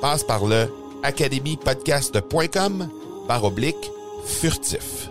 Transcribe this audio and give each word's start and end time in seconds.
Passe 0.00 0.24
par 0.24 0.46
le 0.46 0.66
academypodcast.com 1.02 2.88
par 3.28 3.44
oblique 3.44 3.90
furtif. 4.24 5.10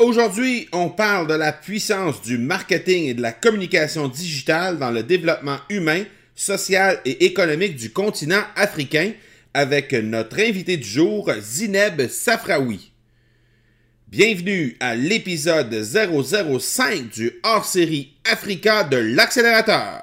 Aujourd'hui, 0.00 0.68
on 0.72 0.88
parle 0.88 1.28
de 1.28 1.34
la 1.34 1.52
puissance 1.52 2.20
du 2.22 2.36
marketing 2.36 3.04
et 3.06 3.14
de 3.14 3.22
la 3.22 3.32
communication 3.32 4.08
digitale 4.08 4.78
dans 4.78 4.90
le 4.90 5.04
développement 5.04 5.58
humain, 5.70 6.02
social 6.34 7.00
et 7.04 7.26
économique 7.26 7.76
du 7.76 7.92
continent 7.92 8.42
africain 8.56 9.12
avec 9.54 9.92
notre 9.92 10.40
invité 10.40 10.76
du 10.76 10.88
jour, 10.88 11.30
Zineb 11.40 12.08
Safraoui. 12.08 12.92
Bienvenue 14.08 14.76
à 14.80 14.96
l'épisode 14.96 15.72
005 15.82 17.10
du 17.10 17.32
hors-série 17.44 18.14
Africa 18.24 18.82
de 18.82 18.96
l'accélérateur. 18.96 20.02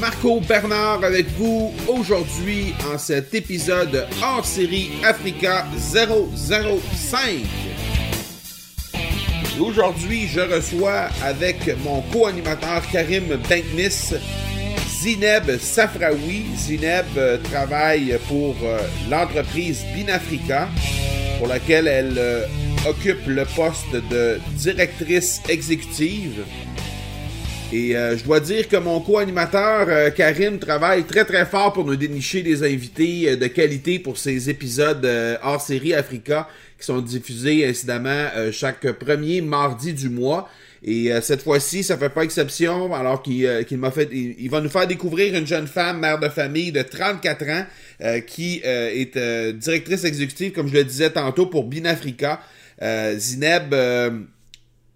Marco 0.00 0.40
Bernard 0.40 1.02
avec 1.02 1.26
vous 1.36 1.72
aujourd'hui 1.88 2.74
en 2.92 2.98
cet 2.98 3.34
épisode 3.34 4.06
hors 4.22 4.44
série 4.44 4.90
Africa 5.04 5.66
005. 5.76 7.20
Aujourd'hui, 9.60 10.28
je 10.28 10.40
reçois 10.40 11.08
avec 11.22 11.76
mon 11.84 12.02
co-animateur 12.12 12.82
Karim 12.92 13.36
Benknis 13.48 14.14
Zineb 15.00 15.58
Safraoui. 15.58 16.44
Zineb 16.56 17.06
euh, 17.16 17.38
travaille 17.38 18.18
pour 18.28 18.56
euh, 18.62 18.78
l'entreprise 19.10 19.84
Binafrica 19.94 20.68
pour 21.38 21.48
laquelle 21.48 21.88
elle 21.88 22.18
euh, 22.18 22.46
occupe 22.86 23.26
le 23.26 23.44
poste 23.44 23.92
de 24.10 24.40
directrice 24.56 25.40
exécutive. 25.48 26.44
Et 27.70 27.94
euh, 27.94 28.16
je 28.16 28.24
dois 28.24 28.40
dire 28.40 28.66
que 28.66 28.78
mon 28.78 28.98
co-animateur 29.00 29.88
euh, 29.90 30.10
Karim 30.10 30.58
travaille 30.58 31.04
très 31.04 31.26
très 31.26 31.44
fort 31.44 31.74
pour 31.74 31.84
nous 31.84 31.96
dénicher 31.96 32.40
des 32.40 32.62
invités 32.62 33.28
euh, 33.28 33.36
de 33.36 33.46
qualité 33.46 33.98
pour 33.98 34.16
ces 34.16 34.48
épisodes 34.48 35.06
hors 35.42 35.60
série 35.60 35.92
Africa 35.92 36.48
qui 36.78 36.86
sont 36.86 37.00
diffusés 37.00 37.66
incidemment 37.66 38.28
chaque 38.52 38.90
premier 38.92 39.42
mardi 39.42 39.92
du 39.92 40.08
mois. 40.08 40.48
Et 40.84 41.10
cette 41.22 41.42
fois-ci, 41.42 41.82
ça 41.82 41.98
fait 41.98 42.08
pas 42.08 42.22
exception, 42.22 42.94
alors 42.94 43.20
qu'il 43.20 43.66
m'a 43.72 43.90
fait, 43.90 44.08
il, 44.12 44.48
va 44.48 44.60
nous 44.60 44.68
faire 44.68 44.86
découvrir 44.86 45.34
une 45.34 45.44
jeune 45.44 45.66
femme, 45.66 45.98
mère 45.98 46.20
de 46.20 46.28
famille 46.28 46.70
de 46.70 46.82
34 46.82 47.48
ans, 47.50 47.66
qui 48.28 48.60
est 48.62 49.18
directrice 49.54 50.04
exécutive, 50.04 50.52
comme 50.52 50.68
je 50.68 50.74
le 50.74 50.84
disais 50.84 51.10
tantôt, 51.10 51.46
pour 51.46 51.64
Binafrica. 51.64 52.40
Zineb 53.16 53.74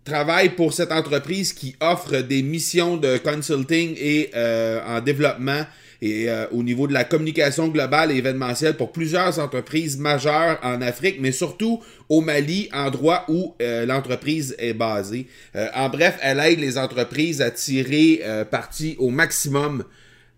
travaille 0.04 0.50
pour 0.50 0.72
cette 0.72 0.92
entreprise 0.92 1.52
qui 1.52 1.76
offre 1.80 2.18
des 2.18 2.42
missions 2.42 2.96
de 2.96 3.18
consulting 3.18 3.94
et 3.98 4.30
euh, 4.34 4.80
en 4.86 5.00
développement 5.00 5.64
et 6.04 6.28
euh, 6.28 6.46
au 6.50 6.64
niveau 6.64 6.88
de 6.88 6.92
la 6.92 7.04
communication 7.04 7.68
globale 7.68 8.10
et 8.10 8.16
événementielle 8.16 8.76
pour 8.76 8.90
plusieurs 8.90 9.38
entreprises 9.38 9.96
majeures 9.98 10.58
en 10.64 10.82
Afrique, 10.82 11.18
mais 11.20 11.30
surtout 11.30 11.80
au 12.08 12.20
Mali, 12.20 12.68
endroit 12.72 13.24
où 13.28 13.54
euh, 13.62 13.86
l'entreprise 13.86 14.56
est 14.58 14.74
basée. 14.74 15.28
en 15.54 15.88
bref, 15.88 16.18
elle 16.20 16.40
aide 16.40 16.58
les 16.58 16.76
entreprises 16.76 17.40
à 17.40 17.52
tirer 17.52 18.22
parti 18.50 18.96
au 18.98 19.10
maximum 19.10 19.84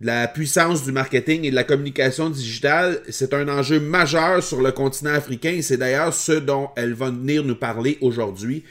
de 0.01 0.07
la 0.07 0.29
puissance 0.29 0.85
du 0.85 0.93
marketing 0.93 1.45
et 1.45 1.51
de 1.51 1.55
la 1.55 1.65
communication 1.65 2.29
digitale. 2.29 3.01
C'est 3.09 3.33
un 3.33 3.49
enjeu 3.49 3.81
majeur 3.81 4.43
sur 4.43 4.61
le 4.61 4.73
continent 4.73 5.15
africain 5.15 5.51
et 5.51 5.63
c'est 5.63 5.79
d'ailleurs 5.79 6.13
ce 6.13 6.33
dont 6.33 6.69
elle 6.77 6.93
va 6.93 7.11
venir 7.11 7.43
nous 7.43 7.57
parler 7.57 7.97
aujourd'hui. 8.03 8.65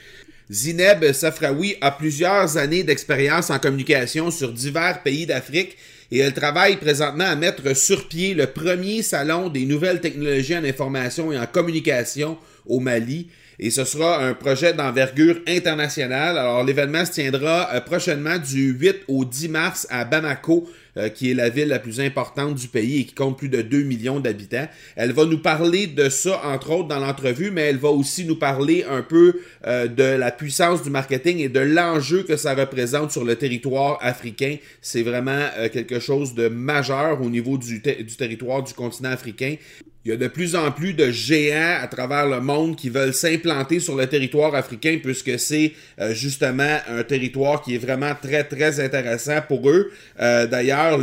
Zineb 0.50 1.12
Safraoui 1.12 1.76
a 1.80 1.90
plusieurs 1.90 2.58
années 2.58 2.82
d'expérience 2.82 3.48
en 3.48 3.58
communication 3.58 4.30
sur 4.30 4.52
divers 4.52 5.02
pays 5.02 5.24
d'Afrique 5.24 5.78
et 6.12 6.18
elle 6.18 6.34
travaille 6.34 6.76
présentement 6.76 7.24
à 7.24 7.34
mettre 7.34 7.74
sur 7.74 8.08
pied 8.08 8.34
le 8.34 8.46
premier 8.46 9.02
salon 9.02 9.48
des 9.48 9.64
nouvelles 9.64 10.02
technologies 10.02 10.56
en 10.56 10.64
information 10.64 11.32
et 11.32 11.38
en 11.38 11.46
communication 11.46 12.36
au 12.66 12.78
Mali. 12.78 13.28
Et 13.58 13.70
ce 13.70 13.84
sera 13.84 14.22
un 14.22 14.34
projet 14.34 14.74
d'envergure 14.74 15.40
internationale. 15.46 16.36
Alors 16.36 16.62
l'événement 16.62 17.06
se 17.06 17.12
tiendra 17.12 17.70
euh, 17.72 17.80
prochainement 17.80 18.36
du 18.36 18.72
8 18.72 19.04
au 19.08 19.24
10 19.24 19.48
mars 19.48 19.86
à 19.90 20.04
Bamako, 20.04 20.68
euh, 20.96 21.08
qui 21.08 21.30
est 21.30 21.34
la 21.34 21.48
ville 21.48 21.68
la 21.68 21.78
plus 21.78 22.00
importante 22.00 22.54
du 22.54 22.68
pays 22.68 23.00
et 23.00 23.04
qui 23.04 23.14
compte 23.14 23.38
plus 23.38 23.48
de 23.48 23.62
2 23.62 23.82
millions 23.82 24.20
d'habitants. 24.20 24.68
Elle 24.96 25.12
va 25.12 25.24
nous 25.24 25.38
parler 25.38 25.86
de 25.86 26.08
ça, 26.08 26.40
entre 26.44 26.70
autres, 26.70 26.88
dans 26.88 27.00
l'entrevue, 27.00 27.50
mais 27.50 27.62
elle 27.62 27.78
va 27.78 27.90
aussi 27.90 28.24
nous 28.24 28.36
parler 28.36 28.84
un 28.88 29.02
peu 29.02 29.40
euh, 29.66 29.86
de 29.88 30.02
la 30.02 30.30
puissance 30.30 30.82
du 30.82 30.90
marketing 30.90 31.38
et 31.38 31.48
de 31.48 31.60
l'enjeu 31.60 32.22
que 32.22 32.36
ça 32.36 32.54
représente 32.54 33.10
sur 33.10 33.24
le 33.24 33.36
territoire 33.36 33.98
africain. 34.00 34.56
C'est 34.80 35.02
vraiment 35.02 35.48
euh, 35.58 35.68
quelque 35.68 35.98
chose 35.98 36.34
de 36.34 36.48
majeur 36.48 37.20
au 37.22 37.30
niveau 37.30 37.58
du, 37.58 37.80
du 37.80 38.16
territoire 38.16 38.62
du 38.62 38.72
continent 38.72 39.10
africain. 39.10 39.56
Il 40.04 40.10
y 40.10 40.12
a 40.12 40.16
de 40.16 40.28
plus 40.28 40.54
en 40.54 40.70
plus 40.70 40.92
de 40.92 41.10
géants 41.10 41.78
à 41.80 41.86
travers 41.86 42.28
le 42.28 42.40
monde 42.40 42.76
qui 42.76 42.90
veulent 42.90 43.14
s'implanter 43.14 43.80
sur 43.80 43.96
le 43.96 44.06
territoire 44.06 44.54
africain 44.54 44.98
puisque 45.02 45.38
c'est 45.38 45.72
justement 46.10 46.78
un 46.88 47.02
territoire 47.04 47.62
qui 47.62 47.76
est 47.76 47.78
vraiment 47.78 48.12
très 48.20 48.44
très 48.44 48.80
intéressant 48.80 49.40
pour 49.48 49.70
eux. 49.70 49.90
D'ailleurs, 50.18 51.00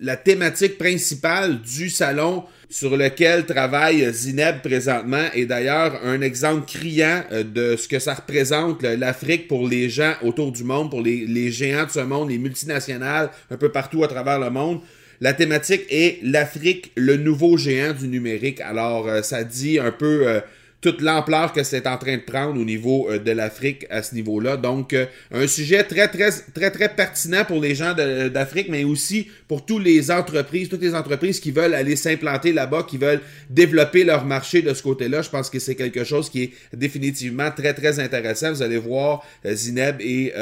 la 0.00 0.16
thématique 0.16 0.78
principale 0.78 1.60
du 1.60 1.90
salon 1.90 2.44
sur 2.74 2.96
lequel 2.96 3.46
travaille 3.46 4.12
Zineb 4.12 4.60
présentement 4.60 5.26
est 5.32 5.46
d'ailleurs 5.46 6.00
un 6.04 6.20
exemple 6.22 6.66
criant 6.66 7.22
euh, 7.30 7.44
de 7.44 7.76
ce 7.76 7.86
que 7.86 8.00
ça 8.00 8.14
représente 8.14 8.82
l'Afrique 8.82 9.46
pour 9.46 9.68
les 9.68 9.88
gens 9.88 10.14
autour 10.22 10.50
du 10.50 10.64
monde, 10.64 10.90
pour 10.90 11.00
les, 11.00 11.52
géants 11.52 11.84
de 11.84 11.90
ce 11.90 12.00
monde, 12.00 12.30
les 12.30 12.38
multinationales 12.38 13.30
un 13.48 13.56
peu 13.56 13.70
partout 13.70 14.02
à 14.02 14.08
travers 14.08 14.40
le 14.40 14.50
monde. 14.50 14.80
La 15.20 15.32
thématique 15.32 15.82
est 15.90 16.18
l'Afrique, 16.22 16.92
le 16.96 17.16
nouveau 17.16 17.56
géant 17.56 17.92
du 17.92 18.08
numérique. 18.08 18.60
Alors, 18.60 19.08
euh, 19.08 19.22
ça 19.22 19.44
dit 19.44 19.78
un 19.78 19.92
peu 19.92 20.26
euh, 20.26 20.40
toute 20.80 21.00
l'ampleur 21.00 21.52
que 21.52 21.62
c'est 21.62 21.86
en 21.86 21.96
train 21.96 22.16
de 22.16 22.22
prendre 22.22 22.60
au 22.60 22.64
niveau 22.64 23.08
de 23.10 23.30
l'Afrique 23.30 23.86
à 23.88 24.02
ce 24.02 24.14
niveau-là. 24.14 24.58
Donc, 24.58 24.94
un 25.32 25.46
sujet 25.46 25.82
très, 25.82 26.08
très, 26.08 26.30
très, 26.30 26.70
très 26.70 26.90
pertinent 26.90 27.46
pour 27.46 27.58
les 27.58 27.74
gens 27.74 27.94
d'Afrique, 27.94 28.66
mais 28.68 28.84
aussi 28.84 29.28
pour 29.48 29.64
toutes 29.64 29.82
les 29.82 30.10
entreprises, 30.10 30.68
toutes 30.68 30.82
les 30.82 30.94
entreprises 30.94 31.40
qui 31.40 31.52
veulent 31.52 31.72
aller 31.72 31.96
s'implanter 31.96 32.52
là-bas, 32.52 32.82
qui 32.86 32.98
veulent 32.98 33.22
développer 33.48 34.04
leur 34.04 34.26
marché 34.26 34.60
de 34.60 34.74
ce 34.74 34.82
côté-là. 34.82 35.22
Je 35.22 35.30
pense 35.30 35.48
que 35.48 35.58
c'est 35.58 35.74
quelque 35.74 36.04
chose 36.04 36.28
qui 36.28 36.42
est 36.42 36.52
définitivement 36.74 37.50
très, 37.50 37.72
très 37.72 37.98
intéressant. 37.98 38.52
Vous 38.52 38.60
allez 38.60 38.76
voir, 38.76 39.24
Zineb 39.46 40.02
est 40.02 40.34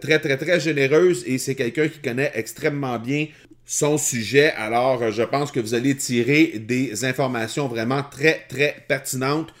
très, 0.00 0.18
très, 0.18 0.36
très 0.36 0.58
généreuse 0.58 1.22
et 1.28 1.38
c'est 1.38 1.54
quelqu'un 1.54 1.86
qui 1.86 2.00
connaît 2.00 2.32
extrêmement 2.34 2.98
bien 2.98 3.28
son 3.66 3.98
sujet. 3.98 4.52
Alors, 4.52 5.10
je 5.10 5.22
pense 5.22 5.50
que 5.50 5.60
vous 5.60 5.74
allez 5.74 5.96
tirer 5.96 6.54
des 6.58 7.04
informations 7.04 7.66
vraiment 7.66 8.02
très, 8.02 8.46
très 8.48 8.76
pertinentes 8.86 9.52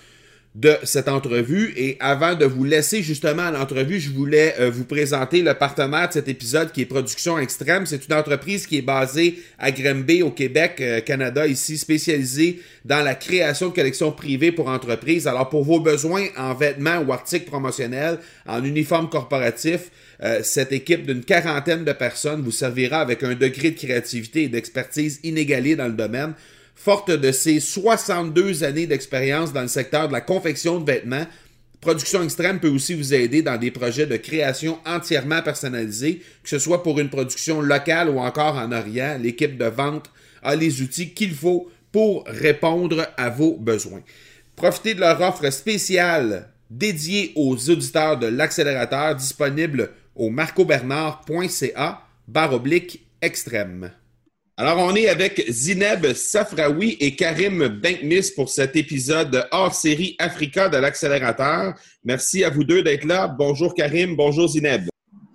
de 0.56 0.74
cette 0.84 1.08
entrevue. 1.08 1.74
Et 1.76 1.98
avant 2.00 2.34
de 2.34 2.46
vous 2.46 2.64
laisser 2.64 3.02
justement 3.02 3.42
à 3.42 3.50
l'entrevue, 3.50 4.00
je 4.00 4.10
voulais 4.10 4.54
euh, 4.58 4.70
vous 4.70 4.84
présenter 4.84 5.42
le 5.42 5.52
partenaire 5.52 6.08
de 6.08 6.14
cet 6.14 6.28
épisode 6.28 6.72
qui 6.72 6.80
est 6.80 6.86
Production 6.86 7.38
Extrême. 7.38 7.84
C'est 7.84 8.08
une 8.08 8.14
entreprise 8.14 8.66
qui 8.66 8.78
est 8.78 8.82
basée 8.82 9.38
à 9.58 9.70
Granby 9.70 10.22
au 10.22 10.30
Québec, 10.30 10.76
euh, 10.80 11.00
Canada, 11.02 11.46
ici 11.46 11.76
spécialisée 11.76 12.62
dans 12.86 13.02
la 13.04 13.14
création 13.14 13.68
de 13.68 13.74
collections 13.74 14.12
privées 14.12 14.50
pour 14.50 14.68
entreprises. 14.68 15.26
Alors 15.26 15.50
pour 15.50 15.62
vos 15.62 15.80
besoins 15.80 16.26
en 16.38 16.54
vêtements 16.54 17.00
ou 17.06 17.12
articles 17.12 17.46
promotionnels, 17.46 18.18
en 18.46 18.64
uniforme 18.64 19.10
corporatif, 19.10 19.90
euh, 20.22 20.40
cette 20.42 20.72
équipe 20.72 21.06
d'une 21.06 21.24
quarantaine 21.24 21.84
de 21.84 21.92
personnes 21.92 22.42
vous 22.42 22.50
servira 22.50 23.00
avec 23.00 23.22
un 23.22 23.34
degré 23.34 23.70
de 23.70 23.76
créativité 23.76 24.44
et 24.44 24.48
d'expertise 24.48 25.20
inégalé 25.22 25.76
dans 25.76 25.88
le 25.88 25.92
domaine. 25.92 26.34
Forte 26.74 27.10
de 27.10 27.32
ses 27.32 27.60
62 27.60 28.64
années 28.64 28.86
d'expérience 28.86 29.52
dans 29.52 29.62
le 29.62 29.68
secteur 29.68 30.08
de 30.08 30.12
la 30.12 30.20
confection 30.20 30.80
de 30.80 30.90
vêtements, 30.90 31.26
Production 31.80 32.22
Extrême 32.22 32.58
peut 32.58 32.68
aussi 32.68 32.94
vous 32.94 33.14
aider 33.14 33.42
dans 33.42 33.58
des 33.58 33.70
projets 33.70 34.06
de 34.06 34.16
création 34.16 34.78
entièrement 34.84 35.42
personnalisés, 35.42 36.22
que 36.42 36.48
ce 36.48 36.58
soit 36.58 36.82
pour 36.82 36.98
une 36.98 37.10
production 37.10 37.60
locale 37.60 38.08
ou 38.08 38.18
encore 38.18 38.56
en 38.56 38.72
Orient. 38.72 39.18
L'équipe 39.20 39.56
de 39.56 39.66
vente 39.66 40.10
a 40.42 40.56
les 40.56 40.82
outils 40.82 41.14
qu'il 41.14 41.34
faut 41.34 41.70
pour 41.92 42.24
répondre 42.26 43.06
à 43.16 43.30
vos 43.30 43.56
besoins. 43.56 44.02
Profitez 44.56 44.94
de 44.94 45.00
leur 45.00 45.20
offre 45.20 45.48
spéciale 45.50 46.48
dédiée 46.70 47.32
aux 47.36 47.70
auditeurs 47.70 48.18
de 48.18 48.26
l'accélérateur 48.26 49.14
disponible 49.14 49.90
au 50.16 50.30
marcobernard.ca 50.30 52.02
barre 52.26 52.54
oblique 52.54 53.06
extrême. 53.22 53.92
Alors, 54.58 54.78
on 54.78 54.94
est 54.94 55.08
avec 55.08 55.44
Zineb 55.50 56.06
Safraoui 56.14 56.96
et 56.98 57.14
Karim 57.14 57.68
Benkmis 57.68 58.32
pour 58.34 58.48
cet 58.48 58.74
épisode 58.74 59.46
hors 59.52 59.74
série 59.74 60.16
Africa 60.18 60.70
de 60.70 60.78
l'accélérateur. 60.78 61.74
Merci 62.04 62.42
à 62.42 62.48
vous 62.48 62.64
deux 62.64 62.82
d'être 62.82 63.04
là. 63.04 63.28
Bonjour 63.28 63.74
Karim, 63.74 64.16
bonjour 64.16 64.48
Zineb. 64.48 64.88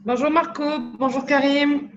Bonjour 0.03 0.31
Marco, 0.31 0.63
bonjour 0.97 1.23
Karim. 1.23 1.89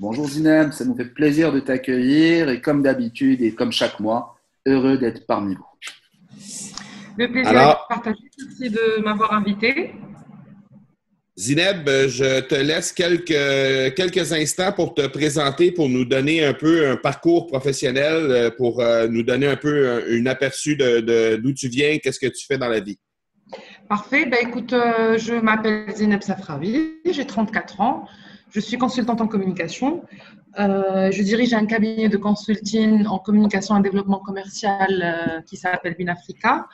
Bonjour 0.00 0.26
Zineb, 0.26 0.72
ça 0.72 0.84
nous 0.84 0.96
fait 0.96 1.04
plaisir 1.04 1.52
de 1.52 1.60
t'accueillir 1.60 2.48
et 2.48 2.60
comme 2.60 2.82
d'habitude 2.82 3.40
et 3.42 3.54
comme 3.54 3.70
chaque 3.70 4.00
mois, 4.00 4.36
heureux 4.66 4.98
d'être 4.98 5.24
parmi 5.28 5.54
vous. 5.54 5.64
Le 7.16 7.30
plaisir 7.30 7.50
Alors, 7.50 7.86
de 7.88 7.94
partager. 7.94 8.18
Merci 8.36 8.70
de 8.70 9.02
m'avoir 9.04 9.32
invité. 9.32 9.94
Zineb, 11.36 11.88
je 11.88 12.40
te 12.42 12.54
laisse 12.54 12.92
quelques, 12.92 13.94
quelques 13.96 14.32
instants 14.32 14.72
pour 14.72 14.94
te 14.94 15.04
présenter, 15.08 15.72
pour 15.72 15.88
nous 15.88 16.04
donner 16.04 16.44
un 16.44 16.54
peu 16.54 16.88
un 16.88 16.96
parcours 16.96 17.48
professionnel, 17.48 18.30
euh, 18.30 18.50
pour 18.56 18.80
euh, 18.80 19.08
nous 19.08 19.24
donner 19.24 19.48
un 19.48 19.56
peu 19.56 20.04
un, 20.08 20.26
aperçu 20.26 20.76
de 20.76 21.34
d'où 21.42 21.52
tu 21.52 21.66
viens, 21.68 21.98
qu'est-ce 21.98 22.20
que 22.20 22.28
tu 22.28 22.46
fais 22.46 22.56
dans 22.56 22.68
la 22.68 22.78
vie. 22.78 23.00
Parfait. 23.88 24.26
Ben, 24.26 24.46
écoute, 24.46 24.72
euh, 24.74 25.18
je 25.18 25.34
m'appelle 25.34 25.92
Zineb 25.96 26.22
Safravi, 26.22 26.92
j'ai 27.04 27.26
34 27.26 27.80
ans, 27.80 28.06
je 28.50 28.60
suis 28.60 28.78
consultante 28.78 29.20
en 29.20 29.26
communication. 29.26 30.04
je 30.56 31.22
dirige 31.22 31.52
un 31.52 31.66
cabinet 31.66 32.08
de 32.08 32.16
consulting 32.16 33.06
en 33.06 33.18
communication 33.18 33.76
et 33.76 33.82
développement 33.82 34.20
commercial 34.20 35.42
qui 35.46 35.56
s'appelle 35.56 35.96
Binafrica. 35.98 36.68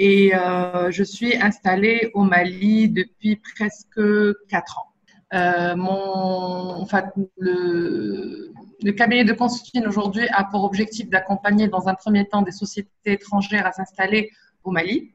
Et 0.00 0.32
euh, 0.32 0.92
je 0.92 1.02
suis 1.02 1.36
installée 1.36 2.10
au 2.14 2.22
Mali 2.22 2.88
depuis 2.88 3.36
presque 3.36 4.00
quatre 4.48 4.78
ans. 4.78 4.92
Euh, 5.34 5.74
mon, 5.76 5.90
en 5.90 6.86
fait, 6.86 7.04
le, 7.36 8.52
le, 8.82 8.92
cabinet 8.92 9.24
de 9.24 9.32
consulting 9.32 9.84
aujourd'hui 9.86 10.26
a 10.28 10.44
pour 10.44 10.62
objectif 10.64 11.10
d'accompagner 11.10 11.66
dans 11.66 11.88
un 11.88 11.94
premier 11.94 12.26
temps 12.26 12.42
des 12.42 12.52
sociétés 12.52 12.88
étrangères 13.04 13.66
à 13.66 13.72
s'installer 13.72 14.30
au 14.62 14.70
Mali 14.70 15.12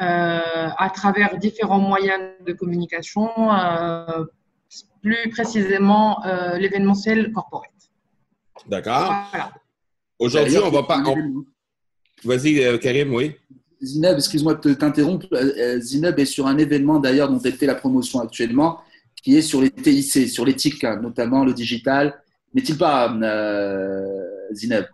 euh, 0.00 0.68
à 0.78 0.90
travers 0.90 1.38
différents 1.38 1.80
moyens 1.80 2.22
de 2.46 2.52
communication, 2.52 3.30
euh, 3.52 4.24
plus 5.02 5.28
précisément 5.30 6.24
euh, 6.24 6.56
l'événementiel 6.56 7.32
corporate. 7.32 7.70
D'accord. 8.68 9.12
Voilà. 9.30 9.50
Aujourd'hui, 10.20 10.58
on 10.58 10.70
va 10.70 10.82
pas. 10.84 11.02
Vas-y, 12.24 12.78
Karim, 12.78 13.12
oui. 13.12 13.36
Zineb, 13.82 14.16
excuse-moi 14.16 14.54
de 14.54 14.74
t'interrompre. 14.74 15.26
Euh, 15.32 15.52
euh, 15.58 15.80
Zineb 15.80 16.18
est 16.18 16.24
sur 16.24 16.46
un 16.46 16.58
événement 16.58 16.98
d'ailleurs 16.98 17.28
dont 17.28 17.40
elle 17.44 17.52
fait 17.52 17.66
la 17.66 17.74
promotion 17.74 18.20
actuellement, 18.20 18.80
qui 19.22 19.36
est 19.36 19.42
sur 19.42 19.60
les 19.60 19.70
TIC, 19.70 20.28
sur 20.28 20.44
l'éthique, 20.44 20.82
hein, 20.84 20.98
notamment 21.00 21.44
le 21.44 21.52
digital. 21.52 22.20
N'est-il 22.54 22.76
pas, 22.76 23.12
euh, 23.12 24.04
Zineb? 24.52 24.84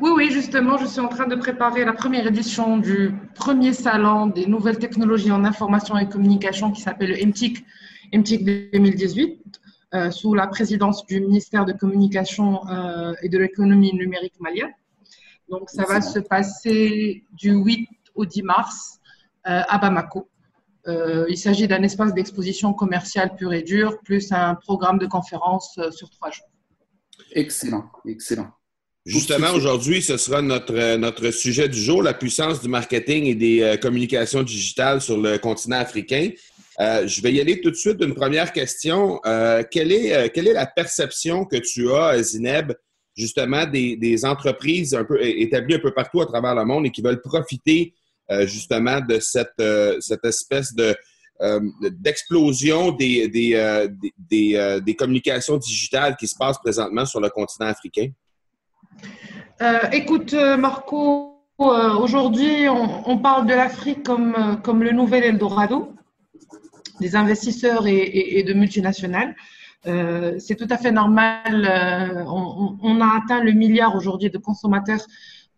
Oui, 0.00 0.10
oui, 0.14 0.30
justement, 0.30 0.78
je 0.78 0.86
suis 0.86 1.00
en 1.00 1.08
train 1.08 1.26
de 1.26 1.34
préparer 1.34 1.84
la 1.84 1.92
première 1.92 2.26
édition 2.26 2.78
du 2.78 3.12
premier 3.34 3.72
salon 3.72 4.26
des 4.26 4.46
nouvelles 4.46 4.78
technologies 4.78 5.30
en 5.30 5.44
information 5.44 5.98
et 5.98 6.08
communication 6.08 6.70
qui 6.70 6.80
s'appelle 6.80 7.10
le 7.10 7.26
MTIC, 7.26 7.64
MTIC 8.12 8.44
2018, 8.72 9.60
sous 10.10 10.34
la 10.34 10.46
présidence 10.46 11.04
du 11.06 11.20
ministère 11.20 11.64
de 11.64 11.72
Communication 11.72 12.60
et 13.22 13.28
de 13.28 13.38
l'économie 13.38 13.94
numérique 13.94 14.34
malien. 14.40 14.68
Donc, 15.48 15.70
ça 15.70 15.84
va 15.84 16.00
se 16.00 16.18
passer 16.18 17.24
du 17.32 17.52
8 17.52 17.88
au 18.14 18.26
10 18.26 18.42
mars 18.42 18.98
euh, 19.46 19.62
à 19.68 19.78
Bamako. 19.78 20.28
Euh, 20.88 21.26
il 21.28 21.38
s'agit 21.38 21.68
d'un 21.68 21.82
espace 21.82 22.14
d'exposition 22.14 22.72
commerciale 22.72 23.34
pur 23.36 23.52
et 23.52 23.62
dur, 23.62 23.98
plus 24.04 24.32
un 24.32 24.54
programme 24.54 24.98
de 24.98 25.06
conférences 25.06 25.76
euh, 25.78 25.90
sur 25.90 26.10
trois 26.10 26.30
jours. 26.30 26.46
Excellent, 27.32 27.84
excellent. 28.08 28.48
Justement, 29.04 29.52
aujourd'hui, 29.52 30.02
ce 30.02 30.16
sera 30.16 30.42
notre, 30.42 30.96
notre 30.96 31.30
sujet 31.30 31.68
du 31.68 31.80
jour, 31.80 32.02
la 32.02 32.14
puissance 32.14 32.60
du 32.60 32.68
marketing 32.68 33.26
et 33.26 33.36
des 33.36 33.78
communications 33.80 34.42
digitales 34.42 35.00
sur 35.00 35.16
le 35.16 35.38
continent 35.38 35.78
africain. 35.78 36.30
je 36.80 37.22
vais 37.22 37.32
y 37.32 37.40
aller 37.40 37.60
tout 37.60 37.70
de 37.70 37.76
suite 37.76 37.98
d'une 37.98 38.14
première 38.14 38.52
question. 38.52 39.20
quelle, 39.70 39.92
est, 39.92 40.32
quelle 40.34 40.48
est 40.48 40.52
la 40.52 40.66
perception 40.66 41.44
que 41.44 41.54
tu 41.54 41.88
as, 41.92 42.20
Zineb, 42.20 42.72
justement 43.16 43.64
des, 43.66 44.24
entreprises 44.24 44.96
établies 45.20 45.74
un 45.74 45.80
peu 45.80 45.92
partout 45.92 46.20
à 46.20 46.26
travers 46.26 46.54
le 46.54 46.64
monde 46.64 46.86
et 46.86 46.90
qui 46.90 47.02
veulent 47.02 47.22
profiter 47.22 47.94
euh, 48.30 48.46
justement 48.46 49.00
de 49.00 49.18
cette, 49.20 49.60
euh, 49.60 49.98
espèce 50.24 50.74
de 50.74 50.94
euh, 51.42 51.60
d'explosion 51.92 52.92
des, 52.92 53.20
communications 54.98 55.58
digitales 55.58 56.16
qui 56.16 56.26
se 56.26 56.34
passent 56.34 56.58
présentement 56.58 57.04
sur 57.04 57.20
le 57.20 57.28
continent 57.30 57.68
africain? 57.68 58.08
écoute, 59.92 60.32
Marco, 60.32 61.42
aujourd'hui, 61.58 62.68
on, 62.68 63.18
parle 63.18 63.46
de 63.46 63.54
l'Afrique 63.54 64.02
comme, 64.02 64.82
le 64.82 64.92
nouvel 64.92 65.24
Eldorado 65.24 65.92
des 67.00 67.14
investisseurs 67.14 67.86
et 67.86 68.42
de 68.42 68.54
multinationales. 68.54 69.36
Euh, 69.86 70.38
c'est 70.38 70.56
tout 70.56 70.66
à 70.70 70.76
fait 70.76 70.90
normal. 70.90 71.64
Euh, 71.64 72.24
on, 72.26 73.00
a 73.00 73.18
atteint 73.18 73.42
le 73.42 73.52
milliard 73.52 73.94
aujourd'hui 73.94 74.30
de 74.30 74.38
consommateurs 74.38 75.00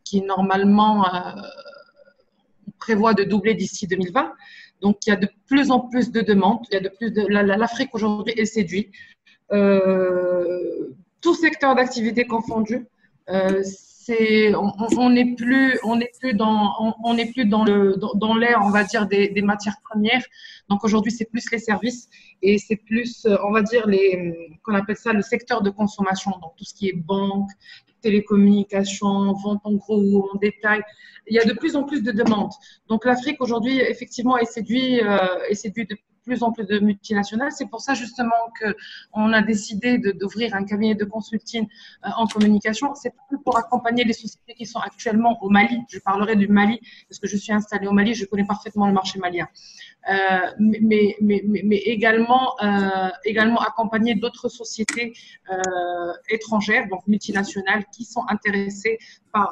qui 0.04 0.22
normalement 0.22 1.06
euh, 1.14 1.32
prévoit 2.78 3.14
de 3.14 3.24
doubler 3.24 3.54
d'ici 3.54 3.86
2020. 3.86 4.32
Donc 4.80 4.98
il 5.06 5.10
y 5.10 5.12
a 5.12 5.16
de 5.16 5.28
plus 5.46 5.70
en 5.70 5.80
plus 5.80 6.12
de 6.12 6.20
demandes. 6.20 6.60
Il 6.70 6.74
y 6.74 6.76
a 6.76 6.80
de 6.80 6.88
plus 6.88 7.12
l'Afrique 7.12 7.90
aujourd'hui 7.94 8.34
est 8.36 8.44
séduite. 8.44 8.92
tout 11.20 11.34
secteur 11.34 11.74
d'activité 11.74 12.26
confondu. 12.26 12.86
On 14.54 15.10
n'est 15.10 15.34
plus 15.34 15.78
on 15.82 15.98
plus 16.20 16.34
dans 16.34 16.94
on, 17.02 17.16
plus 17.32 17.44
dans 17.44 17.64
le 17.64 17.96
dans, 18.14 18.34
l'air 18.34 18.60
on 18.64 18.70
va 18.70 18.84
dire 18.84 19.06
des, 19.06 19.42
matières 19.42 19.76
premières 19.88 20.24
donc 20.68 20.84
aujourd'hui 20.84 21.12
c'est 21.12 21.26
plus 21.30 21.50
les 21.50 21.58
services 21.58 22.08
et 22.42 22.58
c'est 22.58 22.76
plus, 22.76 23.24
euh, 23.26 23.36
on 23.44 23.52
va 23.52 23.62
dire, 23.62 23.86
les, 23.86 24.58
qu'on 24.62 24.74
appelle 24.74 24.96
ça 24.96 25.12
le 25.12 25.22
secteur 25.22 25.62
de 25.62 25.70
consommation, 25.70 26.30
donc 26.42 26.52
tout 26.56 26.64
ce 26.64 26.74
qui 26.74 26.88
est 26.88 26.96
banque, 26.96 27.50
télécommunications, 28.00 29.32
vente 29.32 29.60
en 29.64 29.74
gros 29.74 30.00
ou 30.00 30.28
en 30.32 30.36
détail. 30.38 30.82
Il 31.26 31.34
y 31.34 31.40
a 31.40 31.44
de 31.44 31.52
plus 31.52 31.74
en 31.74 31.82
plus 31.82 32.02
de 32.02 32.12
demandes. 32.12 32.52
Donc 32.88 33.04
l'Afrique 33.04 33.40
aujourd'hui, 33.40 33.80
effectivement, 33.80 34.38
est 34.38 34.44
séduite, 34.44 35.02
euh, 35.02 35.40
est 35.50 35.76
de 35.76 35.96
plus 36.28 36.42
en 36.42 36.52
plus 36.52 36.66
de 36.66 36.78
multinationales. 36.78 37.52
C'est 37.58 37.70
pour 37.72 37.80
ça 37.80 37.94
justement 37.94 38.42
qu'on 38.58 39.32
a 39.32 39.42
décidé 39.42 39.88
d'ouvrir 40.20 40.54
un 40.54 40.64
cabinet 40.70 40.94
de 40.94 41.06
consulting 41.16 41.64
euh, 41.64 42.22
en 42.22 42.26
communication. 42.26 42.94
C'est 42.94 43.14
pour 43.44 43.56
accompagner 43.62 44.04
les 44.04 44.12
sociétés 44.12 44.54
qui 44.58 44.66
sont 44.66 44.82
actuellement 44.90 45.32
au 45.42 45.48
Mali. 45.48 45.78
Je 45.88 45.98
parlerai 45.98 46.36
du 46.36 46.48
Mali 46.48 46.78
parce 47.08 47.18
que 47.20 47.28
je 47.32 47.36
suis 47.36 47.52
installée 47.60 47.88
au 47.92 47.94
Mali, 47.98 48.12
je 48.14 48.26
connais 48.26 48.48
parfaitement 48.54 48.86
le 48.86 48.92
marché 49.00 49.18
malien. 49.18 49.48
Euh, 50.10 50.14
mais, 50.58 51.16
mais, 51.20 51.42
mais, 51.70 51.80
également, 51.96 52.44
euh, 52.62 53.10
également 53.24 53.60
accompagner 53.70 54.14
d'autres 54.14 54.48
sociétés 54.48 55.06
étrangères, 56.36 56.84
donc 56.88 57.02
multinationales, 57.06 57.84
qui 57.94 58.04
sont 58.04 58.24
intéressées 58.28 58.98
par, 59.32 59.50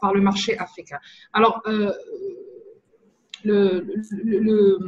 par, 0.00 0.12
le 0.16 0.20
marché 0.20 0.58
africain. 0.58 0.98
Alors, 1.32 1.62
le, 3.44 4.78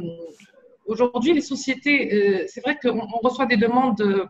aujourd'hui, 0.85 1.33
les 1.33 1.41
sociétés, 1.41 2.13
euh, 2.13 2.45
c'est 2.47 2.61
vrai 2.61 2.77
qu'on 2.81 3.05
reçoit 3.23 3.45
des 3.45 3.57
demandes 3.57 3.97
de, 3.97 4.27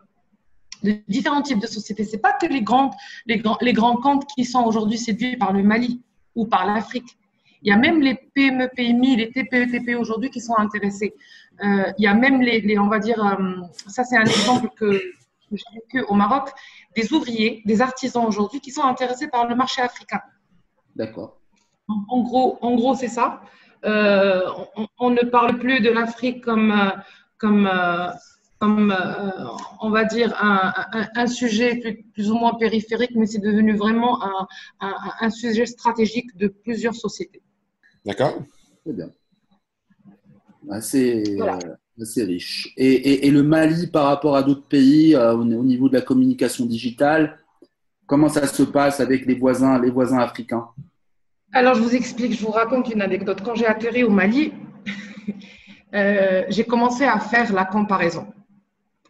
différents 1.08 1.42
types 1.42 1.60
de 1.60 1.66
sociétés. 1.66 2.04
Ce 2.04 2.12
n'est 2.12 2.22
pas 2.22 2.32
que 2.32 2.46
les, 2.46 2.62
grandes, 2.62 2.92
les, 3.26 3.38
grands, 3.38 3.58
les 3.60 3.72
grands 3.72 3.96
comptes 3.96 4.26
qui 4.26 4.44
sont 4.44 4.64
aujourd'hui 4.64 4.98
séduits 4.98 5.36
par 5.36 5.52
le 5.52 5.62
Mali 5.62 6.02
ou 6.34 6.46
par 6.46 6.66
l'Afrique. 6.66 7.16
Il 7.62 7.70
y 7.70 7.72
a 7.72 7.78
même 7.78 8.02
les 8.02 8.14
PME, 8.14 8.68
PMI, 8.76 9.16
les 9.16 9.30
TPE, 9.30 9.70
TPE 9.70 9.96
aujourd'hui 9.98 10.28
qui 10.28 10.40
sont 10.40 10.56
intéressés. 10.58 11.14
Euh, 11.64 11.92
il 11.98 12.04
y 12.04 12.06
a 12.06 12.12
même 12.12 12.42
les, 12.42 12.78
on 12.78 12.88
va 12.88 12.98
dire, 12.98 13.24
euh, 13.24 13.62
ça 13.86 14.04
c'est 14.04 14.16
un 14.16 14.24
exemple 14.24 14.68
que, 14.76 15.00
j'ai 15.50 15.64
vécu 15.74 16.02
au 16.08 16.14
Maroc, 16.14 16.50
des 16.96 17.12
ouvriers, 17.12 17.62
des 17.64 17.80
artisans 17.80 18.26
aujourd'hui 18.26 18.60
qui 18.60 18.70
sont 18.70 18.82
intéressés 18.82 19.28
par 19.28 19.46
le 19.46 19.54
marché 19.54 19.80
africain. 19.80 20.20
D'accord. 20.96 21.38
En, 21.88 22.22
gros, 22.22 22.58
en 22.60 22.74
gros 22.74 22.94
c'est 22.94 23.08
ça. 23.08 23.40
Euh, 23.84 24.42
on, 24.98 25.10
ne 25.10 25.22
parle 25.22 25.58
plus 25.58 25.80
de 25.80 25.90
l'Afrique 25.90 26.42
comme, 26.42 26.72
euh, 26.72 26.90
comme, 27.36 27.66
euh, 27.66 28.08
comme 28.58 28.94
on 29.80 29.90
va 29.90 30.04
dire, 30.04 30.34
un, 30.40 31.26
sujet 31.26 31.80
plus, 32.14 32.30
ou 32.30 32.34
moins 32.34 32.54
périphérique, 32.54 33.12
mais 33.14 33.26
c'est 33.26 33.40
devenu 33.40 33.76
vraiment 33.76 34.20
un, 34.80 35.30
sujet 35.30 35.66
stratégique 35.66 36.34
de 36.36 36.48
plusieurs 36.48 36.94
sociétés. 36.94 37.42
D'accord. 38.06 38.42
Très 38.84 38.94
bien. 38.94 39.10
Assez, 40.70 41.22
riche. 42.16 42.72
Et, 42.78 43.30
le 43.30 43.42
Mali, 43.42 43.86
par 43.88 44.06
rapport 44.06 44.34
à 44.34 44.42
d'autres 44.42 44.66
pays, 44.66 45.14
au 45.14 45.44
niveau 45.44 45.90
de 45.90 45.94
la 45.94 46.02
communication 46.02 46.64
digitale, 46.64 47.38
comment 48.06 48.30
ça 48.30 48.46
se 48.46 48.62
passe 48.62 49.00
avec 49.00 49.26
les 49.26 49.34
voisins, 49.34 49.78
les 49.78 49.90
voisins 49.90 50.18
africains? 50.18 50.68
Alors, 51.54 51.76
je 51.76 51.82
vous 51.82 51.94
explique, 51.94 52.32
je 52.32 52.44
vous 52.44 52.50
raconte 52.50 52.88
une 52.88 53.00
anecdote. 53.00 53.40
Quand 53.44 53.54
j'ai 53.54 53.66
atterri 53.66 54.02
au 54.02 54.10
Mali, 54.10 54.52
euh, 55.94 56.42
j'ai 56.48 56.64
commencé 56.64 57.04
à 57.04 57.20
faire 57.20 57.52
la 57.52 57.64
comparaison 57.64 58.26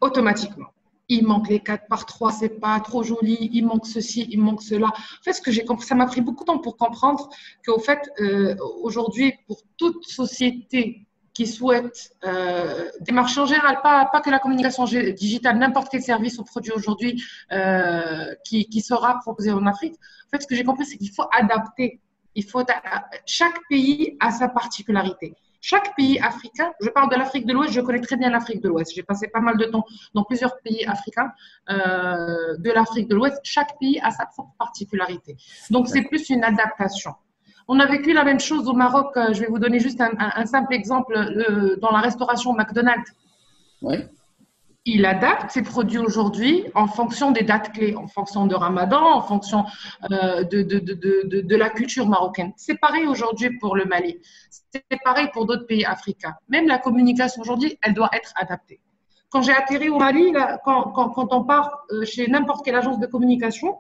automatiquement. 0.02 0.66
Il 1.08 1.26
manque 1.26 1.48
les 1.48 1.60
4 1.60 1.86
par 1.88 2.04
3, 2.04 2.32
c'est 2.32 2.60
pas 2.60 2.78
trop 2.80 3.02
joli, 3.02 3.48
il 3.52 3.64
manque 3.64 3.86
ceci, 3.86 4.26
il 4.30 4.40
manque 4.40 4.60
cela. 4.60 4.88
En 4.88 5.22
fait, 5.22 5.32
ce 5.32 5.40
que 5.40 5.50
j'ai 5.50 5.64
compris, 5.64 5.86
ça 5.86 5.94
m'a 5.94 6.04
pris 6.04 6.20
beaucoup 6.20 6.44
de 6.44 6.48
temps 6.48 6.58
pour 6.58 6.76
comprendre 6.76 7.30
qu'au 7.66 7.78
fait, 7.78 8.10
euh, 8.20 8.54
aujourd'hui, 8.82 9.32
pour 9.46 9.62
toute 9.78 10.04
société 10.04 11.06
qui 11.32 11.46
souhaite 11.46 12.12
euh, 12.24 12.90
démarcher 13.00 13.40
en 13.40 13.46
général, 13.46 13.80
pas, 13.82 14.04
pas 14.12 14.20
que 14.20 14.30
la 14.30 14.38
communication 14.38 14.84
digitale, 14.84 15.58
n'importe 15.58 15.88
quel 15.90 16.02
service 16.02 16.38
ou 16.38 16.44
produit 16.44 16.72
aujourd'hui 16.72 17.22
euh, 17.52 18.34
qui, 18.44 18.66
qui 18.66 18.82
sera 18.82 19.18
proposé 19.20 19.50
en 19.50 19.66
Afrique. 19.66 19.94
En 20.26 20.30
fait, 20.30 20.42
ce 20.42 20.46
que 20.46 20.54
j'ai 20.54 20.64
compris, 20.64 20.84
c'est 20.84 20.96
qu'il 20.96 21.10
faut 21.10 21.26
adapter 21.32 22.00
il 22.34 22.44
faut, 22.44 22.64
chaque 23.26 23.60
pays 23.68 24.16
a 24.20 24.30
sa 24.30 24.48
particularité. 24.48 25.34
Chaque 25.60 25.96
pays 25.96 26.20
africain, 26.20 26.72
je 26.80 26.90
parle 26.90 27.10
de 27.10 27.16
l'Afrique 27.16 27.46
de 27.46 27.54
l'Ouest, 27.54 27.72
je 27.72 27.80
connais 27.80 28.00
très 28.00 28.16
bien 28.16 28.28
l'Afrique 28.28 28.62
de 28.62 28.68
l'Ouest. 28.68 28.92
J'ai 28.94 29.02
passé 29.02 29.28
pas 29.28 29.40
mal 29.40 29.56
de 29.56 29.64
temps 29.64 29.86
dans 30.12 30.22
plusieurs 30.22 30.58
pays 30.60 30.84
africains 30.84 31.32
euh, 31.70 32.56
de 32.58 32.70
l'Afrique 32.70 33.08
de 33.08 33.14
l'Ouest. 33.14 33.40
Chaque 33.44 33.78
pays 33.78 33.98
a 34.00 34.10
sa 34.10 34.26
propre 34.26 34.52
particularité. 34.58 35.36
Donc, 35.70 35.88
c'est 35.88 36.02
plus 36.02 36.28
une 36.28 36.44
adaptation. 36.44 37.14
On 37.66 37.80
a 37.80 37.86
vécu 37.86 38.12
la 38.12 38.24
même 38.24 38.40
chose 38.40 38.68
au 38.68 38.74
Maroc. 38.74 39.16
Euh, 39.16 39.32
je 39.32 39.40
vais 39.40 39.46
vous 39.46 39.58
donner 39.58 39.80
juste 39.80 40.02
un, 40.02 40.44
simple 40.44 40.74
exemple 40.74 41.14
dans 41.80 41.92
la 41.92 42.00
restauration 42.00 42.52
McDonald's. 42.52 43.10
Oui 43.80 43.96
il 44.86 45.06
adapte 45.06 45.50
ses 45.50 45.62
produits 45.62 45.98
aujourd'hui 45.98 46.64
en 46.74 46.86
fonction 46.86 47.30
des 47.30 47.42
dates 47.42 47.72
clés, 47.72 47.96
en 47.96 48.06
fonction 48.06 48.46
de 48.46 48.54
Ramadan, 48.54 49.02
en 49.02 49.22
fonction 49.22 49.64
euh, 50.10 50.44
de, 50.44 51.56
la 51.56 51.70
culture 51.70 52.06
marocaine. 52.06 52.52
C'est 52.56 52.78
pareil 52.78 53.06
aujourd'hui 53.06 53.56
pour 53.58 53.76
le 53.76 53.86
Mali. 53.86 54.18
C'est 54.50 55.02
pareil 55.02 55.28
pour 55.32 55.46
d'autres 55.46 55.66
pays 55.66 55.84
africains. 55.84 56.34
Même 56.48 56.66
la 56.66 56.78
communication 56.78 57.40
aujourd'hui, 57.40 57.78
elle 57.82 57.94
doit 57.94 58.10
être 58.12 58.32
adaptée. 58.36 58.80
Quand 59.30 59.42
j'ai 59.42 59.52
atterri 59.52 59.88
au 59.88 59.98
Mali, 59.98 60.32
quand, 60.64 60.92
quand, 60.94 61.08
quand, 61.10 61.32
on 61.32 61.44
part 61.44 61.84
euh, 61.90 62.04
chez 62.04 62.28
n'importe 62.28 62.64
quelle 62.64 62.76
agence 62.76 62.98
de 62.98 63.06
communication, 63.06 63.78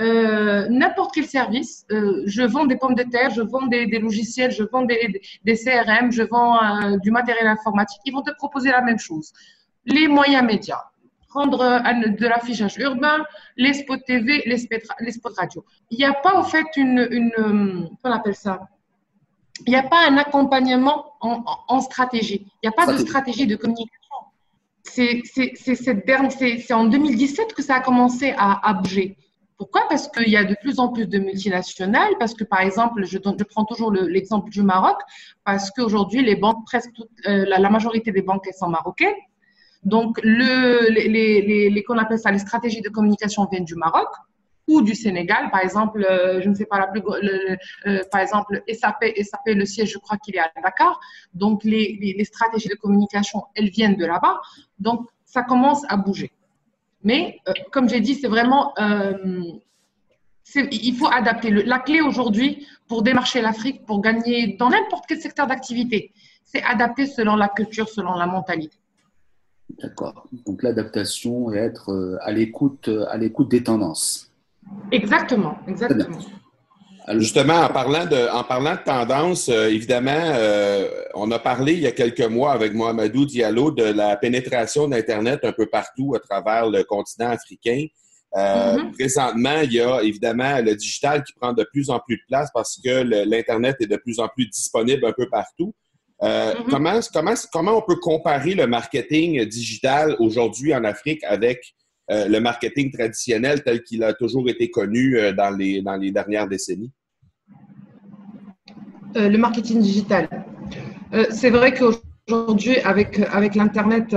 euh, 0.00 0.66
n'importe 0.70 1.12
quel 1.14 1.26
service, 1.26 1.84
je 1.90 2.42
vends 2.42 2.64
des 2.64 2.76
pommes 2.76 2.94
de 2.94 3.02
terre, 3.02 3.28
je 3.30 3.42
vends 3.42 3.66
des, 3.66 3.86
des 3.86 3.98
logiciels, 3.98 4.50
je 4.50 4.64
vends 4.64 4.82
des, 4.82 5.20
des 5.44 5.56
CRM, 5.56 6.10
je 6.10 6.22
vends 6.22 6.96
du 6.96 7.10
matériel 7.10 7.46
informatique, 7.46 8.00
ils 8.06 8.12
vont 8.12 8.22
te 8.22 8.34
proposer 8.34 8.70
la 8.70 8.80
même 8.80 8.98
chose 8.98 9.32
les 9.86 10.08
moyens 10.08 10.44
médias, 10.44 10.82
prendre 11.28 11.58
de 11.58 12.26
l'affichage 12.26 12.76
urbain, 12.78 13.24
les 13.56 13.74
spots 13.74 13.96
TV, 14.06 14.42
les 14.44 14.58
spots, 14.58 15.30
radio. 15.36 15.64
Il 15.90 15.98
n'y 15.98 16.04
a 16.04 16.12
pas 16.12 16.36
en 16.36 16.44
fait 16.44 16.66
une, 16.76 17.08
une 17.10 17.88
on 18.04 18.10
appelle 18.10 18.34
ça? 18.34 18.68
Il 19.66 19.70
n'y 19.70 19.76
a 19.76 19.82
pas 19.82 20.08
un 20.08 20.16
accompagnement 20.16 21.12
en, 21.20 21.80
stratégie. 21.80 22.46
Il 22.62 22.68
n'y 22.68 22.68
a 22.68 22.72
pas 22.72 22.90
de 22.90 22.98
stratégie 22.98 23.46
de 23.46 23.56
communication. 23.56 23.98
C'est 24.82 26.72
en 26.72 26.84
2017 26.84 27.54
que 27.54 27.62
ça 27.62 27.76
a 27.76 27.80
commencé 27.80 28.34
à, 28.36 28.68
à 28.68 28.74
bouger. 28.74 29.16
Pourquoi? 29.56 29.82
Parce 29.88 30.08
qu'il 30.08 30.28
y 30.28 30.36
a 30.36 30.44
de 30.44 30.56
plus 30.60 30.80
en 30.80 30.88
plus 30.88 31.06
de 31.06 31.18
multinationales, 31.18 32.12
parce 32.18 32.34
que 32.34 32.42
par 32.42 32.60
exemple, 32.60 33.04
je, 33.04 33.16
prends 33.18 33.64
toujours 33.64 33.92
l'exemple 33.92 34.50
du 34.50 34.62
Maroc, 34.62 34.96
parce 35.44 35.70
qu'aujourd'hui, 35.70 36.24
les 36.24 36.34
banques, 36.34 36.64
presque 36.66 36.90
euh, 37.28 37.44
la, 37.46 37.58
la, 37.58 37.70
majorité 37.70 38.10
des 38.10 38.22
banques, 38.22 38.44
elles 38.48 38.54
sont 38.54 38.68
marocaines. 38.68 39.14
Donc, 39.84 40.20
le, 40.22 40.90
les, 40.90 41.82
qu'on 41.82 41.98
appelle 41.98 42.18
ça 42.18 42.30
les 42.30 42.38
stratégies 42.38 42.82
de 42.82 42.88
communication 42.88 43.46
viennent 43.50 43.64
du 43.64 43.74
Maroc 43.74 44.08
ou 44.68 44.80
du 44.82 44.94
Sénégal. 44.94 45.50
Par 45.50 45.60
exemple, 45.60 46.04
euh, 46.04 46.40
je 46.40 46.48
ne 46.48 46.54
sais 46.54 46.66
pas 46.66 46.78
la 46.78 46.86
plus, 46.86 47.02
euh, 47.04 48.00
par 48.10 48.20
exemple, 48.20 48.62
SAP, 48.68 49.04
SAP, 49.20 49.40
le 49.46 49.64
siège, 49.64 49.90
je 49.92 49.98
crois 49.98 50.16
qu'il 50.18 50.36
est 50.36 50.40
à 50.40 50.50
Dakar. 50.62 51.00
Donc, 51.34 51.64
les, 51.64 52.14
les, 52.16 52.24
stratégies 52.24 52.68
de 52.68 52.76
communication, 52.76 53.44
elles 53.56 53.70
viennent 53.70 53.96
de 53.96 54.06
là-bas. 54.06 54.40
Donc, 54.78 55.08
ça 55.24 55.42
commence 55.42 55.82
à 55.88 55.96
bouger. 55.96 56.30
Mais, 57.02 57.40
euh, 57.48 57.52
comme 57.72 57.88
j'ai 57.88 58.00
dit, 58.00 58.14
c'est 58.14 58.28
vraiment, 58.28 58.72
il 60.54 60.94
faut 60.96 61.08
adapter. 61.08 61.50
la 61.50 61.80
clé 61.80 62.00
aujourd'hui 62.00 62.68
pour 62.86 63.02
démarcher 63.02 63.40
l'Afrique, 63.40 63.84
pour 63.84 64.00
gagner 64.00 64.56
dans 64.58 64.70
n'importe 64.70 65.06
quel 65.08 65.20
secteur 65.20 65.48
d'activité, 65.48 66.12
c'est 66.44 66.62
adapter 66.62 67.06
selon 67.06 67.34
la 67.34 67.48
culture, 67.48 67.88
selon 67.88 68.14
la 68.14 68.26
mentalité. 68.26 68.76
D'accord. 69.80 70.26
Donc 70.46 70.62
l'adaptation 70.62 71.52
et 71.52 71.56
être 71.56 71.90
euh, 71.90 72.18
à 72.22 72.32
l'écoute, 72.32 72.88
euh, 72.88 73.06
à 73.08 73.16
l'écoute 73.16 73.50
des 73.50 73.62
tendances. 73.62 74.30
Exactement, 74.90 75.56
exactement. 75.66 76.18
Justement, 77.18 77.62
en 77.62 77.68
parlant 77.68 78.06
de, 78.06 78.32
en 78.32 78.44
parlant 78.44 78.74
de 78.74 78.84
tendances, 78.84 79.48
euh, 79.48 79.68
évidemment, 79.68 80.34
on 81.14 81.30
a 81.32 81.38
parlé 81.40 81.72
il 81.72 81.80
y 81.80 81.86
a 81.86 81.92
quelques 81.92 82.20
mois 82.20 82.52
avec 82.52 82.74
Mohamedou 82.74 83.26
Diallo 83.26 83.72
de 83.72 83.82
la 83.82 84.16
pénétration 84.16 84.86
d'Internet 84.86 85.40
un 85.42 85.52
peu 85.52 85.66
partout 85.66 86.14
à 86.14 86.20
travers 86.20 86.70
le 86.70 86.84
continent 86.84 87.30
africain. 87.30 87.86
Mm-hmm. 88.34 88.92
Présentement, 88.92 89.60
il 89.64 89.72
y 89.72 89.80
a 89.80 90.00
évidemment 90.02 90.58
le 90.60 90.76
digital 90.76 91.24
qui 91.24 91.32
prend 91.34 91.52
de 91.52 91.64
plus 91.64 91.90
en 91.90 91.98
plus 91.98 92.16
de 92.16 92.22
place 92.28 92.50
parce 92.54 92.80
que 92.82 93.02
l'Internet 93.28 93.76
est 93.80 93.86
de 93.86 93.96
plus 93.96 94.20
en 94.20 94.28
plus 94.28 94.46
disponible 94.46 95.04
un 95.04 95.12
peu 95.12 95.28
partout. 95.28 95.74
Euh, 96.22 96.54
mm-hmm. 96.54 96.70
comment, 96.70 97.00
comment, 97.12 97.34
comment 97.52 97.78
on 97.78 97.82
peut 97.82 97.96
comparer 97.96 98.54
le 98.54 98.66
marketing 98.66 99.44
digital 99.46 100.14
aujourd'hui 100.20 100.74
en 100.74 100.84
Afrique 100.84 101.24
avec 101.24 101.74
euh, 102.10 102.28
le 102.28 102.40
marketing 102.40 102.92
traditionnel 102.92 103.62
tel 103.64 103.82
qu'il 103.82 104.04
a 104.04 104.12
toujours 104.14 104.48
été 104.48 104.70
connu 104.70 105.18
euh, 105.18 105.32
dans, 105.32 105.50
les, 105.50 105.82
dans 105.82 105.96
les 105.96 106.12
dernières 106.12 106.48
décennies? 106.48 106.92
le 109.14 109.36
marketing 109.36 109.82
digital. 109.82 110.26
c'est 111.28 111.50
vrai 111.50 111.74
qu'aujourd'hui, 111.74 112.78
avec, 112.78 113.18
avec 113.30 113.54
l'Internet, 113.54 114.16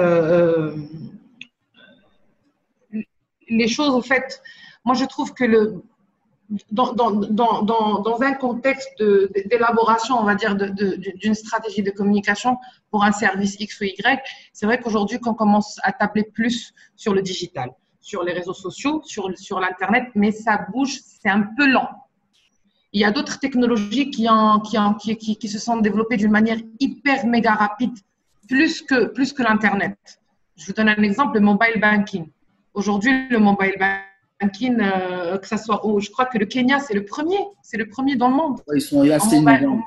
les 3.49 3.67
choses, 3.67 3.89
en 3.89 4.01
fait, 4.01 4.41
moi 4.85 4.95
je 4.95 5.03
trouve 5.03 5.33
que 5.33 5.43
le, 5.43 5.83
dans, 6.71 8.21
un 8.21 8.33
contexte 8.33 9.01
d'élaboration, 9.01 10.19
on 10.19 10.23
va 10.23 10.35
dire, 10.35 10.55
d'une 10.55 11.33
stratégie 11.33 11.81
de 11.81 11.91
communication 11.91 12.57
pour 12.91 13.03
un 13.03 13.11
service 13.11 13.55
X 13.59 13.81
ou 13.81 13.85
Y, 13.85 14.21
c'est 14.53 14.65
vrai 14.65 14.79
qu'aujourd'hui, 14.79 15.19
qu'on 15.19 15.33
commence 15.33 15.79
à 15.83 15.91
tabler 15.91 16.23
plus 16.23 16.73
sur 16.95 17.13
le 17.13 17.21
digital, 17.21 17.71
sur 17.99 18.23
les 18.23 18.33
réseaux 18.33 18.53
sociaux, 18.53 19.01
sur, 19.05 19.59
l'Internet, 19.59 20.09
mais 20.15 20.31
ça 20.31 20.65
bouge, 20.71 20.99
c'est 21.03 21.29
un 21.29 21.41
peu 21.57 21.67
lent. 21.67 21.89
Il 22.93 23.01
y 23.01 23.05
a 23.05 23.11
d'autres 23.11 23.39
technologies 23.39 24.09
qui, 24.09 24.27
se 24.27 25.59
sont 25.59 25.77
développées 25.77 26.17
d'une 26.17 26.31
manière 26.31 26.59
hyper 26.79 27.25
méga 27.25 27.53
rapide 27.53 27.97
plus 28.47 28.81
que, 28.81 29.07
plus 29.07 29.33
que 29.33 29.43
l'Internet. 29.43 29.97
Je 30.55 30.67
vous 30.67 30.73
donne 30.73 30.89
un 30.89 31.03
exemple, 31.03 31.35
le 31.35 31.41
mobile 31.41 31.81
banking. 31.81 32.29
Aujourd'hui, 32.73 33.27
le 33.29 33.39
mobile 33.39 33.75
banking, 33.79 34.14
que 34.39 35.47
ça 35.47 35.57
soit, 35.57 35.81
je 35.99 36.09
crois 36.11 36.25
que 36.25 36.37
le 36.37 36.45
Kenya, 36.45 36.79
c'est 36.79 36.93
le 36.93 37.05
premier, 37.05 37.39
c'est 37.61 37.77
le 37.77 37.87
premier 37.87 38.15
dans 38.15 38.29
le 38.29 38.35
monde. 38.35 38.59
ils 38.73 38.81
sont 38.81 39.09
assez 39.09 39.37
innovants. 39.37 39.81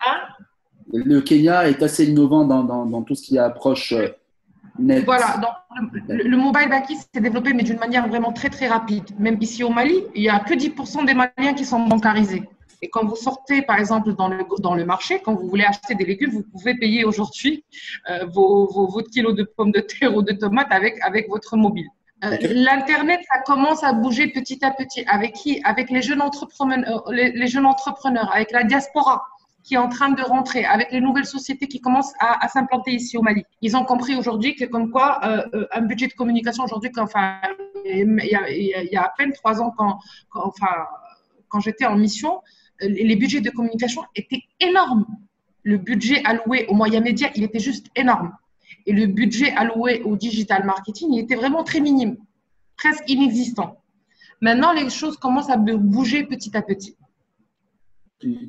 Hein 0.00 0.44
le 0.92 1.20
Kenya 1.20 1.68
est 1.68 1.82
assez 1.82 2.06
innovant 2.06 2.44
dans, 2.44 2.64
dans, 2.64 2.86
dans 2.86 3.02
tout 3.02 3.14
ce 3.14 3.22
qui 3.22 3.38
approche 3.38 3.92
euh, 3.92 4.08
net. 4.78 5.04
Voilà, 5.04 5.36
donc 5.36 5.50
le, 6.08 6.36
mobile 6.36 6.68
banking 6.68 6.96
s'est 6.96 7.20
développé, 7.20 7.52
mais 7.52 7.62
d'une 7.62 7.78
manière 7.78 8.08
vraiment 8.08 8.32
très 8.32 8.48
très 8.48 8.68
rapide. 8.68 9.04
Même 9.18 9.36
ici 9.40 9.62
au 9.64 9.70
Mali, 9.70 10.04
il 10.14 10.22
n'y 10.22 10.28
a 10.28 10.40
que 10.40 10.54
10% 10.54 11.04
des 11.04 11.14
Maliens 11.14 11.54
qui 11.54 11.64
sont 11.64 11.80
bancarisés. 11.86 12.42
Et 12.80 12.88
quand 12.88 13.04
vous 13.04 13.16
sortez, 13.16 13.62
par 13.62 13.78
exemple, 13.78 14.14
dans 14.14 14.28
le, 14.28 14.44
dans 14.60 14.74
le 14.74 14.84
marché, 14.84 15.20
quand 15.24 15.34
vous 15.34 15.48
voulez 15.48 15.64
acheter 15.64 15.96
des 15.96 16.04
légumes, 16.04 16.30
vous 16.30 16.44
pouvez 16.44 16.76
payer 16.76 17.04
aujourd'hui 17.04 17.64
euh, 18.08 18.24
vos, 18.26 18.68
vos, 18.72 18.86
votre 18.86 19.10
kilo 19.10 19.32
de 19.32 19.42
pommes 19.42 19.72
de 19.72 19.80
terre 19.80 20.14
ou 20.14 20.22
de 20.22 20.32
tomates 20.32 20.70
avec, 20.70 20.96
avec 21.04 21.28
votre 21.28 21.56
mobile. 21.56 21.88
Euh, 22.24 22.36
L'Internet, 22.40 23.20
ça 23.32 23.40
commence 23.42 23.84
à 23.84 23.92
bouger 23.92 24.28
petit 24.28 24.64
à 24.64 24.70
petit. 24.72 25.04
Avec 25.06 25.34
qui? 25.34 25.60
Avec 25.64 25.90
les 25.90 26.02
jeunes, 26.02 26.22
entrepreneurs, 26.22 27.06
euh, 27.08 27.12
les, 27.12 27.46
jeunes 27.46 27.66
entrepreneurs, 27.66 28.30
avec 28.34 28.50
la 28.50 28.64
diaspora 28.64 29.24
qui 29.62 29.74
est 29.74 29.78
en 29.78 29.88
train 29.88 30.10
de 30.10 30.22
rentrer, 30.22 30.64
avec 30.64 30.90
les 30.92 31.00
nouvelles 31.00 31.26
sociétés 31.26 31.66
qui 31.66 31.80
commencent 31.80 32.14
à, 32.20 32.42
à 32.42 32.48
s'implanter 32.48 32.92
ici 32.92 33.18
au 33.18 33.22
Mali. 33.22 33.44
Ils 33.60 33.76
ont 33.76 33.84
compris 33.84 34.14
aujourd'hui 34.16 34.54
que 34.54 34.64
comme 34.64 34.90
quoi 34.90 35.20
euh, 35.24 35.66
un 35.72 35.82
budget 35.82 36.06
de 36.06 36.14
communication 36.14 36.64
aujourd'hui, 36.64 36.90
enfin, 36.98 37.38
il 37.84 38.06
y, 38.24 38.34
a, 38.34 38.50
il 38.50 38.88
y, 38.90 38.96
a, 38.96 39.02
à 39.02 39.12
peine 39.18 39.32
trois 39.32 39.60
ans 39.60 39.72
quand, 39.76 39.98
quand 40.30 40.46
enfin, 40.46 40.86
quand 41.48 41.60
j'étais 41.60 41.84
en 41.84 41.96
mission, 41.96 42.40
les 42.80 43.16
budgets 43.16 43.40
de 43.40 43.50
communication 43.50 44.02
étaient 44.14 44.42
énormes. 44.60 45.04
Le 45.64 45.76
budget 45.76 46.22
alloué 46.24 46.66
aux 46.68 46.74
moyens 46.74 47.04
médias, 47.04 47.28
il 47.34 47.42
était 47.42 47.58
juste 47.58 47.88
énorme. 47.94 48.32
Et 48.88 48.92
le 48.92 49.06
budget 49.06 49.52
alloué 49.54 50.00
au 50.02 50.16
digital 50.16 50.64
marketing, 50.64 51.18
était 51.18 51.34
vraiment 51.34 51.62
très 51.62 51.78
minime, 51.78 52.16
presque 52.74 53.04
inexistant. 53.06 53.82
Maintenant, 54.40 54.72
les 54.72 54.88
choses 54.88 55.18
commencent 55.18 55.50
à 55.50 55.58
bouger 55.58 56.24
petit 56.24 56.56
à 56.56 56.62
petit. 56.62 56.96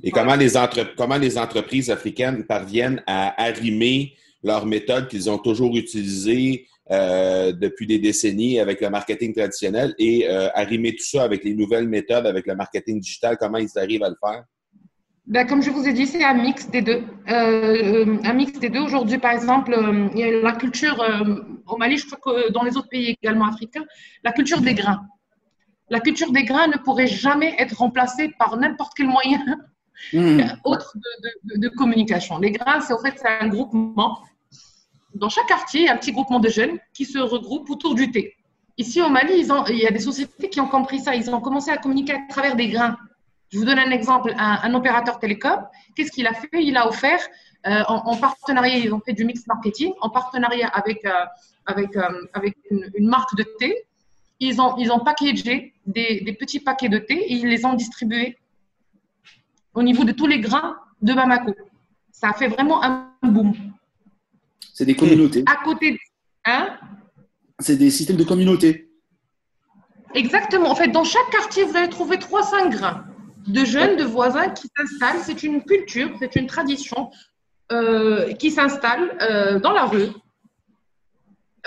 Et 0.01 0.11
comment 0.11 0.37
les, 0.37 0.51
comment 0.95 1.17
les 1.17 1.37
entreprises 1.37 1.89
africaines 1.89 2.45
parviennent 2.45 3.03
à 3.05 3.43
arrimer 3.43 4.13
leurs 4.41 4.65
méthodes 4.65 5.09
qu'ils 5.09 5.29
ont 5.29 5.39
toujours 5.39 5.75
utilisées 5.75 6.67
euh, 6.89 7.51
depuis 7.51 7.85
des 7.85 7.99
décennies 7.99 8.61
avec 8.61 8.79
le 8.79 8.89
marketing 8.89 9.35
traditionnel 9.35 9.93
et 9.99 10.25
euh, 10.29 10.47
arrimer 10.53 10.95
tout 10.95 11.03
ça 11.03 11.23
avec 11.23 11.43
les 11.43 11.53
nouvelles 11.53 11.89
méthodes, 11.89 12.25
avec 12.25 12.47
le 12.47 12.55
marketing 12.55 13.01
digital, 13.01 13.37
comment 13.37 13.57
ils 13.57 13.77
arrivent 13.77 14.03
à 14.03 14.09
le 14.09 14.15
faire? 14.23 14.45
Ben, 15.29 15.45
comme 15.47 15.61
je 15.61 15.69
vous 15.69 15.87
ai 15.87 15.93
dit, 15.93 16.07
c'est 16.07 16.23
un 16.23 16.33
mix 16.33 16.69
des 16.69 16.81
deux. 16.81 17.03
Euh, 17.29 18.17
un 18.23 18.33
mix 18.33 18.59
des 18.59 18.69
deux. 18.69 18.79
Aujourd'hui, 18.79 19.19
par 19.19 19.31
exemple, 19.31 19.77
il 20.13 20.19
y 20.19 20.23
a 20.23 20.41
la 20.41 20.53
culture 20.53 21.03
au 21.67 21.77
Mali, 21.77 21.97
je 21.97 22.07
crois 22.07 22.19
que 22.19 22.51
dans 22.51 22.63
les 22.63 22.77
autres 22.77 22.89
pays 22.89 23.15
également 23.21 23.45
africains, 23.45 23.85
la 24.23 24.31
culture 24.31 24.59
des 24.59 24.73
grains. 24.73 25.05
La 25.91 25.99
culture 25.99 26.31
des 26.31 26.43
grains 26.43 26.67
ne 26.67 26.77
pourrait 26.77 27.07
jamais 27.07 27.55
être 27.59 27.77
remplacée 27.77 28.33
par 28.39 28.57
n'importe 28.57 28.93
quel 28.95 29.07
moyen 29.07 29.39
mmh. 30.13 30.41
autre 30.63 30.93
de, 30.95 31.55
de, 31.55 31.61
de, 31.61 31.69
communication. 31.69 32.39
Les 32.39 32.51
grains, 32.51 32.81
c'est 32.81 32.93
en 32.93 32.99
fait 32.99 33.21
un 33.23 33.47
groupement 33.47 34.19
dans 35.15 35.29
chaque 35.29 35.47
quartier, 35.47 35.81
il 35.81 35.85
y 35.85 35.89
a 35.89 35.93
un 35.93 35.97
petit 35.97 36.11
groupement 36.11 36.39
de 36.39 36.49
jeunes 36.49 36.77
qui 36.93 37.05
se 37.05 37.17
regroupent 37.17 37.69
autour 37.69 37.95
du 37.95 38.11
thé. 38.11 38.35
Ici 38.77 39.01
au 39.01 39.09
Mali, 39.09 39.45
il 39.69 39.77
y 39.77 39.87
a 39.87 39.91
des 39.91 39.99
sociétés 39.99 40.49
qui 40.49 40.61
ont 40.61 40.67
compris 40.67 40.99
ça. 40.99 41.15
Ils 41.15 41.29
ont 41.29 41.41
commencé 41.41 41.69
à 41.69 41.77
communiquer 41.77 42.13
à 42.13 42.19
travers 42.29 42.55
des 42.55 42.69
grains. 42.69 42.97
Je 43.51 43.57
vous 43.57 43.65
donne 43.65 43.79
un 43.79 43.91
exemple. 43.91 44.33
Un, 44.37 44.73
opérateur 44.73 45.19
télécom, 45.19 45.65
qu'est-ce 45.95 46.11
qu'il 46.11 46.27
a 46.27 46.33
fait? 46.33 46.47
Il 46.53 46.77
a 46.77 46.87
offert, 46.87 47.19
euh, 47.65 47.83
en, 47.87 48.15
partenariat, 48.17 48.77
ils 48.77 48.93
ont 48.93 48.99
fait 48.99 49.13
du 49.13 49.25
mix 49.25 49.47
marketing, 49.47 49.93
en 50.01 50.09
partenariat 50.09 50.67
avec, 50.67 51.03
euh, 51.05 51.11
avec, 51.65 51.95
euh, 51.95 52.27
avec 52.33 52.55
une, 52.69 53.07
marque 53.07 53.35
de 53.35 53.43
thé. 53.59 53.75
Ils 54.39 54.61
ont, 54.61 54.77
ils 54.77 54.91
ont 54.91 54.99
packagé 54.99 55.73
des, 55.85 56.21
des, 56.21 56.33
petits 56.33 56.59
paquets 56.59 56.89
de 56.89 56.99
thé 56.99 57.15
et 57.15 57.33
ils 57.33 57.47
les 57.47 57.65
ont 57.65 57.73
distribués 57.73 58.37
au 59.73 59.83
niveau 59.83 60.03
de 60.03 60.11
tous 60.11 60.27
les 60.27 60.39
grains 60.39 60.77
de 61.01 61.13
Bamako. 61.13 61.53
Ça 62.11 62.29
a 62.29 62.33
fait 62.33 62.47
vraiment 62.47 62.83
un 62.83 63.11
boom. 63.23 63.53
C'est 64.73 64.85
des 64.85 64.95
communautés. 64.95 65.43
À 65.45 65.63
côté, 65.63 65.99
hein? 66.45 66.77
C'est 67.59 67.75
des 67.75 67.89
systèmes 67.89 68.15
de 68.15 68.23
communautés. 68.23 68.89
Exactement. 70.13 70.69
En 70.69 70.75
fait, 70.75 70.87
dans 70.87 71.03
chaque 71.03 71.29
quartier, 71.31 71.65
vous 71.65 71.75
allez 71.75 71.89
trouver 71.89 72.17
300 72.17 72.69
grains 72.69 73.08
de 73.49 73.65
jeunes, 73.65 73.97
de 73.97 74.03
voisins 74.03 74.49
qui 74.49 74.69
s'installent. 74.75 75.21
C'est 75.23 75.43
une 75.43 75.63
culture, 75.63 76.09
c'est 76.19 76.35
une 76.35 76.47
tradition 76.47 77.11
euh, 77.71 78.33
qui 78.33 78.49
s'installe 78.49 79.15
euh, 79.21 79.59
dans 79.59 79.71
la 79.71 79.85
rue 79.85 80.07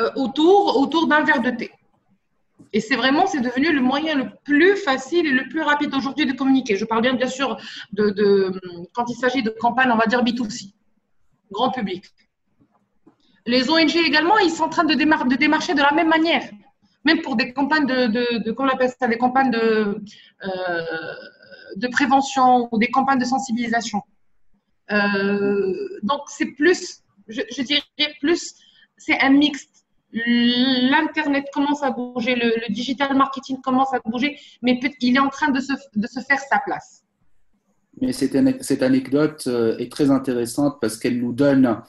euh, 0.00 0.10
autour, 0.16 1.06
d'un 1.06 1.22
verre 1.22 1.42
de 1.42 1.50
thé. 1.50 1.70
Et 2.72 2.80
c'est 2.80 2.96
vraiment, 2.96 3.26
c'est 3.26 3.40
devenu 3.40 3.72
le 3.72 3.80
moyen 3.80 4.16
le 4.16 4.30
plus 4.44 4.76
facile 4.76 5.26
et 5.26 5.30
le 5.30 5.48
plus 5.48 5.62
rapide 5.62 5.94
aujourd'hui 5.94 6.26
de 6.26 6.32
communiquer. 6.32 6.76
Je 6.76 6.84
parle 6.84 7.02
bien, 7.02 7.14
bien 7.14 7.28
sûr, 7.28 7.56
de, 7.92 8.50
quand 8.94 9.04
il 9.08 9.14
s'agit 9.14 9.42
de 9.42 9.50
campagne, 9.50 9.90
on 9.92 9.96
va 9.96 10.06
dire 10.06 10.24
B2C, 10.24 10.72
grand 11.50 11.70
public. 11.70 12.04
Les 13.46 13.70
ONG 13.70 13.96
également, 13.96 14.38
ils 14.38 14.50
sont 14.50 14.64
en 14.64 14.68
train 14.70 14.84
de, 14.84 14.94
démarcher 14.94 15.74
de 15.74 15.82
la 15.82 15.92
même 15.92 16.08
manière. 16.08 16.42
Même 17.04 17.20
pour 17.22 17.36
des 17.36 17.52
campagnes 17.52 17.86
de, 17.86 18.50
campagnes 18.52 19.50
de, 19.50 20.02
de 21.76 21.88
prévention 21.88 22.68
ou 22.70 22.78
des 22.78 22.88
campagnes 22.88 23.18
de 23.18 23.24
sensibilisation. 23.24 24.02
Euh, 24.90 25.98
donc, 26.02 26.20
c'est 26.28 26.52
plus, 26.52 27.02
je, 27.28 27.62
dirais 27.62 27.82
plus, 28.20 28.54
c'est 28.96 29.18
un 29.20 29.30
mixte. 29.30 29.70
L'Internet 30.12 31.46
commence 31.54 31.82
à 31.82 31.90
bouger, 31.90 32.34
le, 32.34 32.72
digital 32.72 33.16
marketing 33.16 33.60
commence 33.62 33.94
à 33.94 34.00
bouger, 34.04 34.38
mais 34.60 34.78
il 35.00 35.16
est 35.16 35.18
en 35.18 35.30
train 35.30 35.50
de 35.50 35.60
se, 35.60 35.72
de 35.94 36.06
se 36.06 36.20
faire 36.20 36.38
sa 36.38 36.58
place. 36.58 37.02
Mais 38.00 38.12
cette, 38.12 38.62
cette 38.62 38.82
anecdote 38.82 39.44
euh, 39.46 39.78
est 39.78 39.90
très 39.90 40.10
intéressante 40.10 40.78
parce 40.80 40.98
qu'elle 40.98 41.18
nous 41.18 41.32
donne 41.32 41.82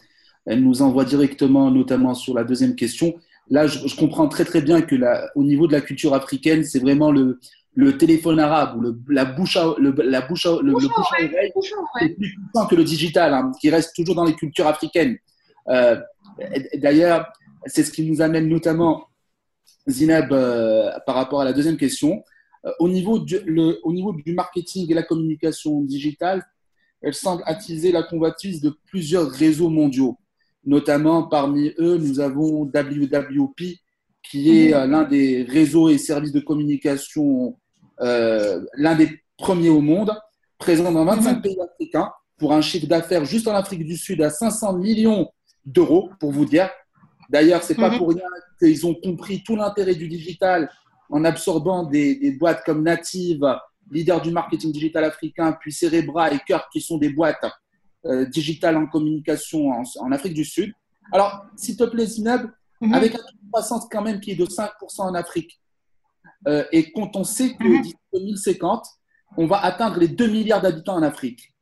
elle 0.45 0.63
nous 0.63 0.81
envoie 0.81 1.05
directement, 1.05 1.71
notamment 1.71 2.13
sur 2.13 2.33
la 2.33 2.43
deuxième 2.43 2.75
question. 2.75 3.15
Là, 3.49 3.67
je, 3.67 3.95
comprends 3.95 4.27
très 4.27 4.45
très 4.45 4.61
bien 4.61 4.81
que 4.81 4.95
au 5.35 5.43
niveau 5.43 5.67
de 5.67 5.73
la 5.73 5.81
culture 5.81 6.13
africaine, 6.13 6.63
c'est 6.63 6.79
vraiment 6.79 7.11
le, 7.11 7.39
le 7.75 7.97
téléphone 7.97 8.39
arabe 8.39 8.77
ou 8.77 8.81
le, 8.81 8.99
la 9.09 9.25
bouche 9.25 9.57
à, 9.57 9.73
le, 9.77 9.93
la 10.03 10.21
bouche 10.21 10.45
à, 10.45 10.57
le, 10.61 10.71
bouche 10.73 10.85
à 10.85 10.99
oreille, 10.99 11.31
c'est 11.99 12.09
plus 12.09 12.35
puissant 12.35 12.67
que 12.67 12.75
le 12.75 12.83
digital, 12.83 13.33
hein, 13.33 13.51
qui 13.59 13.69
reste 13.69 13.95
toujours 13.95 14.15
dans 14.15 14.25
les 14.25 14.35
cultures 14.35 14.67
africaines. 14.67 15.17
Euh, 15.69 15.99
D'ailleurs, 16.75 17.31
c'est 17.65 17.83
ce 17.83 17.91
qui 17.91 18.09
nous 18.09 18.21
amène 18.21 18.47
notamment, 18.47 19.05
Zineb, 19.87 20.31
euh, 20.31 20.91
par 21.05 21.15
rapport 21.15 21.41
à 21.41 21.45
la 21.45 21.53
deuxième 21.53 21.77
question. 21.77 22.23
Euh, 22.65 22.71
au, 22.79 22.89
niveau 22.89 23.19
du, 23.19 23.39
le, 23.45 23.79
au 23.83 23.93
niveau 23.93 24.13
du 24.13 24.33
marketing 24.33 24.89
et 24.89 24.93
la 24.93 25.03
communication 25.03 25.81
digitale, 25.81 26.43
elle 27.01 27.13
semble 27.13 27.43
attiser 27.45 27.91
la 27.91 28.03
convoitise 28.03 28.61
de 28.61 28.73
plusieurs 28.87 29.29
réseaux 29.29 29.69
mondiaux. 29.69 30.17
Notamment, 30.65 31.23
parmi 31.23 31.73
eux, 31.77 31.97
nous 31.97 32.19
avons 32.19 32.63
WWP, 32.63 33.79
qui 34.23 34.57
est 34.57 34.73
mhm. 34.73 34.91
l'un 34.91 35.03
des 35.03 35.43
réseaux 35.43 35.89
et 35.89 35.97
services 35.97 36.31
de 36.31 36.39
communication, 36.39 37.57
l'un 38.03 38.95
des 38.95 39.21
premiers 39.37 39.69
au 39.69 39.81
monde, 39.81 40.13
présent 40.57 40.91
dans 40.91 41.05
25 41.05 41.35
mhm. 41.35 41.41
pays 41.41 41.57
africains, 41.61 42.11
pour 42.37 42.53
un 42.53 42.61
chiffre 42.61 42.87
d'affaires 42.87 43.25
juste 43.25 43.47
en 43.47 43.55
Afrique 43.55 43.85
du 43.85 43.97
Sud 43.97 44.21
à 44.21 44.29
500 44.29 44.73
millions 44.73 45.29
d'euros, 45.65 46.09
pour 46.19 46.31
vous 46.31 46.45
dire. 46.45 46.69
D'ailleurs, 47.29 47.63
c'est 47.63 47.75
pas 47.75 47.89
mhm. 47.89 47.97
pour 47.97 48.09
rien 48.09 48.23
qu'ils 48.59 48.85
ont 48.85 48.95
compris 48.95 49.43
tout 49.43 49.55
l'intérêt 49.55 49.95
du 49.95 50.07
digital 50.07 50.69
en 51.09 51.23
absorbant 51.25 51.83
des, 51.83 52.15
des, 52.15 52.31
boîtes 52.31 52.63
comme 52.65 52.83
Native, 52.83 53.45
leader 53.91 54.21
du 54.21 54.31
marketing 54.31 54.71
digital 54.71 55.03
africain, 55.03 55.55
puis 55.59 55.71
Cerebra 55.71 56.31
et 56.33 56.39
Kirk, 56.45 56.65
qui 56.71 56.81
sont 56.81 56.97
des 56.97 57.09
boîtes 57.09 57.45
euh, 58.05 58.25
digital 58.25 58.75
en 58.75 58.87
communication 58.87 59.71
en, 59.71 60.11
Afrique 60.11 60.33
du 60.33 60.43
Sud. 60.43 60.73
Alors, 61.11 61.45
s'il 61.55 61.77
te 61.77 61.83
plaît, 61.85 62.05
Zineb, 62.05 62.41
mhm. 62.81 62.93
avec 62.93 63.15
un 63.15 63.19
taux 63.19 63.37
de 63.43 63.49
croissance 63.51 63.87
quand 63.89 64.01
même 64.01 64.19
qui 64.19 64.31
est 64.31 64.35
de 64.35 64.45
5% 64.45 64.69
en 64.99 65.13
Afrique, 65.13 65.59
euh, 66.47 66.65
et 66.71 66.91
quand 66.91 67.15
on 67.15 67.23
sait 67.23 67.55
que 67.55 67.67
mhm. 67.67 67.81
d'ici 67.81 67.95
2050, 68.13 68.85
on 69.37 69.47
va 69.47 69.63
atteindre 69.63 69.99
les 69.99 70.07
2 70.07 70.27
milliards 70.27 70.61
d'habitants 70.61 70.95
en 70.95 71.03
Afrique. 71.03 71.53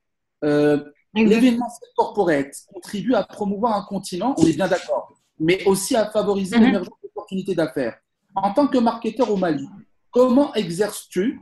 Euh, 0.43 0.83
L'événement 1.13 1.67
corporate 1.97 2.53
contribue 2.73 3.15
à 3.15 3.23
promouvoir 3.23 3.75
un 3.75 3.83
continent, 3.83 4.33
on 4.37 4.45
est 4.45 4.53
bien 4.53 4.67
d'accord, 4.67 5.13
mais 5.39 5.63
aussi 5.65 5.95
à 5.95 6.09
favoriser 6.09 6.57
mhm. 6.57 6.65
l'émergence 6.65 6.97
d'opportunités 7.03 7.55
d'affaires. 7.55 7.97
En 8.35 8.53
tant 8.53 8.67
que 8.67 8.77
marketeur 8.77 9.29
au 9.29 9.35
Mali, 9.35 9.67
comment 10.09 10.53
exerces-tu 10.53 11.41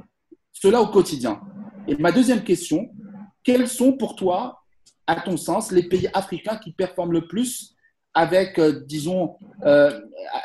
cela 0.52 0.82
au 0.82 0.88
quotidien? 0.88 1.40
Et 1.88 1.96
ma 1.98 2.12
deuxième 2.12 2.44
question, 2.44 2.90
quels 3.44 3.68
sont 3.68 3.94
pour 3.94 4.16
toi 4.16 4.60
à 5.06 5.16
ton 5.16 5.38
sens, 5.38 5.72
les 5.72 5.84
pays 5.84 6.08
africains 6.14 6.58
qui 6.58 6.72
performent 6.72 7.14
le 7.14 7.28
plus 7.28 7.76
avec, 8.14 8.60
euh, 8.60 8.84
disons, 8.86 9.38
euh, 9.64 10.00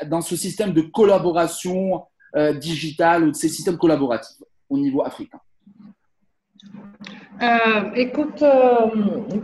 dans 0.06 0.22
ce 0.22 0.36
système 0.36 0.72
de 0.72 0.80
collaboration 0.80 2.04
euh, 2.36 2.52
digitale 2.52 3.24
ou 3.24 3.30
de 3.30 3.36
ces 3.36 3.48
systèmes 3.48 3.78
collaboratifs 3.78 4.42
au 4.68 4.78
niveau 4.78 5.02
africain 5.04 5.40
Euh, 7.42 7.90
écoute, 7.96 8.42
euh, 8.42 8.86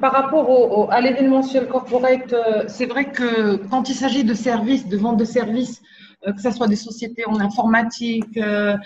par 0.00 0.12
rapport 0.12 0.92
à 0.92 1.00
l'événementiel 1.00 1.66
corporate, 1.66 2.32
euh, 2.32 2.64
c'est 2.68 2.86
vrai 2.86 3.10
que 3.10 3.56
quand 3.68 3.88
il 3.88 3.94
s'agit 3.94 4.22
de 4.22 4.34
services, 4.34 4.86
de 4.86 4.96
vente 4.96 5.16
de 5.18 5.24
services, 5.24 5.82
que 6.24 6.40
ce 6.40 6.50
soit 6.50 6.68
des 6.68 6.76
sociétés 6.76 7.24
en 7.26 7.40
informatique, 7.40 8.34
des, 8.34 8.80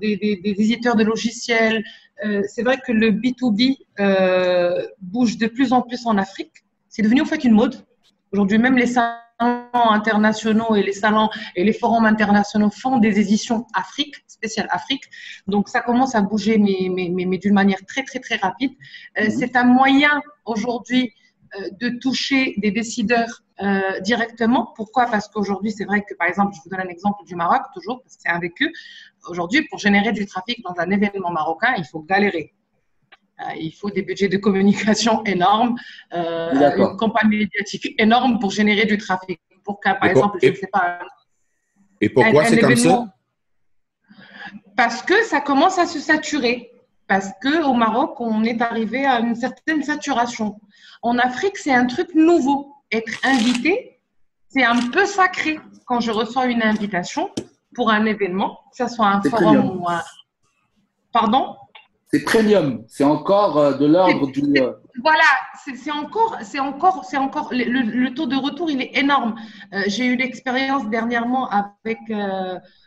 des, 0.00 0.54
éditeurs 0.56 0.94
de 0.94 1.02
logiciels, 1.02 1.82
c'est 2.46 2.62
vrai 2.62 2.76
que 2.86 2.92
le 2.92 3.10
B2B 3.10 3.76
bouge 5.00 5.36
de 5.36 5.48
plus 5.48 5.72
en 5.72 5.82
plus 5.82 6.06
en 6.06 6.16
Afrique. 6.16 6.64
C'est 6.88 7.02
devenu 7.02 7.22
en 7.22 7.24
fait 7.24 7.42
une 7.42 7.54
mode. 7.54 7.74
Aujourd'hui, 8.32 8.58
même 8.58 8.76
les 8.76 8.86
internationaux 9.38 10.74
et 10.74 10.82
les 10.82 10.92
salons 10.92 11.28
et 11.54 11.64
les 11.64 11.72
forums 11.72 12.06
internationaux 12.06 12.70
font 12.70 12.98
des 12.98 13.20
éditions 13.20 13.66
Afrique, 13.74 14.16
spéciales 14.26 14.68
Afrique. 14.70 15.04
Donc, 15.46 15.68
ça 15.68 15.80
commence 15.80 16.14
à 16.14 16.22
bouger, 16.22 16.58
mais, 16.58 16.88
mais, 16.90 17.10
mais, 17.26 17.38
d'une 17.38 17.54
manière 17.54 17.84
très, 17.86 18.02
très, 18.02 18.20
très 18.20 18.36
rapide. 18.36 18.72
Euh, 19.18 19.24
mhm. 19.24 19.30
C'est 19.30 19.56
un 19.56 19.64
moyen 19.64 20.22
aujourd'hui 20.44 21.12
euh, 21.56 21.68
de 21.80 21.98
toucher 21.98 22.54
des 22.58 22.70
décideurs 22.70 23.42
euh, 23.62 24.00
directement. 24.00 24.72
Pourquoi? 24.74 25.06
Parce 25.06 25.28
qu'aujourd'hui, 25.28 25.72
c'est 25.72 25.84
vrai 25.84 26.02
que, 26.02 26.14
par 26.14 26.28
exemple, 26.28 26.54
je 26.56 26.60
vous 26.62 26.70
donne 26.70 26.86
un 26.86 26.90
exemple 26.90 27.24
du 27.24 27.34
Maroc, 27.34 27.62
toujours, 27.74 28.02
parce 28.02 28.16
que 28.16 28.22
c'est 28.24 28.32
un 28.32 28.38
vécu. 28.38 28.72
Aujourd'hui, 29.28 29.62
pour 29.68 29.78
générer 29.78 30.12
du 30.12 30.26
trafic 30.26 30.62
dans 30.62 30.74
un 30.78 30.90
événement 30.90 31.30
marocain, 31.30 31.74
il 31.76 31.84
faut 31.84 32.00
galérer. 32.00 32.55
Euh, 33.40 33.52
il 33.58 33.72
faut 33.72 33.90
des 33.90 34.02
budgets 34.02 34.28
de 34.28 34.38
communication 34.38 35.22
énormes, 35.26 35.76
euh, 36.14 36.52
une 36.76 36.96
campagne 36.96 37.28
médiatique 37.28 37.94
énorme 37.98 38.38
pour 38.38 38.50
générer 38.50 38.86
du 38.86 38.96
trafic. 38.96 39.40
Pour 39.64 39.80
qu'un, 39.80 39.94
par 39.94 40.08
exemple, 40.08 40.38
je 40.42 40.48
ne 40.48 40.54
sais 40.54 40.68
pas. 40.72 41.00
Et 42.00 42.08
pourquoi 42.08 42.44
c'est 42.44 42.58
comme 42.60 42.76
ça 42.76 43.06
Parce 44.76 45.02
que 45.02 45.24
ça 45.24 45.40
commence 45.40 45.78
à 45.78 45.86
se 45.86 45.98
saturer. 45.98 46.70
Parce 47.08 47.30
qu'au 47.40 47.74
Maroc, 47.74 48.20
on 48.20 48.42
est 48.44 48.60
arrivé 48.62 49.06
à 49.06 49.20
une 49.20 49.34
certaine 49.34 49.82
saturation. 49.82 50.60
En 51.02 51.18
Afrique, 51.18 51.56
c'est 51.56 51.72
un 51.72 51.86
truc 51.86 52.14
nouveau. 52.14 52.74
Être 52.90 53.18
invité, 53.24 54.00
c'est 54.48 54.64
un 54.64 54.90
peu 54.90 55.06
sacré. 55.06 55.60
Quand 55.84 56.00
je 56.00 56.10
reçois 56.10 56.46
une 56.46 56.62
invitation 56.62 57.30
pour 57.74 57.90
un 57.90 58.06
événement, 58.06 58.60
que 58.76 58.84
ce 58.84 58.92
soit 58.92 59.06
un 59.06 59.22
forum 59.22 59.80
ou 59.80 59.88
un. 59.88 60.02
Pardon? 61.12 61.56
C'est 62.08 62.22
premium, 62.22 62.84
c'est 62.88 63.04
encore 63.04 63.58
euh, 63.58 63.76
de 63.76 63.86
l'ordre 63.86 64.30
du. 64.30 64.40
Euh, 64.60 64.72
voilà, 65.02 65.24
c'est 65.74 65.90
encore, 65.90 66.38
c'est 66.42 66.60
encore, 66.60 67.04
c'est 67.04 67.16
encore 67.16 67.48
le, 67.52 68.14
taux 68.14 68.26
de 68.26 68.36
retour, 68.36 68.70
il 68.70 68.80
est 68.80 68.96
énorme. 68.96 69.34
Euh, 69.72 69.82
j'ai 69.88 70.06
eu 70.06 70.16
l'expérience 70.16 70.88
dernièrement 70.88 71.50
avec 71.50 71.98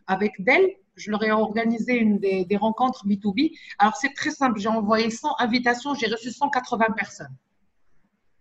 avec 0.08 0.34
Dell. 0.40 0.70
Je 0.96 1.12
leur 1.12 1.24
ai 1.24 1.32
organisé 1.32 1.94
une 1.94 2.20
des, 2.20 2.44
des 2.44 2.58
rencontres 2.58 3.06
B2B. 3.08 3.52
Alors 3.78 3.96
c'est 3.96 4.14
très 4.14 4.32
simple. 4.32 4.60
J'ai 4.60 4.68
envoyé 4.68 5.10
100 5.10 5.40
invitations, 5.40 5.94
j'ai 5.94 6.08
reçu 6.08 6.32
180 6.32 6.92
personnes. 6.92 7.36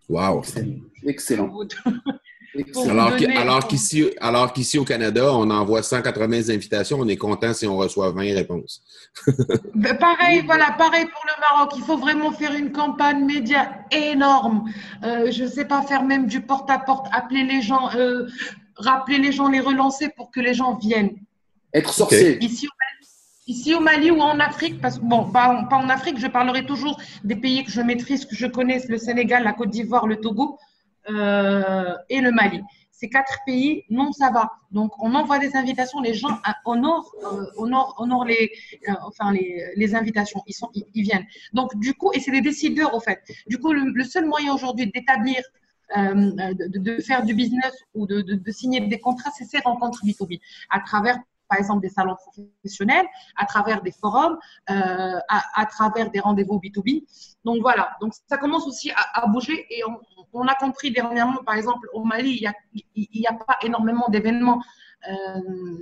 Wow, 0.08 0.42
excellent. 1.04 1.52
Alors, 3.36 3.66
qu'ici, 3.66 4.10
alors 4.20 4.52
qu'ici 4.52 4.78
au 4.78 4.84
Canada, 4.84 5.32
on 5.32 5.50
envoie 5.50 5.82
180 5.82 6.50
invitations, 6.50 6.98
on 7.00 7.08
est 7.08 7.16
content 7.16 7.52
si 7.52 7.66
on 7.66 7.76
reçoit 7.76 8.10
20 8.10 8.34
réponses. 8.34 8.82
Ben, 9.74 9.96
pareil, 9.96 10.42
voilà, 10.44 10.72
pareil 10.76 11.04
pour 11.06 11.24
le 11.24 11.40
Maroc. 11.40 11.72
Il 11.76 11.84
faut 11.84 11.98
vraiment 11.98 12.32
faire 12.32 12.52
une 12.54 12.72
campagne 12.72 13.24
média 13.24 13.70
énorme. 13.92 14.70
Euh, 15.04 15.30
je 15.30 15.44
ne 15.44 15.48
sais 15.48 15.64
pas 15.64 15.82
faire 15.82 16.02
même 16.02 16.26
du 16.26 16.40
porte-à-porte, 16.40 17.06
appeler 17.12 17.44
les 17.44 17.62
gens, 17.62 17.90
euh, 17.94 18.26
rappeler 18.76 19.18
les 19.18 19.30
gens, 19.30 19.48
les 19.48 19.60
relancer 19.60 20.08
pour 20.16 20.30
que 20.30 20.40
les 20.40 20.54
gens 20.54 20.74
viennent. 20.76 21.16
Être 21.72 21.92
sorcier. 21.92 22.38
Ici, 23.46 23.74
au 23.74 23.80
Mali 23.80 24.10
ou 24.10 24.20
en 24.20 24.40
Afrique, 24.40 24.78
parce 24.80 24.98
que 24.98 25.04
bon, 25.04 25.30
pas, 25.30 25.64
pas 25.70 25.76
en 25.76 25.88
Afrique, 25.88 26.18
je 26.18 26.26
parlerai 26.26 26.66
toujours 26.66 27.00
des 27.24 27.36
pays 27.36 27.64
que 27.64 27.70
je 27.70 27.80
maîtrise, 27.80 28.26
que 28.26 28.34
je 28.34 28.46
connais, 28.46 28.82
le 28.88 28.98
Sénégal, 28.98 29.42
la 29.42 29.54
Côte 29.54 29.70
d'Ivoire, 29.70 30.06
le 30.06 30.16
Togo. 30.16 30.58
Euh, 31.10 31.94
et 32.08 32.20
le 32.20 32.32
Mali. 32.32 32.62
Ces 32.90 33.08
quatre 33.08 33.38
pays, 33.46 33.84
non, 33.90 34.10
ça 34.12 34.30
va. 34.30 34.50
Donc, 34.72 34.92
on 34.98 35.14
envoie 35.14 35.38
des 35.38 35.54
invitations, 35.54 36.00
les 36.00 36.14
gens 36.14 36.40
honorent, 36.64 37.12
euh, 37.22 37.46
honorent, 37.56 37.94
honorent 37.98 38.24
les, 38.24 38.50
euh, 38.88 38.92
enfin, 39.02 39.32
les, 39.32 39.72
les, 39.76 39.94
invitations, 39.94 40.42
ils, 40.48 40.52
sont, 40.52 40.68
ils, 40.74 41.02
viennent. 41.02 41.26
Donc, 41.52 41.76
du 41.76 41.94
coup, 41.94 42.10
et 42.12 42.18
c'est 42.18 42.32
les 42.32 42.40
décideurs, 42.40 42.94
au 42.94 43.00
fait. 43.00 43.20
Du 43.46 43.58
coup, 43.58 43.72
le, 43.72 44.04
seul 44.04 44.26
moyen 44.26 44.52
aujourd'hui 44.52 44.90
d'établir 44.90 45.40
de, 45.96 46.78
de, 46.78 47.00
faire 47.00 47.24
du 47.24 47.34
business 47.34 47.72
ou 47.94 48.06
de, 48.06 48.50
signer 48.50 48.80
des 48.80 48.98
contrats, 48.98 49.30
c'est 49.30 49.44
ces 49.44 49.60
rencontres 49.60 50.04
B2B 50.04 50.40
à 50.68 50.80
travers 50.80 51.18
par 51.48 51.58
exemple 51.58 51.80
des 51.80 51.88
salons 51.88 52.16
professionnels, 52.16 53.06
à 53.36 53.46
travers 53.46 53.82
des 53.82 53.90
forums, 53.90 54.38
euh, 54.70 55.18
à, 55.28 55.42
à, 55.54 55.66
travers 55.66 56.10
des 56.10 56.20
rendez-vous 56.20 56.58
B2B. 56.58 57.04
Donc 57.44 57.62
voilà, 57.62 57.96
donc 58.00 58.12
ça 58.28 58.36
commence 58.36 58.66
aussi 58.66 58.90
à, 58.90 59.22
à 59.22 59.26
bouger 59.26 59.66
et 59.70 59.82
on, 59.84 59.98
on, 60.32 60.46
a 60.46 60.54
compris 60.54 60.90
dernièrement, 60.90 61.42
par 61.44 61.54
exemple, 61.54 61.88
au 61.92 62.04
Mali, 62.04 62.40
il 62.94 63.06
n'y 63.14 63.26
a, 63.26 63.32
pas 63.32 63.58
énormément 63.62 64.08
d'événements. 64.08 64.62
Euh, 65.10 65.78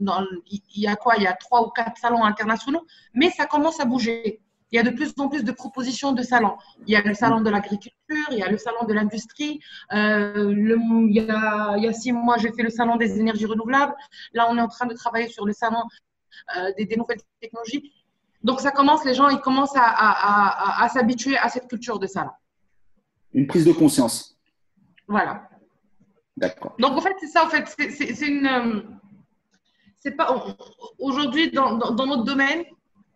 il 0.00 0.60
y 0.76 0.86
a 0.86 0.96
quoi? 0.96 1.16
Il 1.16 1.22
y 1.22 1.26
a 1.26 1.32
trois 1.34 1.66
ou 1.66 1.70
quatre 1.70 1.96
salons 1.98 2.24
internationaux, 2.24 2.86
mais 3.14 3.30
ça 3.30 3.46
commence 3.46 3.80
à 3.80 3.84
bouger. 3.84 4.40
Il 4.70 4.76
y 4.76 4.78
a 4.78 4.82
de 4.82 4.90
plus 4.90 5.14
en 5.18 5.28
plus 5.28 5.44
de 5.44 5.52
propositions 5.52 6.12
de 6.12 6.22
salons. 6.22 6.56
Il 6.86 6.92
y 6.92 6.96
a 6.96 7.00
le 7.00 7.14
salon 7.14 7.40
de 7.40 7.48
l'agriculture, 7.48 8.26
il 8.30 8.38
y 8.38 8.42
a 8.42 8.50
le 8.50 8.58
salon 8.58 8.84
de 8.86 8.92
l'industrie. 8.92 9.60
Euh, 9.92 10.54
il, 10.54 11.14
y 11.14 11.20
a, 11.30 11.92
six 11.92 12.12
mois, 12.12 12.36
j'ai 12.36 12.52
fait 12.52 12.62
le 12.62 12.70
salon 12.70 12.96
des 12.96 13.18
énergies 13.18 13.46
renouvelables. 13.46 13.94
Là, 14.34 14.46
on 14.50 14.58
est 14.58 14.60
en 14.60 14.68
train 14.68 14.86
de 14.86 14.94
travailler 14.94 15.28
sur 15.28 15.46
le 15.46 15.52
salon 15.52 15.82
euh, 16.58 16.70
des, 16.76 16.96
nouvelles 16.96 17.20
technologies. 17.40 17.92
Donc, 18.42 18.60
ça 18.60 18.70
commence, 18.70 19.04
les 19.04 19.14
gens, 19.14 19.28
ils 19.30 19.40
commencent 19.40 19.76
à, 19.76 20.84
à 20.84 20.88
s'habituer 20.90 21.36
à 21.38 21.48
cette 21.48 21.66
culture 21.66 21.98
de 21.98 22.06
salon. 22.06 22.30
Une 23.34 23.46
prise 23.46 23.64
de 23.64 23.72
conscience. 23.72 24.38
Voilà. 25.06 25.48
D'accord. 26.36 26.74
Donc, 26.78 26.92
en 26.92 27.00
fait, 27.00 27.14
c'est 27.20 27.28
ça, 27.28 27.44
en 27.46 27.48
fait. 27.48 27.66
C'est 27.68 28.26
une. 28.26 28.46
Euh, 28.46 28.82
c'est 29.98 30.12
pas. 30.12 30.56
Aujourd'hui, 30.98 31.50
dans, 31.50 31.76
dans, 31.76 31.90
dans 31.92 32.06
notre 32.06 32.24
domaine, 32.24 32.64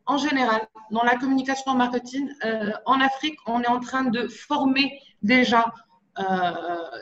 en 0.06 0.18
général, 0.18 0.66
dans 0.90 1.02
la 1.04 1.16
communication 1.16 1.74
marketing, 1.74 2.28
euh, 2.44 2.72
en 2.86 3.00
Afrique, 3.00 3.38
on 3.46 3.62
est 3.62 3.68
en 3.68 3.80
train 3.80 4.04
de 4.04 4.26
former 4.28 5.00
déjà 5.22 5.72
euh, 6.18 6.22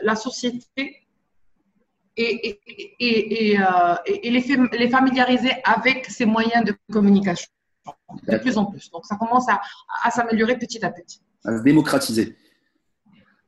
la 0.02 0.14
société 0.14 1.06
et, 2.16 2.60
et, 2.98 3.52
et, 3.52 3.58
euh, 3.58 3.94
les, 4.06 4.30
les, 4.78 4.90
familiariser 4.90 5.52
avec 5.64 6.06
ces 6.06 6.26
moyens 6.26 6.64
de 6.64 6.74
communication 6.92 7.50
de 8.28 8.36
plus 8.36 8.58
en 8.58 8.66
plus. 8.66 8.90
Donc, 8.90 9.06
ça 9.06 9.16
commence 9.16 9.48
à, 9.48 9.60
à 10.04 10.10
s'améliorer 10.10 10.58
petit 10.58 10.84
à 10.84 10.90
petit. 10.90 11.20
À 11.44 11.56
se 11.56 11.62
démocratiser. 11.62 12.36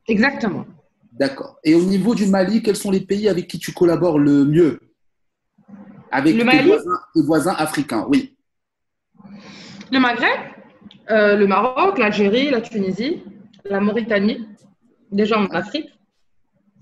Exactement. 0.08 0.66
D'accord. 1.12 1.58
Et 1.62 1.74
au 1.74 1.82
niveau 1.82 2.14
du 2.14 2.26
Mali, 2.26 2.62
quels 2.62 2.76
sont 2.76 2.90
les 2.90 3.00
pays 3.00 3.28
avec 3.28 3.46
qui 3.46 3.58
tu 3.58 3.72
collabores 3.72 4.18
le 4.18 4.44
mieux? 4.44 4.80
Avec 6.10 6.34
le 6.36 6.44
tes, 6.44 6.62
voisins, 6.62 7.00
tes 7.14 7.22
voisins 7.22 7.54
africains, 7.58 8.06
oui. 8.08 8.36
Le 9.90 9.98
Maghreb, 9.98 10.40
euh, 11.10 11.36
le 11.36 11.46
Maroc, 11.46 11.98
l'Algérie, 11.98 12.50
la 12.50 12.60
Tunisie, 12.60 13.22
la 13.64 13.80
Mauritanie, 13.80 14.46
déjà 15.10 15.38
en 15.38 15.46
Afrique. 15.46 15.90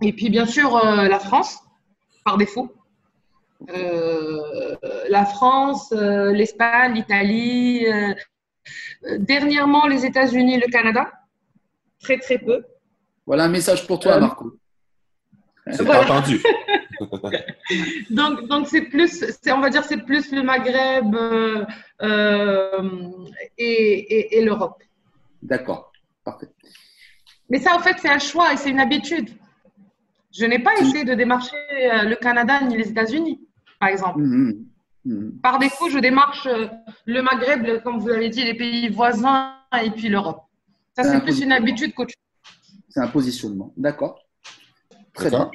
Et 0.02 0.12
puis 0.12 0.30
bien 0.30 0.46
sûr 0.46 0.76
euh, 0.76 1.08
la 1.08 1.18
France, 1.18 1.58
par 2.24 2.38
défaut. 2.38 2.72
Euh, 3.68 4.76
la 5.08 5.26
France, 5.26 5.92
l'Espagne, 5.92 6.94
l'Italie, 6.94 7.84
dernièrement 9.18 9.86
les 9.86 10.06
États-Unis, 10.06 10.58
le 10.58 10.70
Canada, 10.70 11.10
très 12.00 12.18
très 12.18 12.38
peu. 12.38 12.64
Voilà 13.26 13.44
un 13.44 13.48
message 13.48 13.86
pour 13.86 14.00
toi, 14.00 14.18
Marco. 14.18 14.58
C'est 15.72 15.88
entendu. 15.88 16.42
donc, 18.10 18.46
donc 18.48 18.66
c'est 18.66 18.82
plus, 18.82 19.24
on 19.48 19.60
va 19.60 19.70
dire, 19.70 19.84
c'est 19.84 20.04
plus 20.04 20.32
le 20.32 20.42
Maghreb 20.42 21.14
euh, 21.14 21.64
euh, 22.02 22.90
et, 23.58 24.38
et, 24.38 24.44
l'Europe. 24.44 24.82
D'accord, 25.42 25.92
parfait. 26.24 26.48
Mais 27.48 27.58
ça, 27.58 27.76
en 27.76 27.80
fait, 27.80 27.96
c'est 27.98 28.08
un 28.08 28.18
choix 28.18 28.52
et 28.52 28.56
c'est 28.56 28.70
une 28.70 28.80
habitude. 28.80 29.30
Je 30.32 30.44
n'ai 30.44 30.58
pas 30.58 30.74
essayé 30.78 31.04
de 31.04 31.14
démarcher 31.14 31.56
euh, 31.72 32.02
le 32.02 32.16
Canada 32.16 32.60
ni 32.62 32.76
les 32.76 32.88
États-Unis, 32.88 33.40
par 33.80 33.88
exemple. 33.88 34.20
Mmh, 34.20 34.52
mmh, 35.04 35.12
mmh. 35.12 35.40
Par 35.42 35.58
défaut, 35.58 35.88
je 35.88 35.98
démarche 35.98 36.48
le 37.06 37.22
Maghreb, 37.22 37.82
comme 37.82 37.98
vous 37.98 38.10
avez 38.10 38.28
dit, 38.28 38.44
les 38.44 38.54
pays 38.54 38.88
voisins 38.88 39.54
et 39.82 39.90
puis 39.90 40.08
l'Europe. 40.08 40.42
Ça, 40.96 41.04
c'est 41.04 41.20
plus 41.22 41.40
une 41.40 41.52
habitude 41.52 41.94
qu'autre 41.94 42.10
chose. 42.10 42.29
C'est 42.90 43.00
un 43.00 43.08
positionnement. 43.08 43.72
D'accord. 43.76 44.18
Très 45.14 45.30
bien. 45.30 45.50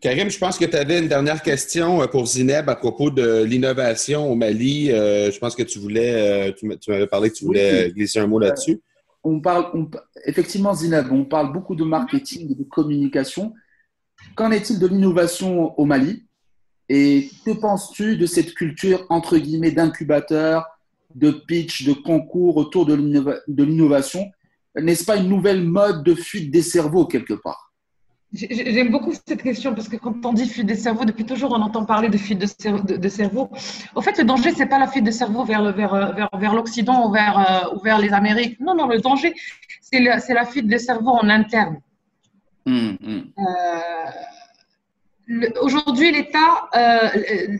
Karim, 0.00 0.28
je 0.30 0.38
pense 0.38 0.58
que 0.58 0.64
tu 0.64 0.76
avais 0.76 0.98
une 0.98 1.06
dernière 1.06 1.42
question 1.42 2.02
euh, 2.02 2.06
pour 2.08 2.26
Zineb 2.26 2.68
à 2.68 2.74
propos 2.74 3.10
de 3.10 3.44
l'innovation 3.44 4.30
au 4.30 4.34
Mali. 4.34 4.90
Euh, 4.90 5.30
je 5.30 5.38
pense 5.38 5.54
que 5.54 5.62
tu 5.62 5.78
voulais, 5.78 6.50
euh, 6.50 6.52
tu 6.52 6.90
m'avais 6.90 7.06
parlé 7.06 7.30
que 7.30 7.36
tu 7.36 7.44
voulais 7.44 7.92
glisser 7.92 8.18
un 8.18 8.26
mot 8.26 8.40
là-dessus. 8.40 8.80
On 9.22 9.40
parle, 9.40 9.88
effectivement, 10.24 10.74
Zineb, 10.74 11.06
on 11.12 11.24
parle 11.24 11.52
beaucoup 11.52 11.76
de 11.76 11.84
marketing, 11.84 12.56
de 12.56 12.64
communication. 12.64 13.54
Qu'en 14.34 14.50
est-il 14.50 14.80
de 14.80 14.88
l'innovation 14.88 15.78
au 15.78 15.84
Mali? 15.84 16.24
Et 16.88 17.30
que 17.46 17.52
penses-tu 17.52 18.16
de 18.16 18.26
cette 18.26 18.54
culture, 18.54 19.06
entre 19.08 19.38
guillemets, 19.38 19.70
d'incubateur 19.70 20.66
de 21.14 21.30
pitch, 21.30 21.86
de 21.86 21.92
concours 21.92 22.56
autour 22.56 22.86
de 22.86 22.94
l'innovation? 23.62 24.26
N'est-ce 24.76 25.04
pas 25.04 25.16
une 25.16 25.28
nouvelle 25.28 25.64
mode 25.64 26.02
de 26.02 26.14
fuite 26.14 26.50
des 26.50 26.62
cerveaux 26.62 27.06
quelque 27.06 27.34
part? 27.34 27.72
J'aime 28.32 28.90
beaucoup 28.90 29.12
cette 29.12 29.42
question 29.42 29.74
parce 29.74 29.90
que 29.90 29.96
quand 29.96 30.24
on 30.24 30.32
dit 30.32 30.48
fuite 30.48 30.64
des 30.64 30.74
cerveaux, 30.74 31.04
depuis 31.04 31.26
toujours 31.26 31.52
on 31.52 31.60
entend 31.60 31.84
parler 31.84 32.08
de 32.08 32.16
fuite 32.16 32.38
de, 32.38 32.46
cerveau. 32.46 32.82
De, 32.82 33.08
cerveau. 33.08 33.50
Au 33.94 34.00
fait, 34.00 34.16
le 34.16 34.24
danger, 34.24 34.52
c'est 34.52 34.66
pas 34.66 34.78
la 34.78 34.86
fuite 34.86 35.04
de 35.04 35.10
cerveau 35.10 35.44
vers, 35.44 35.62
vers, 35.74 36.14
vers, 36.14 36.30
vers 36.32 36.54
l'Occident 36.54 37.06
ou 37.06 37.12
vers, 37.12 37.38
euh, 37.38 37.76
ou 37.76 37.80
vers 37.80 37.98
les 37.98 38.10
Amériques. 38.14 38.58
Non, 38.58 38.74
non, 38.74 38.86
le 38.86 39.00
danger, 39.00 39.34
c'est 39.82 40.00
la, 40.00 40.16
la, 40.26 40.46
fuite 40.46 40.66
des 40.66 40.78
cerveaux 40.78 41.10
en 41.10 41.28
interne. 41.28 41.76
Hum, 42.64 42.96
hum. 43.02 43.32
Euh, 43.38 43.42
Aujourd'hui, 45.60 46.14
euh, 46.14 47.08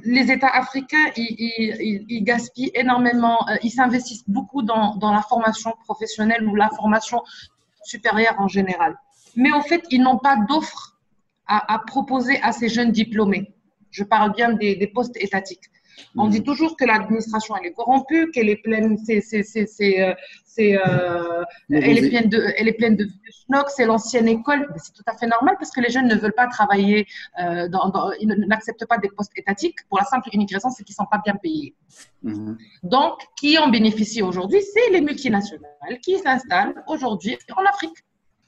les 0.04 0.30
États 0.30 0.48
africains, 0.48 1.10
ils, 1.16 2.22
gaspillent 2.24 2.72
énormément, 2.74 3.48
euh, 3.48 3.56
ils 3.62 3.70
s'investissent 3.70 4.28
beaucoup 4.28 4.62
dans, 4.62 4.98
la 5.00 5.22
formation 5.22 5.72
professionnelle 5.84 6.46
ou 6.46 6.54
la 6.54 6.68
formation 6.70 7.22
supérieure 7.84 8.34
en 8.38 8.48
général. 8.48 8.96
Mais 9.36 9.52
en 9.52 9.62
fait, 9.62 9.82
ils 9.90 10.02
n'ont 10.02 10.18
pas 10.18 10.36
d'offres 10.48 10.98
à, 11.46 11.78
proposer 11.86 12.40
à 12.42 12.52
ces 12.52 12.68
jeunes 12.68 12.92
diplômés. 12.92 13.52
Je 13.90 14.04
parle 14.04 14.32
bien 14.32 14.52
des 14.52 14.90
postes 14.94 15.16
étatiques. 15.16 15.70
On 16.16 16.28
dit 16.28 16.42
toujours 16.42 16.76
que 16.76 16.84
l'administration 16.84 17.54
elle 17.56 17.66
est 17.66 17.72
corrompue, 17.72 18.30
qu'elle 18.30 18.48
est 18.48 18.62
pleine, 18.62 18.98
c'est, 18.98 19.20
c'est, 19.20 19.42
c'est, 19.42 19.66
c'est, 19.66 20.76
euh, 20.76 21.44
elle 21.70 21.98
est 21.98 22.08
pleine 22.08 22.28
de, 22.28 22.52
elle 22.56 22.68
est 22.68 22.74
pleine 22.74 22.96
de 22.96 23.08
schnock, 23.30 23.70
c'est 23.70 23.86
l'ancienne 23.86 24.28
école. 24.28 24.68
C'est 24.76 24.92
tout 24.92 25.02
à 25.06 25.16
fait 25.16 25.26
normal 25.26 25.56
parce 25.58 25.70
que 25.70 25.80
les 25.80 25.90
jeunes 25.90 26.08
ne 26.08 26.14
veulent 26.14 26.34
pas 26.34 26.46
travailler, 26.46 27.06
euh, 27.40 27.68
dans, 27.68 27.90
ils 28.20 28.28
n'acceptent 28.28 28.86
pas 28.86 28.98
des 28.98 29.08
postes 29.08 29.32
étatiques 29.36 29.76
pour 29.88 29.98
la 29.98 30.04
simple 30.04 30.28
et 30.30 30.36
unique 30.36 30.52
raison, 30.52 30.70
c'est 30.70 30.84
qu'ils 30.84 30.94
sont 30.94 31.06
pas 31.10 31.20
bien 31.24 31.36
payés. 31.36 31.74
Mhm. 32.22 32.58
Donc, 32.82 33.20
qui 33.36 33.58
en 33.58 33.68
bénéficie 33.68 34.22
aujourd'hui, 34.22 34.60
c'est 34.62 34.90
les 34.90 35.00
multinationales 35.00 35.98
qui 36.02 36.18
s'installent 36.18 36.82
aujourd'hui 36.86 37.38
en 37.56 37.64
Afrique. 37.64 37.96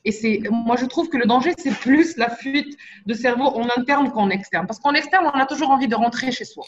Et 0.07 0.13
c'est, 0.13 0.43
moi, 0.51 0.77
je 0.77 0.85
trouve 0.85 1.09
que 1.09 1.17
le 1.17 1.25
danger, 1.25 1.55
c'est 1.57 1.75
plus 1.75 2.19
la 2.19 2.29
fuite 2.29 2.77
de 3.07 3.15
cerveau 3.15 3.45
en 3.45 3.67
interne 3.79 4.13
qu'en 4.13 4.29
externe. 4.29 4.67
Parce 4.67 4.79
qu'en 4.79 4.93
externe, 4.93 5.25
on 5.33 5.39
a 5.39 5.47
toujours 5.47 5.71
envie 5.71 5.89
de 5.89 5.95
rentrer 5.95 6.31
chez 6.31 6.45
soi. 6.45 6.65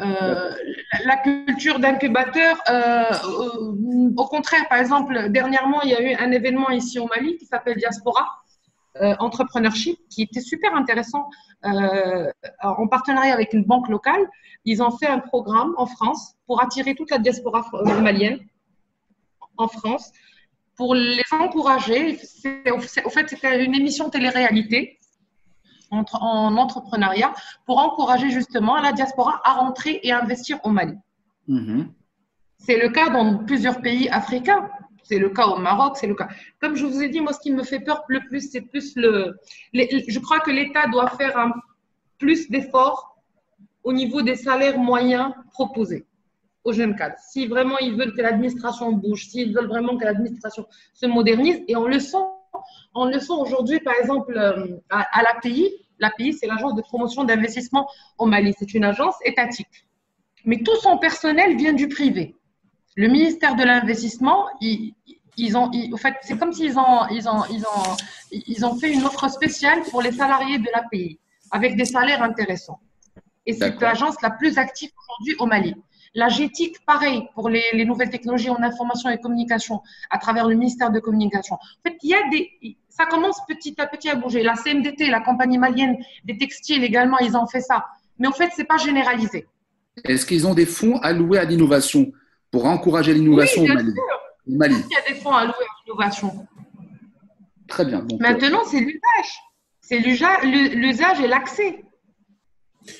Euh, 0.00 0.54
la 1.04 1.16
culture 1.18 1.78
d'incubateur, 1.78 2.58
euh, 2.70 3.04
au 4.16 4.26
contraire, 4.26 4.66
par 4.68 4.78
exemple, 4.78 5.28
dernièrement, 5.28 5.82
il 5.82 5.90
y 5.90 5.94
a 5.94 6.02
eu 6.02 6.14
un 6.14 6.30
événement 6.30 6.70
ici 6.70 6.98
au 6.98 7.06
Mali 7.06 7.36
qui 7.36 7.44
s'appelle 7.44 7.76
Diaspora 7.76 8.42
euh, 9.02 9.14
Entrepreneurship, 9.18 9.98
qui 10.08 10.22
était 10.22 10.40
super 10.40 10.74
intéressant 10.74 11.28
en 11.64 12.88
partenariat 12.88 13.34
avec 13.34 13.52
une 13.52 13.64
banque 13.64 13.88
locale. 13.88 14.26
Ils 14.64 14.82
ont 14.82 14.90
fait 14.90 15.06
un 15.06 15.18
programme 15.18 15.74
en 15.76 15.86
France 15.86 16.34
pour 16.46 16.62
attirer 16.62 16.94
toute 16.94 17.10
la 17.10 17.18
diaspora 17.18 17.64
malienne 18.00 18.40
en 19.56 19.68
France, 19.68 20.10
pour 20.76 20.94
les 20.94 21.22
encourager. 21.30 22.18
Au 22.72 23.10
fait, 23.10 23.28
c'était 23.28 23.64
une 23.64 23.74
émission 23.74 24.10
télé-réalité 24.10 24.98
en 25.92 26.56
entrepreneuriat 26.56 27.32
pour 27.66 27.78
encourager 27.78 28.30
justement 28.30 28.80
la 28.80 28.92
diaspora 28.92 29.40
à 29.44 29.52
rentrer 29.52 30.00
et 30.02 30.12
investir 30.12 30.58
au 30.64 30.70
Mali. 30.70 30.94
Mm-hmm. 31.48 31.86
C'est 32.58 32.78
le 32.78 32.88
cas 32.88 33.10
dans 33.10 33.44
plusieurs 33.44 33.80
pays 33.80 34.08
africains. 34.08 34.70
C'est 35.04 35.18
le 35.18 35.30
cas 35.30 35.46
au 35.48 35.58
Maroc, 35.58 35.96
c'est 35.96 36.06
le 36.06 36.14
cas. 36.14 36.28
Comme 36.60 36.76
je 36.76 36.86
vous 36.86 37.02
ai 37.02 37.08
dit, 37.08 37.20
moi, 37.20 37.32
ce 37.32 37.40
qui 37.40 37.50
me 37.50 37.64
fait 37.64 37.80
peur 37.80 38.04
le 38.08 38.20
plus, 38.28 38.50
c'est 38.50 38.60
plus 38.60 38.94
le. 38.96 39.36
je 39.72 40.18
crois 40.20 40.40
que 40.40 40.50
l'État 40.50 40.86
doit 40.86 41.08
faire 41.10 41.36
un 41.36 41.52
plus 42.18 42.48
d'efforts 42.48 43.16
au 43.82 43.92
niveau 43.92 44.22
des 44.22 44.36
salaires 44.36 44.78
moyens 44.78 45.32
proposés 45.50 46.06
aux 46.64 46.72
jeunes 46.72 46.94
cadres. 46.94 47.16
Si 47.18 47.46
vraiment 47.46 47.78
ils 47.78 47.96
veulent 47.96 48.14
que 48.14 48.22
l'administration 48.22 48.92
bouge, 48.92 49.26
s'ils 49.26 49.52
veulent 49.52 49.66
vraiment 49.66 49.96
que 49.98 50.04
l'administration 50.04 50.66
se 50.94 51.06
modernise, 51.06 51.60
et 51.66 51.74
on 51.74 51.86
le 51.86 51.98
sent, 51.98 52.24
on 52.94 53.06
le 53.06 53.18
sent 53.18 53.32
aujourd'hui, 53.32 53.80
par 53.80 53.94
exemple, 54.00 54.36
euh, 54.36 54.78
à, 54.90 55.00
à 55.18 55.22
l'API, 55.22 55.70
L'API, 56.02 56.34
c'est 56.34 56.46
l'agence 56.46 56.74
de 56.74 56.82
promotion 56.82 57.22
d'investissement 57.24 57.88
au 58.18 58.26
Mali. 58.26 58.54
C'est 58.58 58.74
une 58.74 58.84
agence 58.84 59.14
étatique. 59.24 59.86
Mais 60.44 60.58
tout 60.62 60.76
son 60.76 60.98
personnel 60.98 61.56
vient 61.56 61.72
du 61.72 61.88
privé. 61.88 62.34
Le 62.96 63.08
ministère 63.08 63.54
de 63.54 63.62
l'Investissement, 63.62 64.48
ils, 64.60 65.56
ont, 65.56 65.70
en 65.70 65.96
fait, 65.96 66.16
c'est 66.22 66.36
comme 66.36 66.52
s'ils 66.52 66.76
ont, 66.76 67.06
ils 67.10 67.28
ont, 67.28 67.44
ils 67.50 67.62
ont, 67.62 67.96
ils 68.32 68.66
ont 68.66 68.74
fait 68.74 68.92
une 68.92 69.04
offre 69.04 69.28
spéciale 69.28 69.82
pour 69.90 70.02
les 70.02 70.12
salariés 70.12 70.58
de 70.58 70.66
l'API, 70.74 71.20
avec 71.52 71.76
des 71.76 71.84
salaires 71.84 72.22
intéressants. 72.22 72.80
Et 73.46 73.52
c'est 73.54 73.80
l'agence 73.80 74.20
la 74.22 74.30
plus 74.30 74.58
active 74.58 74.90
aujourd'hui 75.02 75.36
au 75.38 75.46
Mali. 75.46 75.74
La 76.14 76.28
GETIC, 76.28 76.84
pareil, 76.84 77.28
pour 77.34 77.48
les, 77.48 77.64
les, 77.72 77.84
nouvelles 77.84 78.10
technologies 78.10 78.50
en 78.50 78.62
information 78.62 79.08
et 79.08 79.18
communication, 79.18 79.80
à 80.10 80.18
travers 80.18 80.46
le 80.46 80.54
ministère 80.54 80.90
de 80.90 81.00
Communication. 81.00 81.54
En 81.54 81.88
fait, 81.88 81.96
il 82.02 82.10
y 82.10 82.14
a 82.14 82.28
des, 82.30 82.76
ça 82.90 83.06
commence 83.06 83.40
petit 83.48 83.74
à 83.80 83.86
petit 83.86 84.10
à 84.10 84.14
bouger. 84.14 84.42
La 84.42 84.54
CMDT, 84.54 85.08
la 85.08 85.20
compagnie 85.20 85.58
malienne 85.58 85.96
des 86.24 86.36
textiles 86.36 86.84
également, 86.84 87.18
ils 87.18 87.36
ont 87.36 87.46
fait 87.46 87.62
ça. 87.62 87.86
Mais 88.18 88.28
en 88.28 88.32
fait, 88.32 88.50
ce 88.54 88.60
n'est 88.60 88.66
pas 88.66 88.76
généralisé. 88.76 89.46
Est-ce 90.04 90.26
qu'ils 90.26 90.46
ont 90.46 90.54
des 90.54 90.66
fonds 90.66 90.98
alloués 90.98 91.38
à 91.38 91.44
l'innovation 91.44 92.12
pour 92.50 92.66
encourager 92.66 93.14
l'innovation 93.14 93.62
au 93.62 93.66
Mali, 93.66 93.94
Mali. 94.46 94.76
Il 94.90 94.94
y 94.94 94.96
a 94.96 95.14
des 95.14 95.20
fonds 95.20 95.32
alloués 95.32 95.54
à 95.54 95.86
l'innovation. 95.86 96.46
Très 97.66 97.84
bien. 97.86 98.06
Maintenant, 98.20 98.62
c'est 98.66 98.80
l'usage. 98.80 99.32
C'est 99.80 99.98
l'usage 99.98 101.20
et 101.20 101.26
l'accès. 101.26 101.82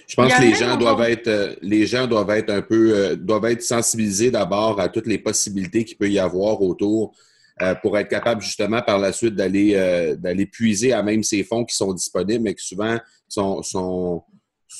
Je 0.06 0.14
pense 0.14 0.32
que 0.32 0.42
les 0.42 0.54
gens 0.54 0.76
doivent 0.76 1.02
être, 1.02 1.28
euh, 1.28 1.54
les 1.62 1.86
gens 1.86 2.06
doivent 2.06 2.30
être 2.30 2.50
un 2.50 2.62
peu, 2.62 2.94
euh, 2.94 3.16
doivent 3.16 3.46
être 3.46 3.62
sensibilisés 3.62 4.30
d'abord 4.30 4.80
à 4.80 4.88
toutes 4.88 5.06
les 5.06 5.18
possibilités 5.18 5.84
qu'il 5.84 5.96
peut 5.96 6.10
y 6.10 6.18
avoir 6.18 6.60
autour 6.62 7.14
euh, 7.60 7.74
pour 7.76 7.98
être 7.98 8.08
capable 8.08 8.40
justement 8.40 8.80
par 8.80 8.98
la 8.98 9.12
suite 9.12 9.34
d'aller 9.34 9.74
euh, 9.74 10.16
d'aller 10.16 10.46
puiser 10.46 10.92
à 10.94 11.02
même 11.02 11.22
ces 11.22 11.44
fonds 11.44 11.64
qui 11.64 11.76
sont 11.76 11.92
disponibles, 11.92 12.42
mais 12.42 12.54
que 12.54 12.62
souvent 12.62 12.96
sont, 13.28 13.62
sont, 13.62 14.22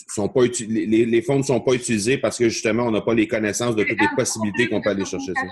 sont 0.08 0.28
pas 0.28 0.40
les, 0.68 1.04
les, 1.04 1.22
fonds 1.22 1.36
ne 1.36 1.42
sont 1.42 1.60
pas 1.60 1.74
utilisés 1.74 2.16
parce 2.16 2.38
que 2.38 2.48
justement 2.48 2.84
on 2.84 2.90
n'a 2.90 3.02
pas 3.02 3.12
les 3.12 3.28
connaissances 3.28 3.76
de 3.76 3.84
toutes 3.84 4.00
les 4.00 4.08
possibilités 4.16 4.68
qu'on 4.68 4.80
peut 4.80 4.90
aller 4.90 5.04
chercher. 5.04 5.32
Ça. 5.34 5.42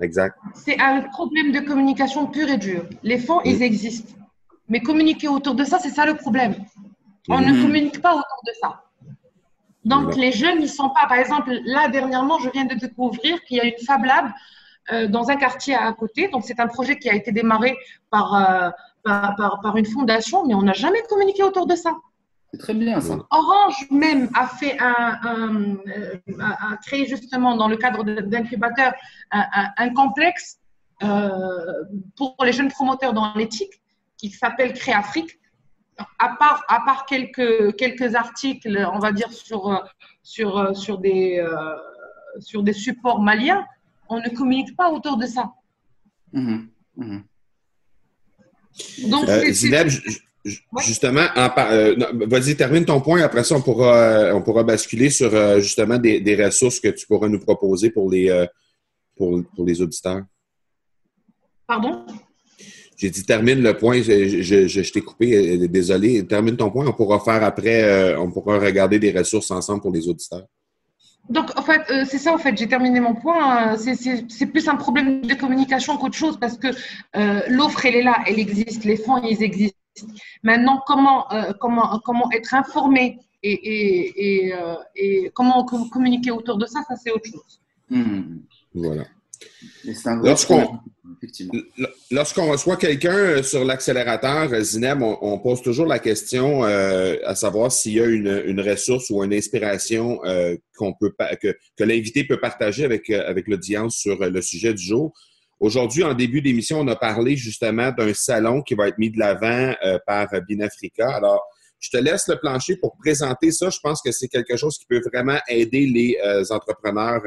Exact. 0.00 0.36
C'est 0.54 0.78
un 0.80 1.02
problème 1.02 1.52
de 1.52 1.60
communication 1.60 2.26
pur 2.26 2.48
et 2.48 2.58
dur. 2.58 2.84
Les 3.04 3.18
fonds, 3.18 3.40
ils 3.44 3.62
existent. 3.62 4.12
Mais 4.68 4.80
communiquer 4.80 5.28
autour 5.28 5.54
de 5.54 5.64
ça, 5.64 5.78
c'est 5.78 5.90
ça 5.90 6.04
le 6.04 6.14
problème. 6.14 6.56
On 7.30 7.40
ne 7.40 7.46
mm-hmm. 7.46 7.62
communique 7.62 8.02
pas 8.02 8.12
autour 8.12 8.42
de 8.46 8.52
ça. 8.60 8.82
Donc, 9.84 10.14
les 10.16 10.32
jeunes, 10.32 10.60
ils 10.60 10.68
sont 10.68 10.90
pas. 10.90 11.06
Par 11.08 11.18
exemple, 11.18 11.58
là, 11.64 11.88
dernièrement, 11.88 12.38
je 12.38 12.50
viens 12.50 12.64
de 12.64 12.74
découvrir 12.74 13.42
qu'il 13.44 13.56
y 13.56 13.60
a 13.60 13.64
une 13.64 13.78
Fab 13.86 14.04
Lab 14.04 14.30
euh, 14.92 15.06
dans 15.06 15.30
un 15.30 15.36
quartier 15.36 15.74
à 15.74 15.92
côté. 15.92 16.28
Donc, 16.28 16.44
c'est 16.44 16.60
un 16.60 16.66
projet 16.66 16.98
qui 16.98 17.08
a 17.08 17.14
été 17.14 17.32
démarré 17.32 17.76
par, 18.10 18.34
euh, 18.34 18.70
par, 19.04 19.60
par, 19.62 19.76
une 19.76 19.86
fondation, 19.86 20.46
mais 20.46 20.54
on 20.54 20.62
n'a 20.62 20.74
jamais 20.74 21.02
communiqué 21.08 21.42
autour 21.42 21.66
de 21.66 21.76
ça. 21.76 21.96
C'est 22.52 22.58
très 22.58 22.74
bien 22.74 23.00
ça. 23.00 23.16
Orange 23.30 23.86
même 23.90 24.28
a 24.34 24.48
fait 24.48 24.76
un, 24.80 25.76
euh, 25.86 26.14
a 26.40 26.76
créé 26.84 27.06
justement 27.06 27.56
dans 27.56 27.68
le 27.68 27.76
cadre 27.76 28.02
d'incubateur 28.02 28.92
un, 29.30 29.68
un, 29.76 29.90
complexe 29.94 30.58
pour 30.98 32.34
les 32.44 32.52
jeunes 32.52 32.70
promoteurs 32.70 33.12
dans 33.12 33.32
l'éthique 33.34 33.80
qui 34.18 34.30
s'appelle 34.30 34.74
Créafrique. 34.74 35.39
À 36.18 36.36
part, 36.38 36.64
à 36.68 36.80
part 36.80 37.06
quelques, 37.06 37.76
quelques 37.76 38.14
articles, 38.14 38.88
on 38.92 38.98
va 38.98 39.12
dire, 39.12 39.32
sur, 39.32 39.84
sur, 40.22 40.76
sur, 40.76 40.98
des, 40.98 41.44
sur 42.38 42.62
des 42.62 42.72
supports 42.72 43.20
maliens, 43.20 43.64
on 44.08 44.18
ne 44.18 44.28
communique 44.28 44.76
pas 44.76 44.90
autour 44.90 45.16
de 45.16 45.26
ça. 45.26 45.52
Mhm. 46.32 46.68
Donc, 49.08 49.28
euh, 49.28 49.52
Zineb, 49.52 49.88
justement, 50.80 51.26
euh, 51.36 51.94
vas-y, 52.26 52.56
termine 52.56 52.84
ton 52.84 53.00
point. 53.00 53.22
Après 53.22 53.44
ça, 53.44 53.56
on 53.56 53.62
pourra, 53.62 53.96
euh, 53.96 54.34
on 54.34 54.42
pourra 54.42 54.64
basculer 54.64 55.10
sur 55.10 55.30
justement 55.60 55.98
des, 55.98 56.44
ressources 56.44 56.80
que 56.80 56.88
tu 56.88 57.06
pourras 57.06 57.28
nous 57.28 57.40
proposer 57.40 57.90
pour 57.90 58.10
les, 58.10 58.46
pour, 59.16 59.42
les 59.58 59.80
auditeurs. 59.80 60.22
Pardon? 61.66 62.04
J'ai 63.00 63.08
dit 63.08 63.24
termine 63.24 63.62
le 63.62 63.74
point, 63.74 64.02
je, 64.02 64.92
t'ai 64.92 65.00
coupé, 65.00 65.56
désolé. 65.68 66.26
Termine 66.26 66.54
ton 66.54 66.70
point, 66.70 66.86
on 66.86 66.92
pourra 66.92 67.18
faire 67.18 67.42
après, 67.42 68.14
on 68.16 68.30
pourra 68.30 68.58
regarder 68.58 68.98
des 68.98 69.10
ressources 69.10 69.50
ensemble 69.50 69.80
pour 69.80 69.90
les 69.90 70.06
auditeurs. 70.06 70.46
Donc, 71.30 71.56
en 71.56 71.62
fait, 71.62 71.82
euh, 71.90 72.04
c'est 72.06 72.18
ça, 72.18 72.34
en 72.34 72.38
fait, 72.38 72.58
j'ai 72.58 72.68
terminé 72.68 73.00
mon 73.00 73.14
point. 73.14 73.74
C'est 73.78 74.46
plus 74.46 74.68
un 74.68 74.76
problème 74.76 75.22
de 75.22 75.34
communication 75.34 75.96
qu'autre 75.96 76.16
chose 76.16 76.38
parce 76.38 76.58
que 76.58 76.66
euh, 77.16 77.40
l'offre, 77.48 77.86
elle 77.86 77.96
est 77.96 78.02
là, 78.02 78.16
elle 78.26 78.38
existe, 78.38 78.84
les 78.84 78.98
fonds, 78.98 79.22
ils 79.22 79.42
existent. 79.42 79.78
Maintenant, 80.42 80.82
comment, 80.86 81.32
euh, 81.32 81.52
comment, 81.58 82.00
comment 82.04 82.30
être 82.32 82.52
informé 82.52 83.18
et, 83.42 83.52
et, 83.52 84.48
et, 84.48 84.54
et, 84.96 85.30
comment 85.32 85.64
communiquer 85.64 86.32
autour 86.32 86.58
de 86.58 86.66
ça, 86.66 86.80
ça, 86.86 86.96
c'est 86.96 87.12
autre 87.12 87.30
chose. 87.30 87.62
Hmm. 87.88 88.40
Voilà. 88.74 89.04
Lorsqu'on 92.10 92.50
reçoit 92.50 92.76
quelqu'un 92.76 93.16
euh, 93.16 93.42
sur 93.42 93.64
l'accélérateur, 93.64 94.52
euh, 94.52 94.62
Zineb, 94.62 95.02
on, 95.02 95.38
pose 95.38 95.62
toujours 95.62 95.86
la 95.86 95.98
question 95.98 96.64
euh, 96.64 97.16
à 97.24 97.34
savoir 97.34 97.70
s'il 97.72 97.94
y 97.94 98.00
a 98.00 98.06
une, 98.06 98.60
ressource 98.60 99.10
ou 99.10 99.22
une 99.22 99.34
inspiration 99.34 100.20
qu'on 100.76 100.94
peut 100.94 101.12
que, 101.40 101.56
que 101.76 101.84
l'invité 101.84 102.24
peut 102.24 102.40
partager 102.40 102.84
avec, 102.84 103.10
avec 103.10 103.48
l'audience 103.48 103.96
sur 103.96 104.18
le 104.18 104.42
sujet 104.42 104.74
du 104.74 104.82
jour. 104.82 105.12
Aujourd'hui, 105.58 106.04
en 106.04 106.14
début 106.14 106.40
d'émission, 106.40 106.80
on 106.80 106.88
a 106.88 106.96
parlé 106.96 107.36
justement 107.36 107.90
d'un 107.92 108.14
salon 108.14 108.62
qui 108.62 108.74
va 108.74 108.88
être 108.88 108.98
mis 108.98 109.10
de 109.10 109.18
l'avant 109.18 109.74
par 110.06 110.28
Binafrica. 110.46 111.08
Alors, 111.14 111.42
je 111.80 111.90
te 111.90 111.96
laisse 111.96 112.28
le 112.28 112.38
plancher 112.38 112.76
pour 112.76 112.96
présenter 112.96 113.50
ça. 113.50 113.70
Je 113.70 113.78
pense 113.82 114.02
que 114.02 114.12
c'est 114.12 114.28
quelque 114.28 114.56
chose 114.56 114.78
qui 114.78 114.86
peut 114.86 115.00
vraiment 115.12 115.38
aider 115.48 115.86
les 115.86 116.18
entrepreneurs 116.52 117.22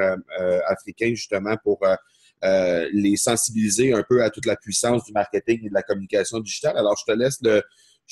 africains 0.68 1.10
justement 1.10 1.58
pour 1.64 1.80
euh, 2.44 2.90
les 2.92 3.16
sensibiliser 3.16 3.94
un 3.94 4.04
peu 4.04 4.22
à 4.22 4.30
toute 4.30 4.46
la 4.46 4.58
puissance 4.58 5.06
du 5.06 5.14
marketing 5.14 5.62
et 5.64 5.70
de 5.70 5.74
la 5.74 5.82
communication 5.82 6.40
digitale. 6.42 6.78
Alors, 6.78 6.98
je 6.98 7.06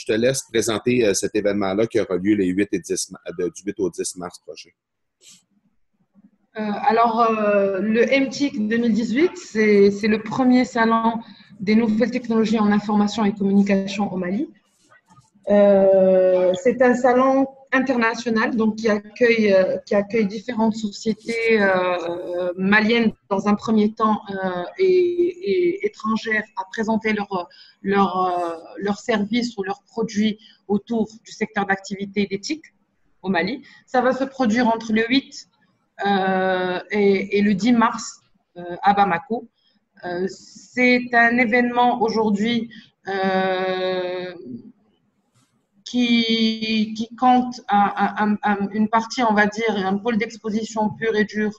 te 0.05 0.13
laisse 0.13 0.43
présenter 0.49 1.05
euh, 1.05 1.13
cet 1.13 1.35
événement-là 1.35 1.85
qui 1.85 1.99
aura 1.99 2.15
lieu 2.15 2.35
les 2.35 2.47
8 2.47 2.69
et 2.71 2.79
10, 2.79 3.11
du 3.37 3.63
8 3.65 3.79
au 3.79 3.89
10 3.89 4.15
mars 4.15 4.39
prochain. 4.39 4.69
Euh, 6.57 6.61
alors, 6.61 7.29
le 7.81 8.05
MTIC 8.05 8.69
2018, 8.69 9.31
c'est 9.35 10.07
le 10.07 10.23
premier 10.23 10.63
salon 10.63 11.19
des 11.59 11.75
nouvelles 11.75 12.11
technologies 12.11 12.59
en 12.59 12.71
information 12.71 13.25
et 13.25 13.33
communication 13.33 14.13
au 14.13 14.17
Mali. 14.17 14.47
C'est 15.47 16.81
un 16.81 16.95
salon 16.95 17.47
international, 17.71 18.55
donc 18.55 18.75
qui 18.75 18.89
accueille, 18.89 19.53
euh, 19.53 20.23
différentes 20.23 20.75
sociétés 20.75 21.61
euh, 21.61 22.51
maliennes 22.57 23.13
dans 23.29 23.47
un 23.47 23.55
premier 23.55 23.93
temps 23.93 24.21
euh, 24.29 24.63
et, 24.77 25.85
étrangères 25.85 26.43
à 26.57 26.65
présenter 26.65 27.13
leurs 27.13 27.49
leur, 27.81 28.73
leur 28.77 28.99
services 28.99 29.57
ou 29.57 29.63
leurs 29.63 29.81
produits 29.83 30.37
autour 30.67 31.07
du 31.25 31.31
secteur 31.31 31.65
d'activité 31.65 32.27
d'éthique 32.27 32.65
au 33.21 33.29
Mali. 33.29 33.63
Ça 33.85 34.01
va 34.01 34.13
se 34.13 34.23
produire 34.23 34.67
entre 34.67 34.93
le 34.93 35.03
8 35.07 35.49
et, 36.91 37.37
et, 37.37 37.41
le 37.41 37.53
10 37.53 37.73
mars 37.73 38.21
à 38.55 38.93
Bamako. 38.93 39.47
C'est 40.27 41.09
un 41.13 41.37
événement 41.37 42.01
aujourd'hui 42.01 42.69
qui, 45.91 46.93
qui 46.95 47.13
compte 47.17 47.59
une 48.73 48.87
partie, 48.87 49.23
on 49.23 49.33
va 49.33 49.45
dire, 49.45 49.75
un 49.75 49.97
pôle 49.97 50.17
d'exposition 50.17 50.89
pur 50.89 51.15
et 51.15 51.25
dur, 51.25 51.51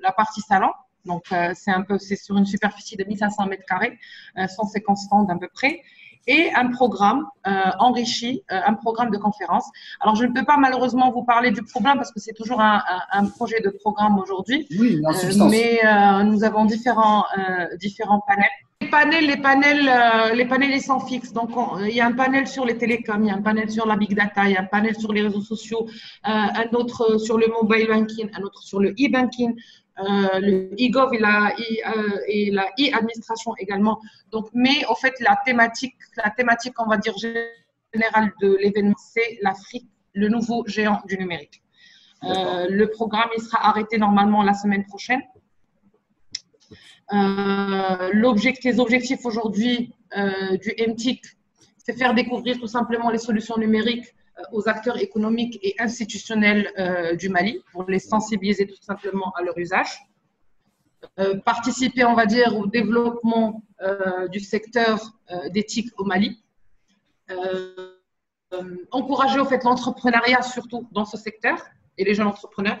la 0.00 0.12
partie 0.12 0.40
salon. 0.40 0.70
Donc, 1.04 1.24
euh, 1.32 1.52
c'est 1.54 1.70
un 1.70 1.82
peu, 1.82 1.98
c'est 1.98 2.16
sur 2.16 2.36
une 2.38 2.46
superficie 2.46 2.96
de 2.96 3.04
1500 3.04 3.46
mètres 3.46 3.64
carrés, 3.66 3.98
euh, 4.38 4.46
150 4.46 4.96
stands 4.96 5.28
à 5.28 5.36
peu 5.36 5.48
près, 5.52 5.82
et 6.26 6.50
un 6.54 6.68
programme 6.68 7.26
euh, 7.46 7.50
enrichi, 7.78 8.42
euh, 8.50 8.60
un 8.66 8.74
programme 8.74 9.10
de 9.10 9.18
conférence. 9.18 9.64
Alors, 10.00 10.16
je 10.16 10.24
ne 10.24 10.32
peux 10.32 10.44
pas 10.44 10.56
malheureusement 10.56 11.10
vous 11.10 11.24
parler 11.24 11.50
du 11.50 11.62
programme 11.62 11.98
parce 11.98 12.12
que 12.12 12.20
c'est 12.20 12.34
toujours 12.34 12.60
un, 12.62 12.82
un, 13.12 13.26
projet 13.26 13.60
de 13.60 13.70
programme 13.70 14.18
aujourd'hui. 14.18 14.66
Oui, 14.78 15.02
mais 15.50 15.80
nous 16.24 16.44
avons 16.44 16.64
différents, 16.64 17.24
différents 17.78 18.22
panels 18.26 18.48
panels, 18.90 19.26
les 19.26 19.36
panels, 19.36 19.88
euh, 19.88 20.34
les 20.34 20.44
panels, 20.44 20.72
ils 20.72 20.82
sont 20.82 21.00
fixes. 21.00 21.32
Donc, 21.32 21.50
il 21.82 21.94
y 21.94 22.00
a 22.00 22.06
un 22.06 22.12
panel 22.12 22.46
sur 22.46 22.64
les 22.64 22.76
télécoms, 22.76 23.22
il 23.22 23.28
y 23.28 23.30
a 23.30 23.34
un 23.34 23.42
panel 23.42 23.70
sur 23.70 23.86
la 23.86 23.96
big 23.96 24.14
data, 24.14 24.48
il 24.48 24.52
y 24.52 24.56
a 24.56 24.60
un 24.60 24.66
panel 24.66 24.94
sur 24.96 25.12
les 25.12 25.22
réseaux 25.22 25.40
sociaux, 25.40 25.86
euh, 25.88 26.30
un 26.62 26.68
autre 26.74 27.18
sur 27.18 27.38
le 27.38 27.46
mobile 27.48 27.86
banking, 27.88 28.28
un 28.34 28.42
autre 28.42 28.62
sur 28.62 28.80
le 28.80 28.90
e-banking, 28.90 29.54
euh, 29.98 30.40
le 30.40 30.70
e-gov 30.78 31.14
et 31.14 31.18
la 31.18 31.54
et 32.28 32.50
la 32.50 32.66
e-administration 32.78 33.54
également. 33.58 34.00
Donc, 34.30 34.48
mais 34.52 34.84
en 34.86 34.94
fait, 34.94 35.14
la 35.20 35.38
thématique, 35.44 35.96
la 36.16 36.30
thématique, 36.30 36.74
on 36.78 36.88
va 36.88 36.96
dire 36.96 37.14
générale 37.16 38.32
de 38.40 38.56
l'événement, 38.60 38.94
c'est 38.98 39.38
l'Afrique, 39.42 39.88
le 40.14 40.28
nouveau 40.28 40.64
géant 40.66 41.00
du 41.06 41.16
numérique. 41.16 41.62
le 42.22 42.86
programme, 42.86 43.30
il 43.36 43.42
sera 43.42 43.68
arrêté 43.68 43.98
normalement 43.98 44.42
la 44.42 44.54
semaine 44.54 44.84
prochaine. 44.84 45.22
Euh, 47.12 48.12
les 48.64 48.78
objectifs 48.80 49.24
aujourd'hui 49.24 49.92
euh, 50.16 50.56
du 50.56 50.74
MTIC, 50.86 51.24
c'est 51.78 51.96
faire 51.96 52.14
découvrir 52.14 52.58
tout 52.58 52.68
simplement 52.68 53.10
les 53.10 53.18
solutions 53.18 53.56
numériques 53.56 54.14
euh, 54.38 54.42
aux 54.52 54.68
acteurs 54.68 54.98
économiques 54.98 55.58
et 55.62 55.74
institutionnels 55.78 56.72
du 57.18 57.28
Mali 57.28 57.60
pour 57.72 57.84
les 57.84 57.98
sensibiliser 57.98 58.66
tout 58.66 58.80
simplement 58.80 59.32
à 59.32 59.42
leur 59.42 59.56
usage. 59.58 59.92
participer, 61.44 62.04
on 62.04 62.14
va 62.14 62.26
dire, 62.26 62.56
au 62.56 62.66
développement 62.66 63.62
du 64.30 64.40
secteur 64.40 64.94
d'éthique 65.54 65.90
au 65.98 66.04
Mali. 66.04 66.42
encourager 68.90 69.40
au 69.40 69.46
fait 69.46 69.62
l'entrepreneuriat 69.64 70.42
surtout 70.42 70.88
dans 70.92 71.06
ce 71.06 71.16
secteur 71.16 71.56
et 71.96 72.04
les 72.04 72.14
jeunes 72.14 72.26
entrepreneurs 72.28 72.80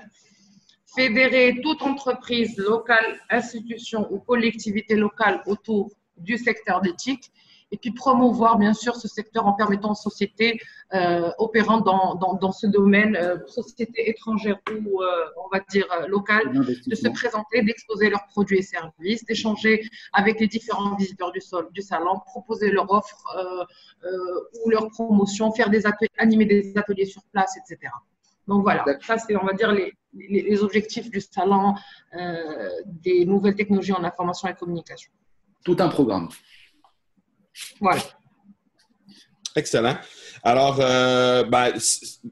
fédérer 0.94 1.60
toute 1.62 1.82
entreprise 1.82 2.56
locale, 2.58 3.20
institution 3.30 4.06
ou 4.12 4.18
collectivité 4.18 4.96
locale 4.96 5.42
autour 5.46 5.90
du 6.16 6.36
secteur 6.36 6.80
d'éthique 6.80 7.30
et 7.72 7.76
puis 7.76 7.92
promouvoir 7.92 8.58
bien 8.58 8.74
sûr 8.74 8.96
ce 8.96 9.08
secteur 9.08 9.46
en 9.46 9.52
permettant 9.52 9.92
aux 9.92 9.94
sociétés 9.94 10.60
euh, 10.92 11.30
opérant 11.38 11.80
dans, 11.80 12.16
dans, 12.16 12.34
dans, 12.34 12.52
ce 12.52 12.66
domaine, 12.66 13.16
euh, 13.16 13.38
sociétés 13.46 14.10
étrangères 14.10 14.58
ou 14.70 15.02
euh, 15.02 15.06
on 15.44 15.48
va 15.52 15.60
dire 15.70 15.86
locales, 16.08 16.52
de 16.52 16.94
se 16.94 17.08
présenter, 17.08 17.62
d'exposer 17.62 18.10
leurs 18.10 18.26
produits 18.26 18.58
et 18.58 18.62
services, 18.62 19.24
d'échanger 19.24 19.88
avec 20.12 20.40
les 20.40 20.48
différents 20.48 20.96
visiteurs 20.96 21.32
du, 21.32 21.40
sol, 21.40 21.68
du 21.72 21.80
salon, 21.80 22.18
proposer 22.26 22.70
leur 22.70 22.90
offre 22.90 23.24
ou 24.64 24.70
leur 24.70 24.88
promotion, 24.88 25.52
faire 25.52 25.70
des 25.70 25.86
ateliers, 25.86 26.10
animer 26.18 26.46
des 26.46 26.76
ateliers 26.76 27.06
sur 27.06 27.22
place, 27.32 27.56
etc. 27.56 27.92
Donc 28.48 28.62
voilà, 28.62 28.84
ça 29.02 29.16
c'est 29.18 29.36
on 29.36 29.44
va 29.44 29.52
dire 29.52 29.70
les, 29.70 29.92
les, 30.14 30.62
objectifs 30.62 31.10
du 31.10 31.20
salon 31.20 31.74
euh, 32.18 32.70
des 32.84 33.24
nouvelles 33.24 33.54
technologies 33.54 33.92
en 33.92 34.04
information 34.04 34.48
et 34.48 34.54
communication. 34.54 35.10
Tout 35.64 35.76
un 35.78 35.88
programme. 35.88 36.28
Voilà. 37.80 38.02
Excellent. 39.56 39.96
Alors, 40.42 40.78
euh, 40.80 41.44
ben, 41.44 41.72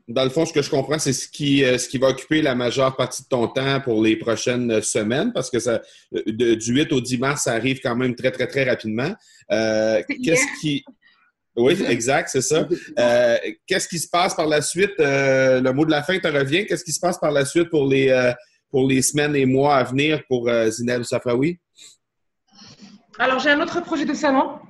dans 0.07 0.25
le 0.25 0.31
fond, 0.31 0.47
ce 0.47 0.53
que 0.53 0.63
je 0.63 0.71
comprends, 0.71 0.99
c'est 0.99 1.13
ce 1.13 1.29
qui, 1.29 1.65
euh, 1.65 1.77
ce 1.77 1.89
qui 1.89 1.99
va 1.99 2.09
occuper 2.09 2.41
la 2.41 2.55
majeure 2.55 2.97
partie 2.97 3.23
de 3.23 3.29
ton 3.29 3.49
temps 3.49 3.81
pour 3.81 4.03
les 4.03 4.17
prochaines 4.17 4.81
semaines, 4.81 5.33
parce 5.33 5.51
que 5.51 5.59
ça, 5.59 5.83
du 6.27 6.73
8 6.73 6.93
au 6.93 7.01
10 7.01 7.19
mars, 7.19 7.43
ça 7.43 7.53
arrive 7.53 7.81
quand 7.81 7.97
même 7.97 8.15
très, 8.15 8.31
très, 8.31 8.47
très 8.47 8.65
rapidement. 8.65 9.13
Qu'est-ce 9.49 10.61
qui. 10.61 10.85
Oui, 11.59 11.77
exact, 11.89 12.29
c'est 12.31 12.41
ça. 12.41 12.69
Euh, 12.99 13.37
qu'est-ce 13.67 13.89
qui 13.89 13.99
se 13.99 14.09
passe 14.09 14.35
par 14.35 14.47
la 14.47 14.63
suite? 14.63 14.93
Euh, 15.01 15.61
le 15.61 15.73
mot 15.73 15.85
de 15.85 15.91
la 15.91 16.03
fin 16.03 16.19
te 16.19 16.29
revient. 16.29 16.65
Qu'est-ce 16.67 16.85
qui 16.85 16.93
se 16.93 17.01
passe 17.01 17.19
par 17.19 17.33
la 17.33 17.45
suite 17.45 17.69
pour 17.69 17.87
les, 17.87 18.09
euh, 18.11 18.33
pour 18.71 18.87
les 18.87 19.03
semaines 19.03 19.35
et 19.35 19.45
mois 19.45 19.77
à 19.77 19.85
venir 19.85 20.23
pour 20.29 20.49
Zineb 20.71 21.03
Safraoui? 21.03 21.59
Alors, 23.19 23.41
j'ai 23.41 23.51
un 23.51 23.61
autre 23.61 23.83
projet 23.83 24.05
de 24.05 24.15
salon 24.15 24.61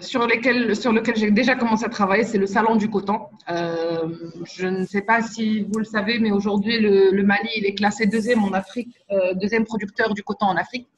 sur, 0.00 0.26
lesquels, 0.26 0.74
sur 0.74 0.92
lequel 0.92 1.16
j'ai 1.16 1.30
déjà 1.30 1.54
commencé 1.54 1.84
à 1.84 1.88
travailler. 1.88 2.24
C'est 2.24 2.38
le 2.38 2.46
salon 2.46 2.74
du 2.74 2.90
coton. 2.90 3.20
je 3.48 4.66
ne 4.66 4.84
sais 4.84 5.02
pas 5.02 5.22
si 5.22 5.62
vous 5.62 5.78
le 5.78 5.84
savez, 5.84 6.18
mais 6.18 6.32
aujourd'hui, 6.32 6.80
le, 6.80 7.10
le, 7.12 7.22
Mali 7.22 7.48
il 7.56 7.66
est 7.66 7.74
classé 7.74 8.06
deuxième 8.06 8.42
en 8.42 8.52
Afrique, 8.52 8.96
deuxième 9.34 9.64
producteur 9.64 10.14
du 10.14 10.22
coton 10.24 10.46
en 10.46 10.56
Afrique 10.56 10.88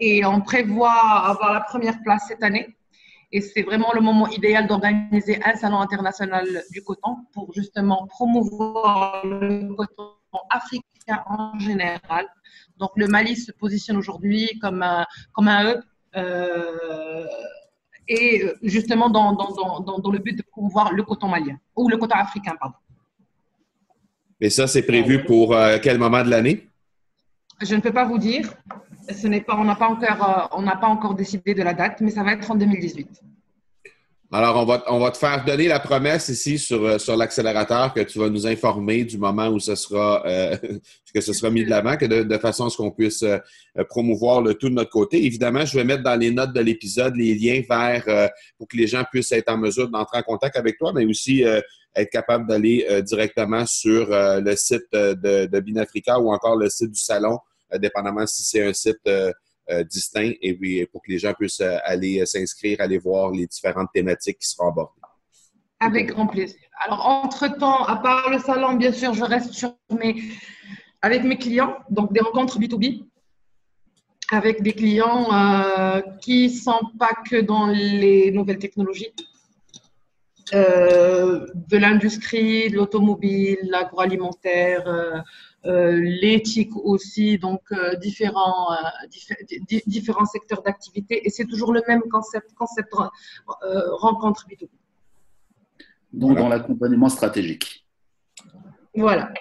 et 0.00 0.24
on 0.24 0.40
prévoit 0.40 0.92
avoir 0.92 1.52
la 1.52 1.60
première 1.60 2.02
place 2.02 2.24
cette 2.28 2.42
année. 2.42 2.74
Et 3.32 3.40
c'est 3.40 3.62
vraiment 3.62 3.92
le 3.94 4.00
moment 4.00 4.26
idéal 4.28 4.66
d'organiser 4.66 5.40
un 5.44 5.54
salon 5.54 5.78
international 5.78 6.64
du 6.72 6.82
coton 6.82 7.18
pour 7.32 7.52
justement 7.54 8.06
promouvoir 8.08 9.24
le 9.24 9.72
coton 9.74 10.10
africain 10.50 11.22
en 11.26 11.56
général. 11.58 12.26
Donc 12.78 12.90
le 12.96 13.06
Mali 13.06 13.36
se 13.36 13.52
positionne 13.52 13.98
aujourd'hui 13.98 14.58
comme 14.60 14.82
un, 14.82 15.06
comme 15.32 15.46
un 15.46 15.70
hub 15.70 15.80
euh, 16.16 17.26
et 18.08 18.44
justement 18.62 19.10
dans, 19.10 19.32
dans, 19.34 19.52
dans, 19.80 19.98
dans, 19.98 20.10
le 20.10 20.18
but 20.18 20.36
de 20.36 20.42
promouvoir 20.42 20.92
le 20.92 21.04
coton 21.04 21.28
malien 21.28 21.56
ou 21.76 21.88
le 21.88 21.96
coton 21.98 22.16
africain, 22.16 22.56
pardon. 22.58 22.74
Et 24.40 24.50
ça, 24.50 24.66
c'est 24.66 24.82
prévu 24.82 25.22
pour 25.22 25.54
euh, 25.54 25.78
quel 25.80 25.98
moment 25.98 26.24
de 26.24 26.30
l'année? 26.30 26.68
Je 27.60 27.74
ne 27.74 27.80
peux 27.80 27.92
pas 27.92 28.06
vous 28.06 28.18
dire 28.18 28.54
ce 29.12 29.26
n'est 29.26 29.40
pas, 29.40 29.56
on 29.56 29.64
n'a 29.64 29.76
pas 29.76 29.88
encore, 29.88 30.28
euh, 30.28 30.56
on 30.58 30.62
n'a 30.62 30.76
pas 30.76 30.86
encore 30.86 31.14
décidé 31.14 31.54
de 31.54 31.62
la 31.62 31.74
date, 31.74 32.00
mais 32.00 32.10
ça 32.10 32.22
va 32.22 32.32
être 32.32 32.50
en 32.50 32.54
2018. 32.54 33.08
Alors, 34.32 34.84
on 34.88 35.00
va, 35.00 35.10
te 35.10 35.16
faire 35.16 35.44
donner 35.44 35.66
la 35.66 35.80
promesse 35.80 36.28
ici 36.28 36.56
sur, 36.56 36.84
euh, 36.84 36.98
sur 36.98 37.16
l'accélérateur 37.16 37.92
que 37.92 38.00
tu 38.00 38.20
vas 38.20 38.28
nous 38.28 38.46
informer 38.46 39.02
du 39.02 39.18
moment 39.18 39.48
où 39.48 39.58
ce 39.58 39.74
sera, 39.74 40.24
euh, 40.24 40.56
mis 41.50 41.64
de 41.64 41.70
l'avant, 41.70 41.96
que 41.96 42.04
de, 42.06 42.38
façon 42.38 42.66
à 42.66 42.70
ce 42.70 42.76
qu'on 42.76 42.92
puisse 42.92 43.24
promouvoir 43.88 44.40
le 44.40 44.54
tout 44.54 44.68
de 44.68 44.74
notre 44.74 44.90
côté. 44.90 45.24
Évidemment, 45.24 45.64
je 45.64 45.76
vais 45.76 45.82
mettre 45.82 46.04
dans 46.04 46.14
les 46.14 46.30
notes 46.30 46.52
de 46.52 46.60
l'épisode 46.60 47.16
les 47.16 47.34
liens 47.34 47.62
vers 47.68 48.30
pour 48.56 48.68
que 48.68 48.76
les 48.76 48.86
gens 48.86 49.02
puissent 49.10 49.32
être 49.32 49.50
en 49.50 49.58
mesure 49.58 49.88
d'entrer 49.88 50.18
en 50.18 50.22
contact 50.22 50.56
avec 50.56 50.78
toi, 50.78 50.92
mais 50.94 51.04
aussi 51.04 51.42
être 51.42 52.10
capable 52.10 52.46
d'aller 52.46 52.86
directement 53.02 53.66
sur 53.66 54.06
le 54.10 54.54
site 54.54 54.92
de 54.92 55.60
Binafrica 55.60 56.20
ou 56.20 56.32
encore 56.32 56.54
le 56.54 56.70
site 56.70 56.92
du 56.92 57.00
salon 57.00 57.40
dépendamment 57.78 58.26
si 58.26 58.42
c'est 58.42 58.66
un 58.66 58.72
site 58.72 59.08
distinct, 59.88 60.32
et 60.42 60.54
puis 60.54 60.84
pour 60.86 61.02
que 61.02 61.10
les 61.10 61.18
gens 61.18 61.32
puissent 61.32 61.62
aller 61.84 62.24
s'inscrire, 62.26 62.80
aller 62.80 62.98
voir 62.98 63.30
les 63.30 63.46
différentes 63.46 63.90
thématiques 63.94 64.38
qui 64.38 64.48
seront 64.48 64.68
abordées. 64.68 65.00
Avec 65.78 66.08
grand 66.08 66.26
plaisir. 66.26 66.58
Alors, 66.84 67.06
entre-temps, 67.06 67.84
à 67.84 67.96
part 67.96 68.30
le 68.30 68.38
salon, 68.38 68.74
bien 68.74 68.92
sûr, 68.92 69.14
je 69.14 69.24
reste 69.24 69.66
avec 71.02 71.24
mes 71.24 71.38
clients, 71.38 71.76
donc 71.88 72.12
des 72.12 72.20
rencontres 72.20 72.58
B2B, 72.58 73.04
avec 74.30 74.62
des 74.62 74.72
clients 74.72 75.32
euh, 75.32 76.00
qui 76.20 76.44
ne 76.44 76.52
sont 76.52 76.80
pas 76.98 77.12
que 77.28 77.40
dans 77.40 77.66
les 77.66 78.30
nouvelles 78.30 78.58
technologies, 78.58 79.12
euh, 80.54 81.46
de 81.54 81.76
l'industrie, 81.76 82.70
de 82.70 82.76
l'automobile, 82.76 83.58
l'agroalimentaire, 83.62 84.86
euh, 84.86 85.18
l'éthique 85.64 86.74
aussi, 86.76 87.38
donc 87.38 87.62
différents, 88.00 88.68
différents 89.86 90.26
secteurs 90.26 90.62
d'activité. 90.62 91.26
Et 91.26 91.30
c'est 91.30 91.46
toujours 91.46 91.72
le 91.72 91.82
même 91.86 92.02
concept, 92.10 92.52
concept 92.54 92.94
rencontre 93.98 94.46
B2B 94.48 94.68
donc 96.12 96.36
dans 96.36 96.48
l'accompagnement 96.48 97.08
stratégique. 97.08 97.86
Voilà. 98.94 99.32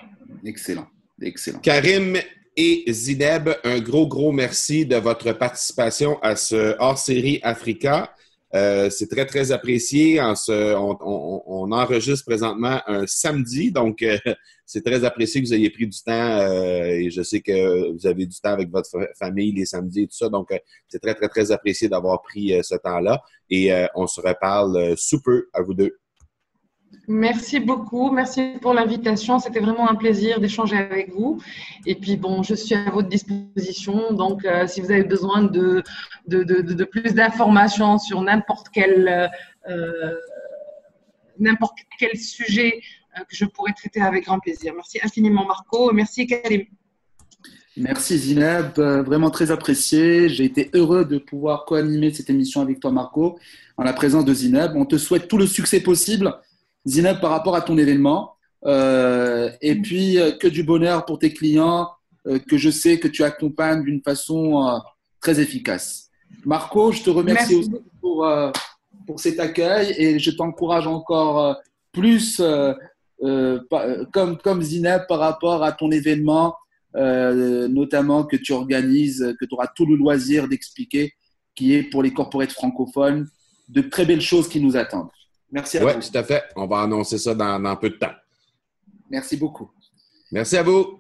Excellent, 0.46 0.88
excellent. 1.22 1.60
Karim 1.60 2.18
et 2.56 2.86
Zineb, 2.92 3.50
un 3.64 3.80
gros, 3.80 4.08
gros 4.08 4.32
merci 4.32 4.86
de 4.86 4.96
votre 4.98 5.32
participation 5.34 6.20
à 6.22 6.36
ce 6.36 6.76
hors-série 6.80 7.40
Africa. 7.42 8.14
Euh, 8.56 8.90
c'est 8.90 9.08
très, 9.08 9.26
très 9.26 9.52
apprécié. 9.52 10.20
on, 10.22 11.72
enregistre 11.72 12.26
présentement 12.26 12.82
un 12.88 13.06
samedi, 13.06 13.72
donc 13.72 14.02
euh, 14.02 14.18
c'est 14.66 14.84
très 14.84 15.04
apprécié 15.04 15.42
que 15.42 15.48
vous 15.48 15.54
ayez 15.54 15.70
pris 15.70 15.88
du 15.88 16.00
temps 16.02 16.40
euh, 16.40 16.86
et 16.86 17.10
je 17.12 17.22
sais 17.22 17.42
que 17.42 17.92
vous 17.92 18.08
avez 18.08 18.26
du 18.26 18.40
temps 18.40 18.52
avec 18.52 18.70
votre 18.70 18.90
famille 19.18 19.52
les 19.52 19.66
samedis 19.66 20.04
et 20.04 20.08
tout 20.08 20.16
ça. 20.16 20.30
Donc, 20.30 20.50
c'est 20.88 21.00
très, 21.00 21.14
très, 21.14 21.28
très 21.28 21.52
apprécié 21.52 21.90
d'avoir 21.90 22.22
pris 22.22 22.54
ce 22.64 22.76
temps-là 22.76 23.22
et 23.50 23.72
on 23.96 24.08
se 24.08 24.22
reparle 24.22 24.98
sous 24.98 25.22
peu 25.22 25.48
à 25.54 25.62
vous 25.62 25.74
deux. 25.74 26.00
Merci 27.12 27.60
beaucoup. 27.60 28.12
Merci 28.12 28.54
pour 28.62 28.76
l'invitation. 28.76 29.40
C'était 29.40 29.60
vraiment 29.60 29.90
un 29.90 29.96
plaisir 29.96 30.40
d'échanger 30.40 30.78
avec 30.78 31.12
vous. 31.12 31.42
Et 31.88 31.96
puis, 31.96 32.18
bon, 32.18 32.44
je 32.44 32.54
suis 32.54 32.76
à 32.76 32.92
votre 32.92 33.10
disposition. 33.10 34.14
Donc, 34.14 34.46
euh, 34.46 34.68
si 34.68 34.80
vous 34.80 34.92
avez 34.92 35.04
besoin 35.04 35.42
de, 35.42 35.82
de, 36.28 36.84
plus 36.84 37.16
d'informations 37.16 37.98
sur 37.98 38.22
n'importe 38.22 38.68
quel, 38.72 39.32
euh, 39.68 40.16
n'importe 41.40 41.80
quel 41.98 42.16
sujet 42.16 42.80
euh, 43.18 43.22
que 43.22 43.36
je 43.36 43.46
pourrais 43.46 43.74
traiter 43.74 44.02
avec 44.02 44.26
grand 44.26 44.38
plaisir. 44.38 44.74
Merci 44.76 45.00
infiniment, 45.02 45.48
Marco. 45.48 45.92
Merci, 45.92 46.28
Karim. 46.28 46.66
Merci 47.76 48.20
Zineb, 48.20 48.78
vraiment 48.78 49.32
très 49.32 49.50
apprécié. 49.50 50.30
J'ai 50.30 50.44
été 50.44 50.70
heureux 50.74 51.06
de 51.06 51.18
pouvoir 51.18 51.66
co-animer 51.66 52.14
cette 52.14 52.30
émission 52.30 52.62
avec 52.62 52.80
toi 52.80 52.92
Marco, 52.92 53.40
en 53.78 53.84
la 53.84 53.94
présence 53.94 54.26
de 54.26 54.34
Zineb. 54.34 54.74
On 54.76 54.86
te 54.86 54.98
souhaite 54.98 55.28
tout 55.28 55.38
le 55.38 55.48
succès 55.48 55.80
possible 55.80 56.36
Zineb, 56.90 57.20
par 57.20 57.32
rapport 57.32 57.56
à 57.56 57.62
ton 57.62 57.78
événement. 57.78 58.34
Euh, 58.66 59.52
et 59.62 59.76
puis, 59.76 60.20
euh, 60.20 60.32
que 60.32 60.48
du 60.48 60.64
bonheur 60.64 61.06
pour 61.06 61.20
tes 61.20 61.34
clients 61.34 61.90
euh, 62.28 62.40
que 62.40 62.58
je 62.58 62.70
sais 62.70 63.00
que 63.00 63.08
tu 63.08 63.24
accompagnes 63.24 63.84
d'une 63.84 64.02
façon 64.02 64.82
très 65.22 65.40
efficace. 65.40 66.10
Marco, 66.46 66.92
je 66.92 67.04
te 67.04 67.10
remercie 67.10 67.56
aussi 67.56 67.72
pour, 68.02 68.28
pour 69.08 69.20
cet 69.20 69.40
accueil 69.40 69.94
et 69.98 70.20
je 70.20 70.32
t'encourage 70.32 70.88
encore 70.88 71.58
plus, 71.92 72.42
comme, 73.22 74.38
comme 74.44 74.62
Zineb, 74.62 75.04
par 75.08 75.20
rapport 75.20 75.64
à 75.64 75.72
ton 75.72 75.92
événement, 75.92 76.56
notamment 76.94 78.24
que 78.24 78.38
tu 78.38 78.54
organises, 78.54 79.36
que 79.40 79.46
tu 79.46 79.54
auras 79.54 79.68
tout 79.76 79.86
le 79.86 79.96
loisir 79.96 80.48
d'expliquer, 80.48 81.14
qui 81.56 81.74
est 81.74 81.84
pour 81.84 82.04
les 82.04 82.14
corporates 82.14 82.52
francophones, 82.52 83.28
de 83.68 83.82
très 83.82 84.06
belles 84.06 84.22
choses 84.22 84.48
qui 84.48 84.62
nous 84.62 84.78
attendent. 84.78 85.10
Merci 85.52 85.78
à 85.78 85.82
vous. 85.82 85.88
Oui, 85.88 85.94
tout 86.12 86.18
à 86.18 86.24
fait. 86.24 86.44
On 86.56 86.68
va 86.68 86.82
annoncer 86.82 87.18
ça 87.18 87.34
dans, 87.34 87.60
dans, 87.60 87.76
peu 87.76 87.90
de 87.90 87.96
temps. 87.96 88.14
Merci 89.10 89.38
beaucoup. 89.38 89.72
Merci 90.32 90.58
à 90.58 90.64
vous. 90.64 91.00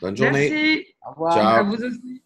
Bonne 0.00 0.16
journée. 0.16 0.50
Merci. 0.50 0.86
Au 1.06 1.10
revoir. 1.10 1.34
Ciao. 1.34 1.46
À 1.46 1.62
vous 1.62 1.82
aussi. 1.82 2.22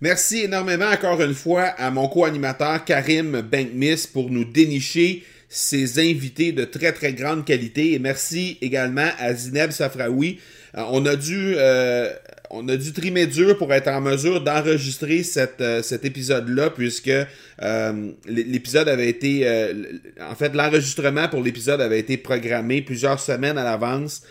Merci 0.00 0.44
énormément 0.44 0.88
encore 0.90 1.20
une 1.20 1.34
fois 1.34 1.62
à 1.62 1.90
mon 1.90 2.08
co-animateur 2.08 2.84
Karim 2.84 3.40
Bankmiss 3.40 4.06
pour 4.06 4.30
nous 4.30 4.44
dénicher 4.44 5.24
ces 5.48 5.98
invités 5.98 6.52
de 6.52 6.64
très 6.64 6.92
très 6.92 7.14
grande 7.14 7.44
qualité 7.44 7.94
et 7.94 7.98
merci 7.98 8.58
également 8.60 9.08
à 9.18 9.34
Zineb 9.34 9.72
Safraoui. 9.72 10.38
Euh, 10.76 10.84
on 10.90 11.04
a 11.04 11.16
dû 11.16 11.54
euh, 11.56 12.12
on 12.50 12.68
a 12.68 12.76
dû 12.76 12.92
trimer 12.92 13.26
dur 13.26 13.56
pour 13.58 13.72
être 13.72 13.88
en 13.88 14.00
mesure 14.00 14.40
d'enregistrer 14.42 15.22
euh, 15.36 15.82
cet 15.82 16.04
épisode-là, 16.04 16.70
puisque 16.70 17.10
euh, 17.62 18.12
l'épisode 18.26 18.88
avait 18.88 19.08
été... 19.08 19.46
Euh, 19.46 19.72
en 20.20 20.34
fait, 20.34 20.54
l'enregistrement 20.54 21.28
pour 21.28 21.42
l'épisode 21.42 21.80
avait 21.80 21.98
été 21.98 22.16
programmé 22.16 22.82
plusieurs 22.82 23.20
semaines 23.20 23.58
à 23.58 23.64
l'avance. 23.64 24.22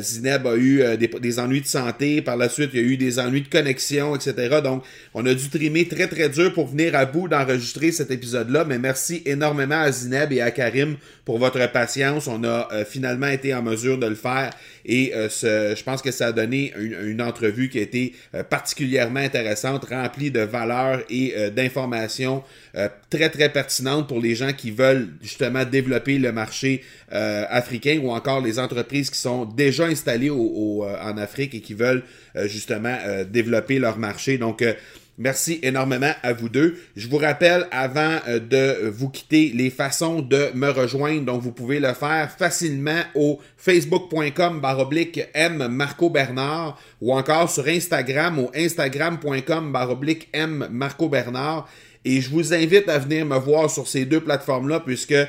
Zineb 0.00 0.46
a 0.46 0.56
eu 0.56 0.82
des, 0.98 1.38
ennuis 1.38 1.62
de 1.62 1.66
santé. 1.66 2.20
Par 2.20 2.36
la 2.36 2.50
suite, 2.50 2.70
il 2.74 2.80
y 2.80 2.82
a 2.82 2.86
eu 2.86 2.98
des 2.98 3.18
ennuis 3.18 3.40
de 3.40 3.48
connexion, 3.48 4.14
etc. 4.14 4.60
Donc, 4.62 4.84
on 5.14 5.24
a 5.24 5.32
dû 5.32 5.48
trimer 5.48 5.88
très, 5.88 6.08
très 6.08 6.28
dur 6.28 6.52
pour 6.52 6.66
venir 6.66 6.94
à 6.94 7.06
bout 7.06 7.26
d'enregistrer 7.26 7.90
cet 7.90 8.10
épisode-là. 8.10 8.66
Mais 8.66 8.78
merci 8.78 9.22
énormément 9.24 9.80
à 9.80 9.90
Zineb 9.90 10.30
et 10.32 10.42
à 10.42 10.50
Karim 10.50 10.96
pour 11.24 11.38
votre 11.38 11.72
patience. 11.72 12.26
On 12.26 12.44
a 12.44 12.68
finalement 12.84 13.28
été 13.28 13.54
en 13.54 13.62
mesure 13.62 13.96
de 13.96 14.06
le 14.06 14.14
faire. 14.14 14.50
Et 14.84 15.14
je 15.14 15.82
pense 15.82 16.02
que 16.02 16.10
ça 16.10 16.26
a 16.26 16.32
donné 16.32 16.74
une, 16.78 16.96
une 17.08 17.22
entrevue 17.22 17.70
qui 17.70 17.78
a 17.78 17.82
été 17.82 18.12
euh, 18.34 18.42
particulièrement 18.42 19.20
intéressante, 19.20 19.84
remplie 19.84 20.30
de 20.30 20.40
valeurs 20.40 21.00
et 21.10 21.34
euh, 21.36 21.50
d'informations 21.50 22.42
euh, 22.76 22.88
très, 23.10 23.30
très 23.30 23.50
pertinentes 23.50 24.08
pour 24.08 24.20
les 24.20 24.34
gens 24.34 24.52
qui 24.52 24.70
veulent 24.70 25.08
justement 25.22 25.64
développer 25.64 26.18
le 26.18 26.32
marché 26.32 26.82
africain 27.08 28.00
ou 28.02 28.10
encore 28.10 28.40
les 28.40 28.58
entreprises 28.58 29.10
qui 29.10 29.18
sont 29.18 29.44
déjà 29.44 29.86
installées 29.86 30.30
en 30.30 31.16
Afrique 31.18 31.54
et 31.54 31.60
qui 31.60 31.74
veulent 31.74 32.02
justement 32.46 32.96
développer 33.30 33.78
leur 33.78 33.98
marché. 33.98 34.38
Donc, 34.38 34.62
Merci 35.18 35.60
énormément 35.62 36.12
à 36.22 36.34
vous 36.34 36.50
deux. 36.50 36.76
Je 36.94 37.08
vous 37.08 37.16
rappelle 37.16 37.66
avant 37.70 38.18
euh, 38.28 38.38
de 38.38 38.88
vous 38.88 39.08
quitter 39.08 39.50
les 39.54 39.70
façons 39.70 40.20
de 40.20 40.50
me 40.54 40.68
rejoindre. 40.68 41.24
Donc, 41.24 41.40
vous 41.40 41.52
pouvez 41.52 41.80
le 41.80 41.94
faire 41.94 42.30
facilement 42.30 43.00
au 43.14 43.40
facebook.com 43.56 44.60
baroblique 44.60 45.22
M 45.32 45.68
Marco 45.68 46.10
Bernard 46.10 46.78
ou 47.00 47.14
encore 47.14 47.50
sur 47.50 47.66
Instagram 47.66 48.38
au 48.38 48.50
instagram.com 48.54 49.72
baroblique 49.72 50.28
M 50.34 50.68
Marco 50.70 51.08
Bernard. 51.08 51.66
Et 52.08 52.20
je 52.20 52.30
vous 52.30 52.54
invite 52.54 52.88
à 52.88 53.00
venir 53.00 53.26
me 53.26 53.36
voir 53.36 53.68
sur 53.68 53.88
ces 53.88 54.04
deux 54.04 54.20
plateformes-là, 54.20 54.78
puisque 54.78 55.10
euh, 55.10 55.26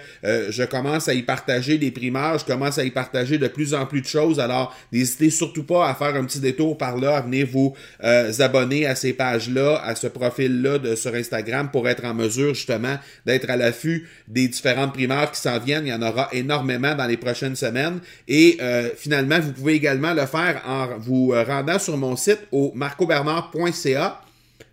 je 0.52 0.62
commence 0.62 1.10
à 1.10 1.16
y 1.16 1.24
partager 1.24 1.80
des 1.80 1.90
primaires, 1.90 2.38
je 2.38 2.46
commence 2.46 2.78
à 2.78 2.84
y 2.84 2.92
partager 2.92 3.40
de 3.40 3.48
plus 3.48 3.74
en 3.74 3.88
plus 3.88 4.02
de 4.02 4.06
choses. 4.06 4.40
Alors, 4.40 4.78
n'hésitez 4.92 5.32
surtout 5.32 5.64
pas 5.64 5.90
à 5.90 5.96
faire 5.96 6.16
un 6.16 6.24
petit 6.24 6.40
détour 6.40 6.78
par 6.78 6.98
là, 6.98 7.18
à 7.18 7.22
venir 7.22 7.48
vous 7.52 7.74
euh, 8.04 8.32
abonner 8.38 8.86
à 8.86 8.94
ces 8.94 9.14
pages-là, 9.14 9.82
à 9.84 9.96
ce 9.96 10.06
profil-là 10.06 10.78
de, 10.78 10.94
sur 10.94 11.16
Instagram 11.16 11.70
pour 11.72 11.90
être 11.90 12.06
en 12.06 12.14
mesure 12.14 12.54
justement 12.54 13.00
d'être 13.26 13.50
à 13.50 13.58
l'affût 13.58 14.08
des 14.28 14.48
différentes 14.48 14.94
primaires 14.94 15.32
qui 15.32 15.42
s'en 15.42 15.58
viennent. 15.58 15.88
Il 15.88 15.90
y 15.90 15.94
en 15.94 16.04
aura 16.04 16.30
énormément 16.32 16.94
dans 16.94 17.08
les 17.08 17.18
prochaines 17.18 17.56
semaines. 17.56 18.02
Et 18.28 18.60
euh, 18.62 18.90
finalement, 18.96 19.40
vous 19.40 19.52
pouvez 19.52 19.74
également 19.74 20.14
le 20.14 20.28
faire 20.28 20.62
en 20.68 20.90
vous 21.00 21.34
rendant 21.48 21.80
sur 21.80 21.98
mon 21.98 22.16
site 22.16 22.42
au 22.52 22.72
marcobernard.ca 22.76 24.22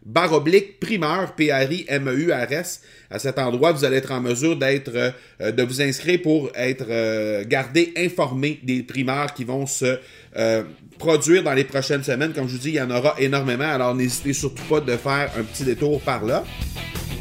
barre 0.05 0.32
oblique 0.32 0.80
primeur, 0.80 1.34
P-R-I-M-E-U-R-S. 1.34 2.82
À 3.11 3.18
cet 3.18 3.38
endroit, 3.38 3.72
vous 3.72 3.84
allez 3.84 3.96
être 3.96 4.12
en 4.12 4.20
mesure 4.20 4.57
d'être, 4.57 5.12
euh, 5.40 5.52
de 5.52 5.62
vous 5.62 5.80
inscrire 5.80 6.20
pour 6.22 6.50
être 6.55 6.86
euh, 6.88 7.44
gardé 7.46 7.92
informé 7.96 8.61
des 8.62 8.82
primeurs 8.82 9.32
qui 9.34 9.44
vont 9.44 9.66
se 9.66 9.98
euh, 10.36 10.62
produire 10.98 11.42
dans 11.42 11.55
les 11.55 11.64
prochaines 11.64 12.05
semaines. 12.05 12.32
Comme 12.32 12.48
je 12.48 12.52
vous 12.52 12.59
dis, 12.59 12.70
il 12.70 12.74
y 12.74 12.80
en 12.80 12.90
aura 12.90 13.14
énormément, 13.18 13.64
alors 13.64 13.94
n'hésitez 13.94 14.32
surtout 14.32 14.64
pas 14.64 14.80
de 14.80 14.96
faire 14.96 15.30
un 15.38 15.42
petit 15.42 15.64
détour 15.64 16.00
par 16.00 16.24
là. 16.24 16.44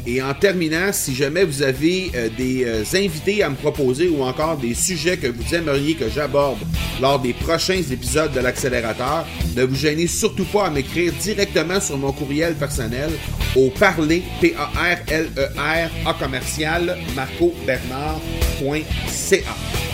Et 0.06 0.22
en 0.22 0.34
terminant, 0.34 0.92
si 0.92 1.14
jamais 1.14 1.44
vous 1.44 1.62
avez 1.62 2.10
euh, 2.14 2.28
des 2.36 2.64
euh, 2.64 2.84
invités 2.94 3.42
à 3.42 3.48
me 3.48 3.54
proposer 3.54 4.08
ou 4.08 4.22
encore 4.22 4.58
des 4.58 4.74
sujets 4.74 5.16
que 5.16 5.28
vous 5.28 5.54
aimeriez 5.54 5.94
que 5.94 6.10
j'aborde 6.10 6.58
lors 7.00 7.18
des 7.18 7.32
prochains 7.32 7.80
épisodes 7.90 8.30
de 8.32 8.40
l'accélérateur, 8.40 9.26
ne 9.56 9.64
vous 9.64 9.74
gênez 9.74 10.06
surtout 10.06 10.44
pas 10.44 10.66
à 10.66 10.70
m'écrire 10.70 11.14
directement 11.14 11.80
sur 11.80 11.96
mon 11.96 12.12
courriel 12.12 12.54
personnel 12.54 13.10
au 13.56 13.70
parler, 13.70 14.22
P-A-R-L-E-R, 14.40 15.90
A 16.06 16.14
commercial, 16.14 16.98
marcobernard.ca. 17.16 19.93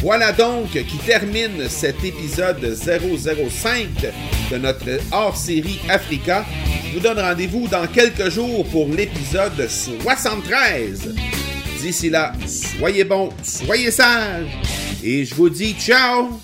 Voilà 0.00 0.32
donc 0.32 0.70
qui 0.70 0.96
termine 1.04 1.68
cet 1.68 2.04
épisode 2.04 2.64
005 2.72 3.88
de 4.50 4.56
notre 4.56 5.00
hors-série 5.10 5.80
Africa. 5.88 6.44
Je 6.88 6.94
vous 6.94 7.00
donne 7.00 7.18
rendez-vous 7.18 7.66
dans 7.66 7.86
quelques 7.88 8.30
jours 8.30 8.64
pour 8.66 8.88
l'épisode 8.88 9.68
73. 9.68 11.14
D'ici 11.80 12.10
là, 12.10 12.32
soyez 12.46 13.04
bons, 13.04 13.30
soyez 13.42 13.90
sages 13.90 14.56
et 15.02 15.24
je 15.24 15.34
vous 15.34 15.50
dis 15.50 15.74
ciao 15.74 16.40